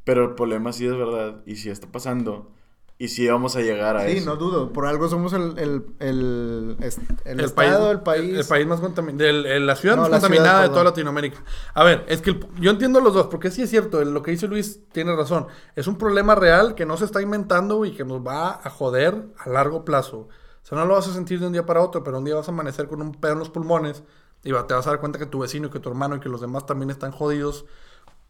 Pero 0.04 0.24
el 0.24 0.34
problema 0.34 0.72
sí 0.72 0.86
es 0.86 0.96
verdad, 0.96 1.42
y 1.46 1.56
sí 1.56 1.70
está 1.70 1.86
pasando, 1.88 2.50
y 2.98 3.08
sí 3.08 3.26
vamos 3.28 3.56
a 3.56 3.60
llegar 3.60 3.96
a 3.96 4.06
sí, 4.06 4.18
eso. 4.18 4.26
no 4.26 4.36
dudo, 4.36 4.72
por 4.72 4.86
algo 4.86 5.08
somos 5.08 5.32
el, 5.32 5.58
el, 5.58 5.84
el, 5.98 6.76
el 7.24 7.40
El 7.40 7.40
estado, 7.40 7.54
país, 7.54 7.90
el 7.90 8.00
país. 8.00 8.38
El, 8.38 8.44
país 8.46 8.66
más 8.66 8.80
contaminado. 8.80 9.30
La 9.32 9.76
ciudad 9.76 9.96
No, 9.96 10.02
más 10.02 10.10
la 10.10 10.20
contaminada 10.20 10.48
ciudad, 10.50 10.62
de 10.62 10.68
toda. 10.70 10.84
Latinoamérica. 10.84 11.42
A 11.74 11.84
ver, 11.84 12.04
es 12.08 12.22
que 12.22 12.30
el- 12.30 12.46
yo 12.60 12.70
entiendo 12.70 13.00
los 13.00 13.14
dos, 13.14 13.26
porque 13.28 13.50
sí 13.50 13.62
es 13.62 13.70
cierto, 13.70 14.00
el- 14.00 14.12
lo 14.14 14.22
que 14.22 14.30
dice 14.30 14.46
Luis 14.48 14.80
tiene 14.92 15.14
razón. 15.16 15.46
Es 15.74 15.86
un 15.86 15.98
problema 15.98 16.34
real 16.34 16.74
que 16.74 16.86
no 16.86 16.96
se 16.96 17.04
está 17.04 17.20
inventando 17.22 17.84
y 17.84 17.92
que 17.92 18.04
nos 18.04 18.20
va 18.26 18.60
a 18.62 18.70
joder 18.70 19.26
a 19.38 19.48
largo 19.48 19.84
plazo. 19.84 20.28
O 20.62 20.66
sea, 20.66 20.78
no 20.78 20.86
lo 20.86 20.94
vas 20.94 21.08
a 21.08 21.12
sentir 21.12 21.40
de 21.40 21.46
un 21.46 21.52
día 21.52 21.66
para 21.66 21.82
otro, 21.82 22.02
pero 22.04 22.18
un 22.18 22.24
día 22.24 22.36
vas 22.36 22.48
a 22.48 22.52
amanecer 22.52 22.88
con 22.88 23.02
un 23.02 23.12
pedo 23.12 23.32
en 23.34 23.38
los 23.40 23.50
pulmones 23.50 24.02
y 24.44 24.50
te 24.50 24.74
vas 24.74 24.86
a 24.86 24.90
dar 24.90 25.00
cuenta 25.00 25.18
que 25.18 25.26
tu 25.26 25.40
vecino, 25.40 25.70
que 25.70 25.80
tu 25.80 25.88
hermano 25.88 26.16
y 26.16 26.20
que 26.20 26.28
los 26.28 26.40
demás 26.40 26.66
también 26.66 26.90
están 26.90 27.10
jodidos 27.10 27.64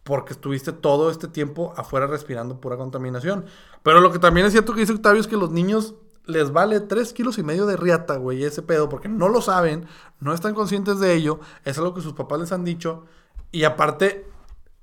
porque 0.04 0.34
estuviste 0.34 0.72
todo 0.72 1.10
este 1.10 1.28
tiempo 1.28 1.72
afuera 1.76 2.06
respirando 2.06 2.60
pura 2.60 2.76
contaminación. 2.76 3.46
Pero 3.82 4.00
lo 4.00 4.12
que 4.12 4.18
también 4.18 4.46
es 4.46 4.52
cierto 4.52 4.74
que 4.74 4.80
dice 4.80 4.92
Octavio 4.92 5.20
es 5.20 5.26
que 5.26 5.36
los 5.36 5.50
niños 5.50 5.94
les 6.26 6.52
vale 6.52 6.80
3 6.80 7.12
kilos 7.12 7.38
y 7.38 7.42
medio 7.42 7.66
de 7.66 7.76
riata, 7.76 8.16
güey, 8.16 8.44
ese 8.44 8.62
pedo, 8.62 8.88
porque 8.88 9.08
no 9.08 9.28
lo 9.28 9.42
saben, 9.42 9.86
no 10.20 10.32
están 10.32 10.54
conscientes 10.54 11.00
de 11.00 11.14
ello, 11.14 11.40
es 11.64 11.76
algo 11.78 11.94
que 11.94 12.00
sus 12.00 12.14
papás 12.14 12.40
les 12.40 12.52
han 12.52 12.64
dicho, 12.64 13.04
y 13.52 13.64
aparte, 13.64 14.26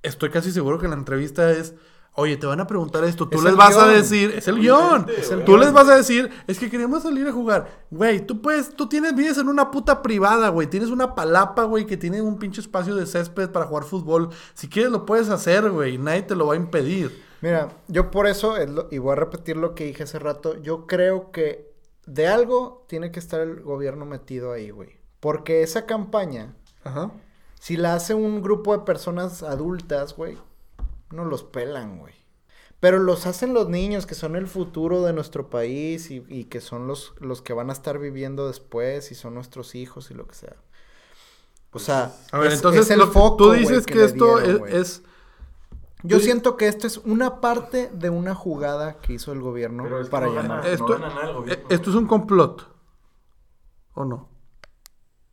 estoy 0.03 0.29
casi 0.29 0.51
seguro 0.51 0.79
que 0.79 0.88
la 0.88 0.95
entrevista 0.95 1.49
es, 1.51 1.73
oye, 2.16 2.38
te 2.38 2.45
van 2.45 2.59
a 2.59 2.68
preguntar 2.68 3.03
esto, 3.03 3.28
tú 3.28 3.38
Es 3.38 3.43
les 3.43 3.55
vas 3.55 3.78
a 3.78 3.88
decir, 3.88 4.32
es 4.36 4.47
el 4.47 4.59
guion, 4.59 5.07
Es 5.18 5.32
el 5.32 5.43
tú 5.45 5.51
guion. 5.53 5.59
les 5.62 5.74
vas 5.74 5.88
a 5.89 5.95
decir, 5.95 6.30
es 6.47 6.59
que 6.59 6.70
queremos 6.70 7.03
salir 7.03 7.28
a 7.28 7.32
jugar, 7.32 7.86
güey, 7.89 8.26
tú 8.26 8.41
puedes, 8.41 8.76
tú 8.76 8.88
tienes, 8.89 9.16
vives 9.16 9.38
en 9.38 9.47
una 9.47 9.72
puta 9.72 10.01
privada, 10.01 10.49
güey, 10.49 10.68
tienes 10.68 10.89
una 10.89 11.16
palapa, 11.16 11.64
güey, 11.64 11.86
que 11.86 11.97
tiene 11.97 12.22
un 12.22 12.38
pinche 12.38 12.62
espacio 12.62 12.95
de 12.95 13.05
césped 13.05 13.49
para 13.49 13.66
jugar 13.66 13.84
fútbol, 13.86 14.30
si 14.53 14.68
quieres 14.68 14.91
lo 14.91 15.05
puedes 15.05 15.30
hacer, 15.30 15.70
güey, 15.72 15.97
nadie 15.97 16.24
te 16.24 16.36
lo 16.36 16.47
va 16.47 16.53
a 16.53 16.57
impedir. 16.57 17.24
Mira, 17.41 17.70
yo 17.88 18.12
por 18.12 18.28
eso, 18.28 18.53
y 18.91 18.97
voy 18.99 19.14
a 19.14 19.16
repetir 19.16 19.57
lo 19.57 19.74
que 19.74 19.86
dije 19.86 20.03
hace 20.03 20.20
rato, 20.20 20.62
yo 20.62 20.86
creo 20.86 21.32
que 21.32 21.72
de 22.05 22.28
algo 22.28 22.86
tiene 22.88 23.12
que 23.12 23.20
estar 23.20 23.41
el 23.41 23.62
gobierno 23.62 24.05
metido 24.05 24.51
ahí, 24.51 24.70
güey. 24.70 24.99
Porque 25.20 25.64
esa 25.64 25.86
campaña, 25.86 26.55
Ajá. 26.84 27.12
si 27.59 27.78
la 27.78 27.95
hace 27.95 28.14
un 28.14 28.41
grupo 28.41 28.74
de 28.78 28.84
personas 28.84 29.41
adultas, 29.43 30.16
güey, 30.16 30.38
no 31.12 31.26
los 31.26 31.43
pelan, 31.43 31.99
güey. 31.99 32.14
Pero 32.80 32.97
los 32.99 33.28
hacen 33.28 33.53
los 33.53 33.70
niños, 33.70 34.05
que 34.07 34.16
son 34.16 34.36
el 34.36 34.47
futuro 34.47 35.03
de 35.03 35.14
nuestro 35.14 35.49
país 35.49 36.09
y, 36.09 36.26
y 36.30 36.45
que 36.45 36.62
son 36.62 36.88
los, 36.88 37.14
los 37.20 37.41
que 37.43 37.53
van 37.53 37.70
a 37.70 37.74
estar 37.74 37.99
viviendo 37.99 38.47
después 38.47 39.12
y 39.12 39.16
son 39.16 39.36
nuestros 39.36 39.76
hijos 39.76 40.09
y 40.09 40.16
lo 40.16 40.26
que 40.28 40.34
sea. 40.36 40.55
O 41.74 41.80
sea, 41.80 42.12
A 42.32 42.39
ver, 42.39 42.47
es- 42.47 42.55
entonces 42.55 42.82
es 42.86 42.91
el 42.91 42.99
lo- 42.99 43.07
foco, 43.07 43.38
tú 43.38 43.51
dices 43.51 43.86
que, 43.86 44.03
esto 44.03 44.39
dieron, 44.39 44.68
es, 44.68 45.03
Yo 46.03 46.18
Sí. 46.18 46.26
siento 46.26 46.57
que 46.57 46.68
esto 46.68 46.88
es 46.88 46.97
una 46.97 47.39
parte 47.39 47.91
de 47.93 48.09
una 48.09 48.34
jugada 48.34 48.97
que 48.99 49.14
hizo 49.14 49.32
el 49.32 49.41
gobierno 49.41 49.84
Pero 49.84 49.99
es 49.99 50.07
que 50.07 50.12
para 50.12 50.26
no 50.26 50.34
gana. 50.34 50.47
llamar. 50.47 50.64
no 50.66 50.70
esto, 50.72 50.86
gobierno, 50.88 51.45
eh, 51.47 51.64
esto 51.70 51.89
es 51.91 51.95
un 51.95 52.07
complot. 52.07 52.68
¿O 53.93 54.05
no? 54.05 54.28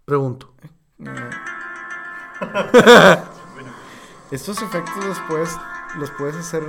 Pregunto. 0.04 0.52
Estos 4.30 4.60
efectos 4.62 5.04
los 5.04 5.18
puedes, 5.20 5.56
los 5.98 6.10
puedes 6.12 6.36
hacer, 6.36 6.62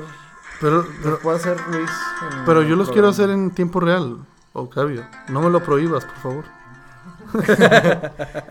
Pero, 0.62 0.86
los 1.03 1.20
puede 1.20 1.38
hacer 1.38 1.57
Luis. 1.70 1.89
en 2.32 2.45
pero 2.45 2.62
yo 2.64 2.76
los 2.76 2.89
quiero 2.91 3.10
hacer 3.10 3.30
en 3.30 3.51
tiempo 3.51 3.80
real, 3.80 4.20
Octavio. 4.53 5.05
No 5.28 5.41
me 5.41 5.49
lo 5.49 5.62
prohíbas, 5.64 6.05
por 6.05 6.16
favor. 6.18 6.45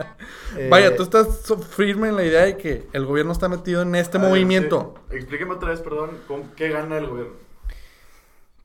Eh, 0.57 0.69
Vaya, 0.71 0.97
tú 0.97 1.03
estás 1.03 1.43
firme 1.71 2.09
en 2.09 2.17
la 2.17 2.25
idea 2.25 2.45
de 2.45 2.57
que 2.57 2.89
el 2.95 3.05
gobierno 3.05 3.33
está 3.33 3.49
metido 3.49 3.83
en 3.83 3.95
este 3.95 4.17
ver, 4.19 4.29
movimiento. 4.31 4.95
sí. 5.11 5.17
Explíqueme 5.17 5.53
otra 5.55 5.69
vez, 5.71 5.81
perdón, 5.81 6.19
¿con 6.27 6.49
qué 6.57 6.71
gana 6.71 6.97
el 6.97 7.07
gobierno? 7.07 7.35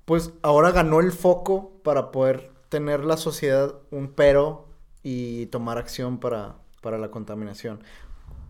Pues 0.05 0.31
ahora 0.41 0.71
ganó 0.71 1.01
el 1.01 1.11
foco 1.11 1.71
para 1.83 2.11
poder 2.11 2.51
tener 2.69 3.03
la 3.03 3.17
sociedad 3.17 3.75
un 3.91 4.07
pero 4.07 4.65
y 5.03 5.47
tomar 5.47 5.77
acción 5.77 6.19
para, 6.19 6.55
para 6.81 6.97
la 6.97 7.09
contaminación. 7.11 7.83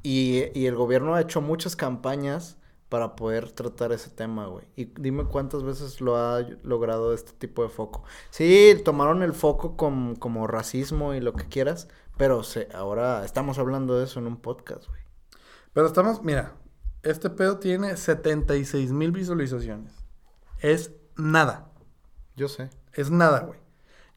Y, 0.03 0.43
y 0.53 0.65
el 0.67 0.75
gobierno 0.75 1.15
ha 1.15 1.21
hecho 1.21 1.41
muchas 1.41 1.75
campañas 1.75 2.57
para 2.89 3.15
poder 3.15 3.51
tratar 3.51 3.91
ese 3.91 4.09
tema, 4.11 4.45
güey. 4.47 4.65
Y 4.75 4.85
dime 4.85 5.25
cuántas 5.25 5.63
veces 5.63 5.99
lo 6.01 6.15
ha 6.17 6.41
logrado 6.61 7.13
este 7.13 7.31
tipo 7.33 7.63
de 7.63 7.69
foco. 7.69 8.03
Sí, 8.29 8.75
tomaron 8.85 9.23
el 9.23 9.33
foco 9.33 9.75
con, 9.77 10.15
como 10.15 10.45
racismo 10.45 11.13
y 11.15 11.19
lo 11.21 11.33
que 11.33 11.47
quieras, 11.47 11.87
pero 12.17 12.43
se, 12.43 12.67
ahora 12.73 13.25
estamos 13.25 13.57
hablando 13.57 13.97
de 13.97 14.03
eso 14.03 14.19
en 14.19 14.27
un 14.27 14.37
podcast, 14.37 14.87
güey. 14.87 15.01
Pero 15.73 15.87
estamos, 15.87 16.21
mira, 16.21 16.53
este 17.01 17.31
pedo 17.31 17.57
tiene 17.57 17.97
76 17.97 18.91
mil 18.91 19.11
visualizaciones. 19.11 19.91
Es 20.59 20.91
nada. 21.15 21.71
Yo 22.35 22.47
sé. 22.47 22.69
Es 22.93 23.09
nada, 23.09 23.39
güey. 23.39 23.59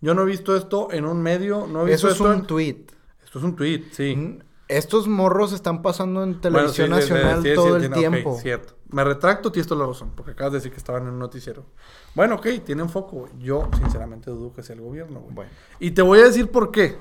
Yo 0.03 0.15
no 0.15 0.23
he 0.23 0.27
visto 0.27 0.55
esto 0.55 0.93
en 0.93 1.07
un 1.07 1.23
medio, 1.23 1.67
no 1.67 1.83
he 1.83 1.91
visto 1.93 2.09
Eso 2.09 2.09
es 2.09 2.13
esto 2.15 2.25
un 2.25 2.33
en- 2.41 2.47
tweet. 2.47 2.87
Esto 3.25 3.39
es 3.39 3.45
un 3.45 3.57
tweet, 3.57 3.85
sí. 3.93 4.39
Estos 4.69 5.07
morros 5.07 5.53
están 5.53 5.83
pasando 5.83 6.23
en 6.25 6.41
televisión 6.41 6.91
Bueno, 6.91 7.03
sí, 7.03 7.09
sí, 7.09 7.09
sí, 7.09 7.15
nacional 7.15 7.43
sí, 7.43 7.49
sí, 7.51 7.55
todo 7.55 7.77
el 7.77 7.91
tiempo. 7.91 8.37
cierto. 8.41 8.75
Me 8.89 9.05
retracto, 9.05 9.53
tienes 9.53 9.67
toda 9.67 9.81
la 9.83 9.87
razón, 9.87 10.13
porque 10.17 10.33
acabas 10.33 10.53
de 10.53 10.59
decir 10.59 10.73
que 10.73 10.79
estaban 10.79 11.03
en 11.03 11.11
un 11.11 11.19
noticiero. 11.19 11.67
Bueno, 12.15 12.37
ok, 12.37 12.47
tienen 12.65 12.89
foco, 12.89 13.17
güey. 13.17 13.33
Yo, 13.39 13.69
sinceramente, 13.79 14.31
dudo 14.31 14.53
que 14.53 14.63
sea 14.63 14.75
el 14.75 14.83
gobierno, 14.83 15.21
güey. 15.21 15.35
Bueno. 15.35 15.51
Y 15.79 15.93
te 15.93 16.03
voy 16.03 16.21
a 16.21 16.25
decir 16.25 16.51
por 16.51 16.71
qué. 16.71 16.97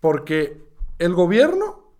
Porque 0.00 0.64
el 0.98 1.14
gobierno 1.14 1.92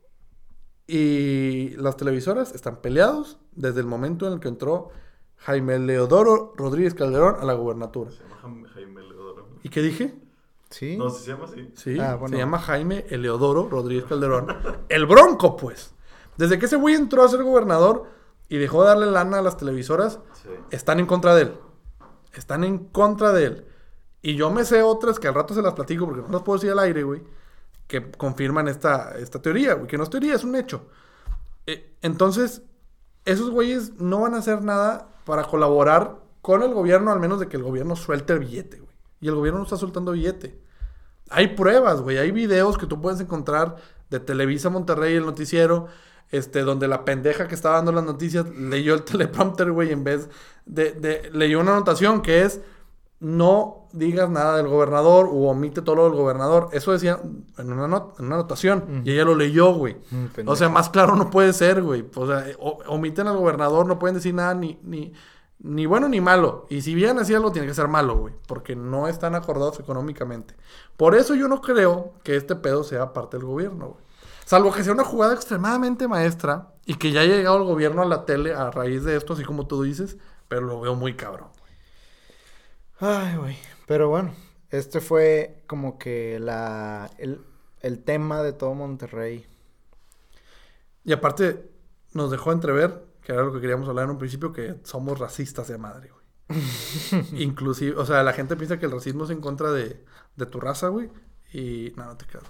y 0.87 1.71
las 1.77 1.97
televisoras 1.97 2.55
están 2.55 2.77
peleados 2.81 3.39
desde 3.53 3.81
el 3.81 3.87
momento 3.87 4.27
en 4.27 4.35
el 4.35 4.41
que 4.41 4.49
entró 4.49 4.91
Jaime 5.39 5.79
Leodoro 5.79 6.53
Rodríguez 6.57 6.95
Calderón 6.95 7.37
a 7.41 7.45
la 7.45 7.55
gubernatura. 7.55 8.11
Se 8.11 8.23
llama 8.23 8.69
Jaime 8.69 9.03
Leodoro. 9.03 9.49
¿Y 9.63 9.69
qué 9.69 9.83
dije? 9.83 10.15
¿Sí? 10.71 10.97
No, 10.97 11.11
si 11.11 11.25
se 11.25 11.31
llama 11.33 11.45
así. 11.45 11.71
Sí, 11.77 11.99
Ah, 12.01 12.17
bueno. 12.17 12.35
se 12.37 12.39
llama 12.43 12.59
Jaime 12.59 13.07
Eleodoro 13.09 13.69
Rodríguez 13.69 14.05
Calderón. 14.05 14.49
El 14.89 15.07
Bronco, 15.07 15.57
pues. 15.57 15.95
Desde 16.37 16.59
que 16.59 16.67
ese 16.67 16.77
güey 16.77 16.95
entró 16.95 17.23
a 17.25 17.29
ser 17.29 17.43
gobernador 17.43 18.05
y 18.49 18.59
dejó 18.59 18.83
de 18.83 18.89
darle 18.89 19.07
lana 19.07 19.39
a 19.39 19.43
las 19.43 19.57
televisoras, 19.57 20.19
Sí. 20.43 20.49
están 20.71 21.01
en 21.01 21.07
contra 21.07 21.35
de 21.35 21.43
él. 21.43 21.55
Están 22.35 22.65
en 22.65 22.79
contra 22.89 23.33
de 23.33 23.45
él. 23.45 23.67
Y 24.23 24.35
yo 24.35 24.51
me 24.51 24.65
sé 24.65 24.83
otras 24.83 25.19
que 25.19 25.29
al 25.29 25.35
rato 25.35 25.55
se 25.55 25.63
las 25.63 25.75
platico 25.75 26.05
porque 26.07 26.23
no 26.23 26.29
las 26.33 26.43
puedo 26.43 26.59
decir 26.59 26.73
al 26.73 26.81
aire, 26.81 27.03
güey, 27.05 27.23
que 27.87 28.11
confirman 28.11 28.67
esta, 28.69 29.17
esta 29.19 29.41
teoría, 29.41 29.75
güey, 29.75 29.87
que 29.87 29.97
no 29.97 30.03
es 30.05 30.11
teoría, 30.11 30.35
es 30.35 30.43
un 30.45 30.57
hecho. 30.57 30.87
Eh, 31.67 31.95
entonces, 32.03 32.63
esos 33.25 33.51
güeyes 33.51 33.95
no 34.01 34.21
van 34.23 34.35
a 34.35 34.39
hacer 34.39 34.63
nada 34.63 35.09
para 35.25 35.45
colaborar 35.45 36.17
con 36.43 36.63
el 36.63 36.75
gobierno, 36.75 37.13
al 37.13 37.21
menos 37.21 37.41
de 37.41 37.49
que 37.49 37.57
el 37.57 37.63
gobierno 37.63 37.95
suelte 37.97 38.33
el 38.33 38.41
billete, 38.41 38.79
güey. 38.79 38.86
Y 39.21 39.29
el 39.29 39.35
gobierno 39.35 39.59
no 39.61 39.65
está 39.65 39.77
soltando 39.77 40.13
billete. 40.13 40.59
Hay 41.31 41.49
pruebas, 41.57 42.01
güey. 42.03 42.19
Hay 42.19 42.31
videos 42.31 42.79
que 42.79 42.87
tú 42.87 43.01
puedes 43.01 43.21
encontrar 43.21 43.77
de 44.11 44.21
Televisa 44.21 44.71
Monterrey, 44.71 45.15
el 45.17 45.27
noticiero, 45.27 45.87
este, 46.31 46.61
donde 46.63 46.87
la 46.89 47.05
pendeja 47.05 47.49
que 47.49 47.55
estaba 47.55 47.77
dando 47.77 47.93
las 47.93 48.05
noticias 48.05 48.47
leyó 48.51 48.95
el 48.95 49.03
teleprompter, 49.05 49.73
güey, 49.73 49.91
en 49.93 50.05
vez 50.05 50.29
de, 50.67 50.93
de- 50.93 51.31
leyó 51.33 51.61
una 51.61 51.73
anotación 51.77 52.23
que 52.23 52.43
es 52.43 52.61
no 53.19 53.89
digas 53.93 54.29
nada 54.29 54.59
del 54.59 54.69
gobernador 54.69 55.27
o 55.27 55.49
omite 55.49 55.81
todo 55.81 55.97
lo 55.97 56.05
del 56.05 56.13
gobernador. 56.15 56.69
Eso 56.73 56.93
decía 56.93 57.19
en 57.57 57.73
una, 57.73 57.89
not- 57.89 58.19
en 58.21 58.27
una 58.27 58.35
anotación 58.37 59.03
y 59.07 59.13
ella 59.13 59.25
lo 59.25 59.35
leyó, 59.35 59.73
güey. 59.73 59.97
Mm, 60.11 60.49
o 60.49 60.55
sea, 60.55 60.69
más 60.69 60.91
claro 60.91 61.17
no 61.17 61.31
puede 61.31 61.53
ser, 61.55 61.83
güey. 61.83 62.05
O 62.15 62.27
sea, 62.27 62.45
omiten 62.87 63.27
al 63.27 63.39
gobernador, 63.39 63.87
no 63.87 63.99
pueden 63.99 64.17
decir 64.17 64.35
nada 64.35 64.53
ni, 64.55 64.79
ni, 64.83 65.15
ni 65.59 65.87
bueno 65.87 66.09
ni 66.09 66.21
malo. 66.21 66.67
Y 66.69 66.83
si 66.83 66.95
bien 66.95 67.19
así 67.19 67.35
algo, 67.35 67.53
tiene 67.53 67.69
que 67.69 67.75
ser 67.75 67.89
malo, 67.89 68.17
güey. 68.17 68.35
Porque 68.47 68.77
no 68.77 69.09
están 69.09 69.35
acordados 69.35 69.81
económicamente. 69.81 70.55
Por 70.97 71.15
eso 71.15 71.35
yo 71.35 71.49
no 71.49 71.61
creo 71.61 72.15
que 72.23 72.37
este 72.37 72.57
pedo 72.57 72.85
sea 72.85 73.13
parte 73.13 73.37
del 73.37 73.47
gobierno, 73.47 73.89
güey. 73.89 74.07
Salvo 74.45 74.73
que 74.73 74.85
sea 74.85 74.93
una 74.93 75.05
jugada 75.05 75.35
extremadamente 75.35 76.07
maestra 76.07 76.73
y 76.85 76.95
que 76.95 77.11
ya 77.11 77.23
haya 77.23 77.35
llegado 77.35 77.57
el 77.57 77.65
gobierno 77.65 78.03
a 78.03 78.07
la 78.07 78.25
tele 78.25 78.55
a 78.55 78.71
raíz 78.71 79.03
de 79.03 79.17
esto, 79.17 79.33
así 79.33 79.43
como 79.43 79.67
tú 79.67 79.83
dices, 79.83 80.19
pero 80.47 80.61
lo 80.61 80.81
veo 80.81 80.95
muy 80.95 81.17
cabrón. 81.17 81.49
Ay, 83.01 83.37
güey. 83.37 83.59
Pero 83.89 84.09
bueno, 84.09 84.33
este 84.71 85.01
fue 85.01 85.65
como 85.67 85.99
que 85.99 86.39
la 86.39 87.11
el, 87.19 87.41
el 87.81 88.05
tema 88.05 88.43
de 88.43 88.53
todo 88.53 88.75
Monterrey. 88.75 89.47
Y 91.05 91.13
aparte, 91.13 91.69
nos 92.13 92.31
dejó 92.31 92.53
entrever, 92.53 93.06
que 93.27 93.33
era 93.33 93.43
lo 93.43 93.53
que 93.53 93.61
queríamos 93.61 93.89
hablar 93.89 94.05
en 94.05 94.13
un 94.13 94.19
principio, 94.19 94.53
que 94.53 94.77
somos 94.85 95.19
racistas 95.19 95.67
de 95.67 95.79
madre, 95.79 96.11
güey. 96.13 96.25
Inclusive, 97.43 97.97
o 97.97 98.07
sea, 98.07 98.23
la 98.23 98.33
gente 98.33 98.55
piensa 98.55 98.79
que 98.79 98.87
el 98.87 98.93
racismo 98.93 99.25
es 99.25 99.31
en 99.31 99.41
contra 99.41 99.73
de, 99.73 100.05
de 100.37 100.47
tu 100.47 100.61
raza, 100.61 100.87
güey. 100.89 101.11
Y 101.53 101.93
no, 101.97 102.05
no 102.05 102.17
te 102.17 102.25
creas. 102.27 102.45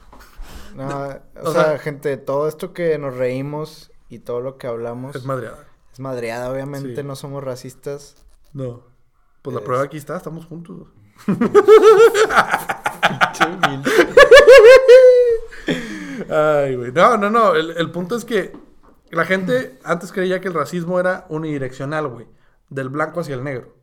No, 0.75 0.87
o 0.87 1.49
o, 1.49 1.53
sea, 1.53 1.65
sea- 1.65 1.79
gente, 1.79 2.19
todo 2.19 2.47
esto 2.47 2.75
que 2.75 2.99
nos 2.99 3.17
reímos 3.17 3.91
y 4.11 4.19
todo 4.19 4.43
lo 4.43 4.59
que 4.59 4.67
hablamos 4.67 5.17
Es 5.17 5.25
madreada. 5.25 5.67
es 5.95 5.99
madreada, 6.01 6.51
obviamente 6.53 6.97
Sí. 6.97 7.03
no 7.03 7.17
somos 7.17 7.43
racistas. 7.43 8.17
No. 8.53 8.83
Pues 9.41 9.55
la 9.57 9.63
prueba 9.65 9.83
aquí 9.85 9.97
está, 9.97 10.15
estamos 10.19 10.45
juntos. 10.45 10.89
Ay, 16.31 16.77
güey. 16.77 16.93
No, 16.93 17.17
no, 17.17 17.31
no. 17.31 17.55
El, 17.55 17.71
el 17.77 17.91
punto 17.91 18.17
es 18.17 18.25
que 18.25 18.53
la 19.11 19.25
gente 19.25 19.79
antes 19.85 20.13
creía 20.13 20.41
que 20.41 20.49
el 20.49 20.55
racismo 20.55 20.99
era 21.01 21.27
unidireccional, 21.29 22.09
güey. 22.09 22.27
Del 22.71 22.89
blanco 22.89 23.21
hacia 23.21 23.35
el 23.35 23.45
negro. 23.45 23.75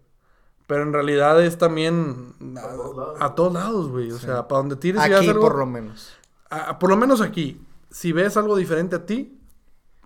Pero 0.67 0.83
en 0.83 0.93
realidad 0.93 1.41
es 1.43 1.57
también 1.57 2.33
a, 2.57 2.61
todos 2.69 2.97
lados. 2.97 3.17
a 3.21 3.35
todos 3.35 3.53
lados, 3.53 3.89
güey. 3.89 4.11
O 4.11 4.17
sea, 4.17 4.47
para 4.47 4.59
donde 4.59 4.75
tires 4.77 5.01
y 5.01 5.05
Aquí 5.05 5.09
veas 5.11 5.27
algo. 5.27 5.41
por 5.41 5.57
lo 5.57 5.65
menos. 5.65 6.13
a- 6.49 6.79
por 6.79 6.89
lo 6.89 6.97
menos 6.97 7.21
aquí. 7.21 7.61
Si 7.89 8.11
ves 8.11 8.37
algo 8.37 8.55
diferente 8.55 8.95
a 8.95 9.05
ti, 9.05 9.39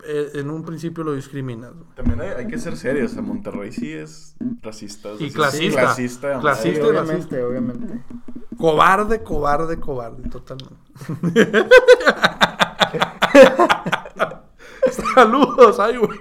eh, 0.05 0.31
en 0.35 0.49
un 0.51 0.63
principio 0.63 1.03
lo 1.03 1.13
discriminas. 1.13 1.73
güey. 1.73 1.85
También 1.95 2.21
hay, 2.21 2.29
hay 2.29 2.47
que 2.47 2.57
ser 2.59 2.75
serios. 2.77 3.11
O 3.11 3.13
sea, 3.15 3.23
Monterrey 3.23 3.71
sí 3.71 3.91
es 3.93 4.35
racista. 4.61 5.09
o 5.13 5.17
sea, 5.17 5.25
Y 5.25 5.29
sí 5.29 5.35
clasista. 5.35 5.81
clasista. 5.81 6.39
Clasista. 6.39 6.83
madre. 6.83 6.83
Sí, 6.83 6.89
obviamente, 7.01 7.43
obviamente. 7.43 8.03
Cobarde, 8.57 9.23
cobarde, 9.23 9.79
cobarde, 9.79 10.29
totalmente. 10.29 10.75
Saludos, 15.15 15.79
ay, 15.79 15.97
güey. 15.97 16.19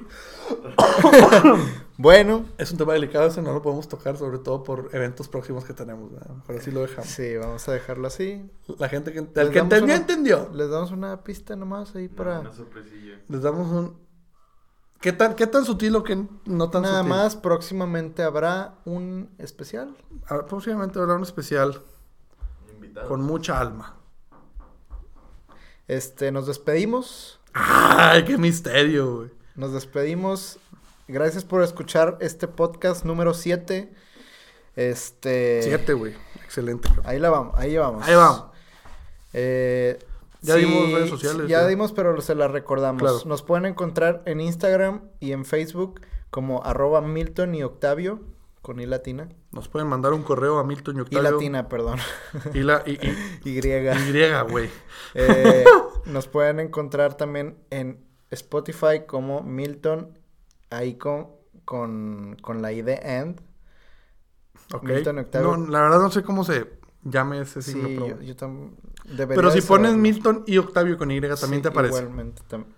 Bueno, 1.99 2.45
Es 2.59 2.71
un 2.73 2.79
tema 2.79 2.93
delicado, 2.93 3.27
ese 3.27 3.41
no 3.41 3.53
lo 3.55 3.63
podemos 3.63 3.89
tocar, 3.89 4.17
sobre 4.19 4.39
todo 4.39 4.63
por 4.63 4.91
eventos 4.93 5.29
próximos 5.29 5.65
que 5.65 5.73
tenemos. 5.73 6.13
¿verdad? 6.13 6.29
Mejor 6.37 6.57
así 6.57 6.71
lo 6.71 6.81
dejamos. 6.83 7.07
sí, 7.09 7.37
vamos 7.37 7.67
a 7.69 7.73
dejarlo 7.73 8.07
así. 8.07 8.51
La 8.79 8.89
gente 8.89 9.13
que, 9.13 9.21
el 9.21 9.27
que 9.51 9.59
entendió, 9.59 9.85
una- 9.85 9.97
entendió. 9.97 10.51
Les 10.53 10.69
damos 10.69 10.91
una 10.93 11.25
pista 11.25 11.57
nomás 11.57 11.95
ahí 11.97 12.09
para... 12.09 12.41
Una 12.41 12.53
sorpresilla. 12.53 13.19
Les 13.29 13.43
damos 13.43 13.69
un. 13.73 14.07
¿Qué 15.01 15.13
tan, 15.13 15.35
qué 15.37 15.47
tan 15.47 15.65
sutil 15.65 15.95
o 15.97 16.03
qué 16.05 16.23
no 16.47 16.71
tan 16.71 16.83
Nada 16.83 16.99
sutil? 16.99 17.11
más, 17.11 17.37
próximamente 17.37 18.23
habrá 18.23 18.75
un 18.85 19.31
especial. 19.39 19.97
Próximamente 20.49 20.99
habrá 20.99 21.15
un 21.15 21.23
especial 21.23 21.83
Invitado. 22.75 23.09
con 23.09 23.23
mucha 23.23 23.59
alma. 23.61 23.97
Este, 25.89 26.31
nos 26.33 26.47
despedimos. 26.47 27.36
¡Ay, 27.59 28.25
qué 28.25 28.37
misterio, 28.37 29.17
güey! 29.17 29.31
Nos 29.55 29.73
despedimos. 29.73 30.59
Gracias 31.09 31.43
por 31.45 31.63
escuchar 31.63 32.19
este 32.21 32.49
podcast 32.49 33.05
número 33.07 33.33
7. 33.33 33.91
Este. 34.77 35.63
Siete, 35.63 35.95
güey. 35.95 36.15
Excelente. 36.45 36.87
cabrón. 36.89 37.07
Ahí 37.09 37.19
la 37.19 37.31
vamos, 37.31 37.55
ahí 37.57 37.77
vamos. 37.79 38.07
Ahí 38.07 38.15
vamos. 38.15 38.45
Eh, 39.33 39.99
Ya 40.43 40.57
dimos 40.57 40.93
redes 40.93 41.09
sociales, 41.09 41.49
Ya 41.49 41.63
ya. 41.63 41.67
dimos, 41.67 41.93
pero 41.93 42.21
se 42.21 42.35
las 42.35 42.51
recordamos. 42.51 43.01
Claro. 43.01 43.21
Nos 43.25 43.43
pueden 43.43 43.65
encontrar 43.65 44.23
en 44.27 44.41
Instagram 44.43 45.01
y 45.21 45.33
en 45.33 45.47
Facebook 45.47 46.03
como 46.31 46.63
arroba 46.63 47.01
Milton 47.01 47.55
y 47.55 47.63
Octavio 47.63 48.21
con 48.61 48.81
I 48.81 48.87
latina. 48.87 49.29
Nos 49.53 49.69
pueden 49.69 49.89
mandar 49.89 50.13
un 50.13 50.23
correo 50.23 50.59
a 50.59 50.65
Milton 50.65 50.97
y 50.97 50.99
Y 50.99 51.03
Octavio. 51.03 51.31
latina, 51.31 51.69
perdón. 51.71 51.99
Y 52.53 52.61
la. 52.61 52.83
Y, 52.85 52.93
y, 52.93 53.17
y. 53.45 53.59
y, 53.59 54.51
güey. 54.51 54.69
Eh, 55.15 55.65
nos 56.07 56.29
pueden 56.29 56.61
encontrar 56.61 57.17
también 57.17 57.59
en 57.71 58.05
Spotify 58.31 59.07
como 59.07 59.43
Milton, 59.43 60.19
ahí 60.71 60.97
con, 60.97 61.29
con, 61.65 62.37
con 62.43 62.63
la 62.63 62.73
I 62.73 62.83
de 62.83 62.97
and. 62.99 63.41
Ok. 64.73 64.91
Milton 64.91 65.19
Octavio. 65.19 65.57
No, 65.57 65.67
la 65.69 65.81
verdad 65.83 66.01
no 66.01 66.11
sé 66.11 66.23
cómo 66.23 66.45
se 66.45 66.79
llame 67.03 67.41
ese 67.41 67.63
Sí, 67.63 67.73
signo. 67.73 68.07
yo, 68.07 68.21
yo 68.21 68.37
debería 69.05 69.35
Pero 69.35 69.51
si 69.51 69.63
pones 69.63 69.93
saberlo. 69.93 70.03
Milton 70.03 70.45
y 70.47 70.59
Octavio 70.59 70.99
con 70.99 71.11
Y 71.11 71.21
también 71.41 71.63
Sí, 71.63 71.63
te 71.63 71.69
aparece. 71.69 71.99
Igualmente 71.99 72.43
también. 72.49 72.75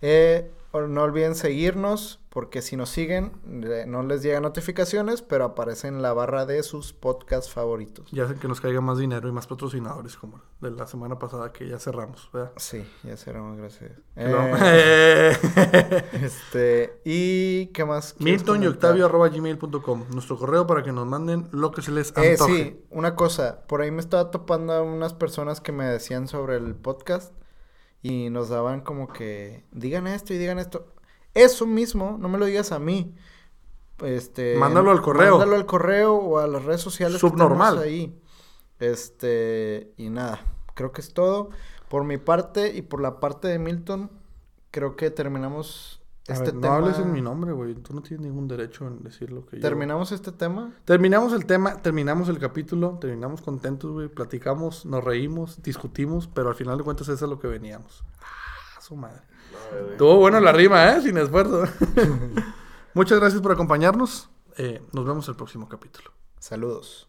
Eh, 0.00 0.52
no 0.88 1.02
olviden 1.02 1.34
seguirnos, 1.34 2.20
porque 2.34 2.60
si 2.62 2.76
nos 2.76 2.90
siguen, 2.90 3.32
le- 3.48 3.86
no 3.86 4.02
les 4.02 4.22
llegan 4.22 4.42
notificaciones, 4.42 5.22
pero 5.22 5.44
aparece 5.44 5.86
en 5.88 6.02
la 6.02 6.12
barra 6.12 6.44
de 6.46 6.62
sus 6.64 6.92
podcasts 6.92 7.50
favoritos. 7.50 8.10
Ya 8.10 8.24
hacen 8.24 8.38
que 8.40 8.48
nos 8.48 8.60
caiga 8.60 8.80
más 8.82 8.98
dinero 8.98 9.28
y 9.28 9.32
más 9.32 9.46
patrocinadores, 9.46 10.16
como 10.16 10.40
de 10.60 10.72
la 10.72 10.86
semana 10.88 11.16
pasada 11.18 11.52
que 11.52 11.68
ya 11.68 11.78
cerramos, 11.78 12.28
¿verdad? 12.32 12.50
Sí, 12.56 12.84
ya 13.04 13.16
seremos, 13.16 13.56
gracias. 13.56 13.92
Eh, 14.16 14.34
Eh. 14.60 16.04
este, 16.22 17.00
y 17.04 17.66
¿qué 17.68 17.84
más? 17.84 18.16
Milton 18.18 18.62
y? 18.62 18.66
Octavio 18.66 19.06
arroba 19.06 19.28
gmail.com, 19.28 20.04
nuestro 20.12 20.36
correo 20.36 20.66
para 20.66 20.82
que 20.82 20.92
nos 20.92 21.06
manden 21.06 21.48
lo 21.52 21.70
que 21.70 21.82
se 21.82 21.92
les 21.92 22.12
Eh, 22.16 22.32
antoje. 22.32 22.52
sí, 22.64 22.84
una 22.90 23.14
cosa, 23.14 23.64
por 23.68 23.80
ahí 23.80 23.90
me 23.90 24.00
estaba 24.00 24.30
topando 24.30 24.72
a 24.72 24.82
unas 24.82 25.14
personas 25.14 25.60
que 25.60 25.70
me 25.72 25.84
decían 25.86 26.26
sobre 26.28 26.56
el 26.56 26.74
podcast 26.74 27.32
y 28.02 28.28
nos 28.30 28.48
daban 28.48 28.80
como 28.80 29.08
que 29.12 29.64
digan 29.70 30.06
esto 30.06 30.34
y 30.34 30.38
digan 30.38 30.58
esto. 30.58 30.88
Eso 31.34 31.66
mismo, 31.66 32.16
no 32.18 32.28
me 32.28 32.38
lo 32.38 32.46
digas 32.46 32.72
a 32.72 32.78
mí. 32.78 33.14
Este, 34.02 34.56
Mándalo 34.56 34.90
al 34.90 35.02
correo. 35.02 35.38
Mándalo 35.38 35.56
al 35.56 35.66
correo 35.66 36.14
o 36.14 36.38
a 36.38 36.46
las 36.46 36.64
redes 36.64 36.80
sociales 36.80 37.20
Subnormal. 37.20 37.78
ahí. 37.78 38.20
Este, 38.80 39.92
y 39.96 40.10
nada, 40.10 40.40
creo 40.74 40.92
que 40.92 41.00
es 41.00 41.12
todo. 41.12 41.50
Por 41.88 42.04
mi 42.04 42.18
parte 42.18 42.74
y 42.74 42.82
por 42.82 43.00
la 43.00 43.20
parte 43.20 43.48
de 43.48 43.58
Milton, 43.58 44.10
creo 44.70 44.96
que 44.96 45.10
terminamos 45.10 46.02
A 46.28 46.32
este 46.32 46.46
ver, 46.46 46.60
tema. 46.60 46.66
No 46.66 46.72
hables 46.74 46.98
en 46.98 47.12
mi 47.12 47.20
nombre, 47.20 47.52
güey. 47.52 47.74
Tú 47.74 47.94
no 47.94 48.02
tienes 48.02 48.26
ningún 48.26 48.48
derecho 48.48 48.86
en 48.86 49.02
decir 49.04 49.30
lo 49.30 49.46
que 49.46 49.56
yo... 49.56 49.62
Terminamos 49.62 50.10
este 50.10 50.32
tema. 50.32 50.74
Terminamos 50.84 51.32
el 51.32 51.46
tema, 51.46 51.80
terminamos 51.82 52.28
el 52.28 52.38
capítulo, 52.38 52.98
terminamos 53.00 53.42
contentos, 53.42 53.92
güey. 53.92 54.08
Platicamos, 54.08 54.84
nos 54.86 55.04
reímos, 55.04 55.62
discutimos, 55.62 56.26
pero 56.26 56.48
al 56.48 56.56
final 56.56 56.78
de 56.78 56.84
cuentas 56.84 57.08
eso 57.08 57.24
es 57.24 57.30
lo 57.30 57.38
que 57.38 57.46
veníamos. 57.46 58.02
Ah, 58.20 58.80
su 58.80 58.96
madre. 58.96 59.22
Estuvo 59.92 60.16
bueno 60.16 60.40
la 60.40 60.52
rima, 60.52 60.92
¿eh? 60.92 61.02
Sin 61.02 61.16
esfuerzo. 61.18 61.64
Muchas 62.94 63.18
gracias 63.18 63.40
por 63.42 63.52
acompañarnos. 63.52 64.28
Eh, 64.56 64.82
nos 64.92 65.04
vemos 65.04 65.28
el 65.28 65.36
próximo 65.36 65.68
capítulo. 65.68 66.12
Saludos. 66.38 67.08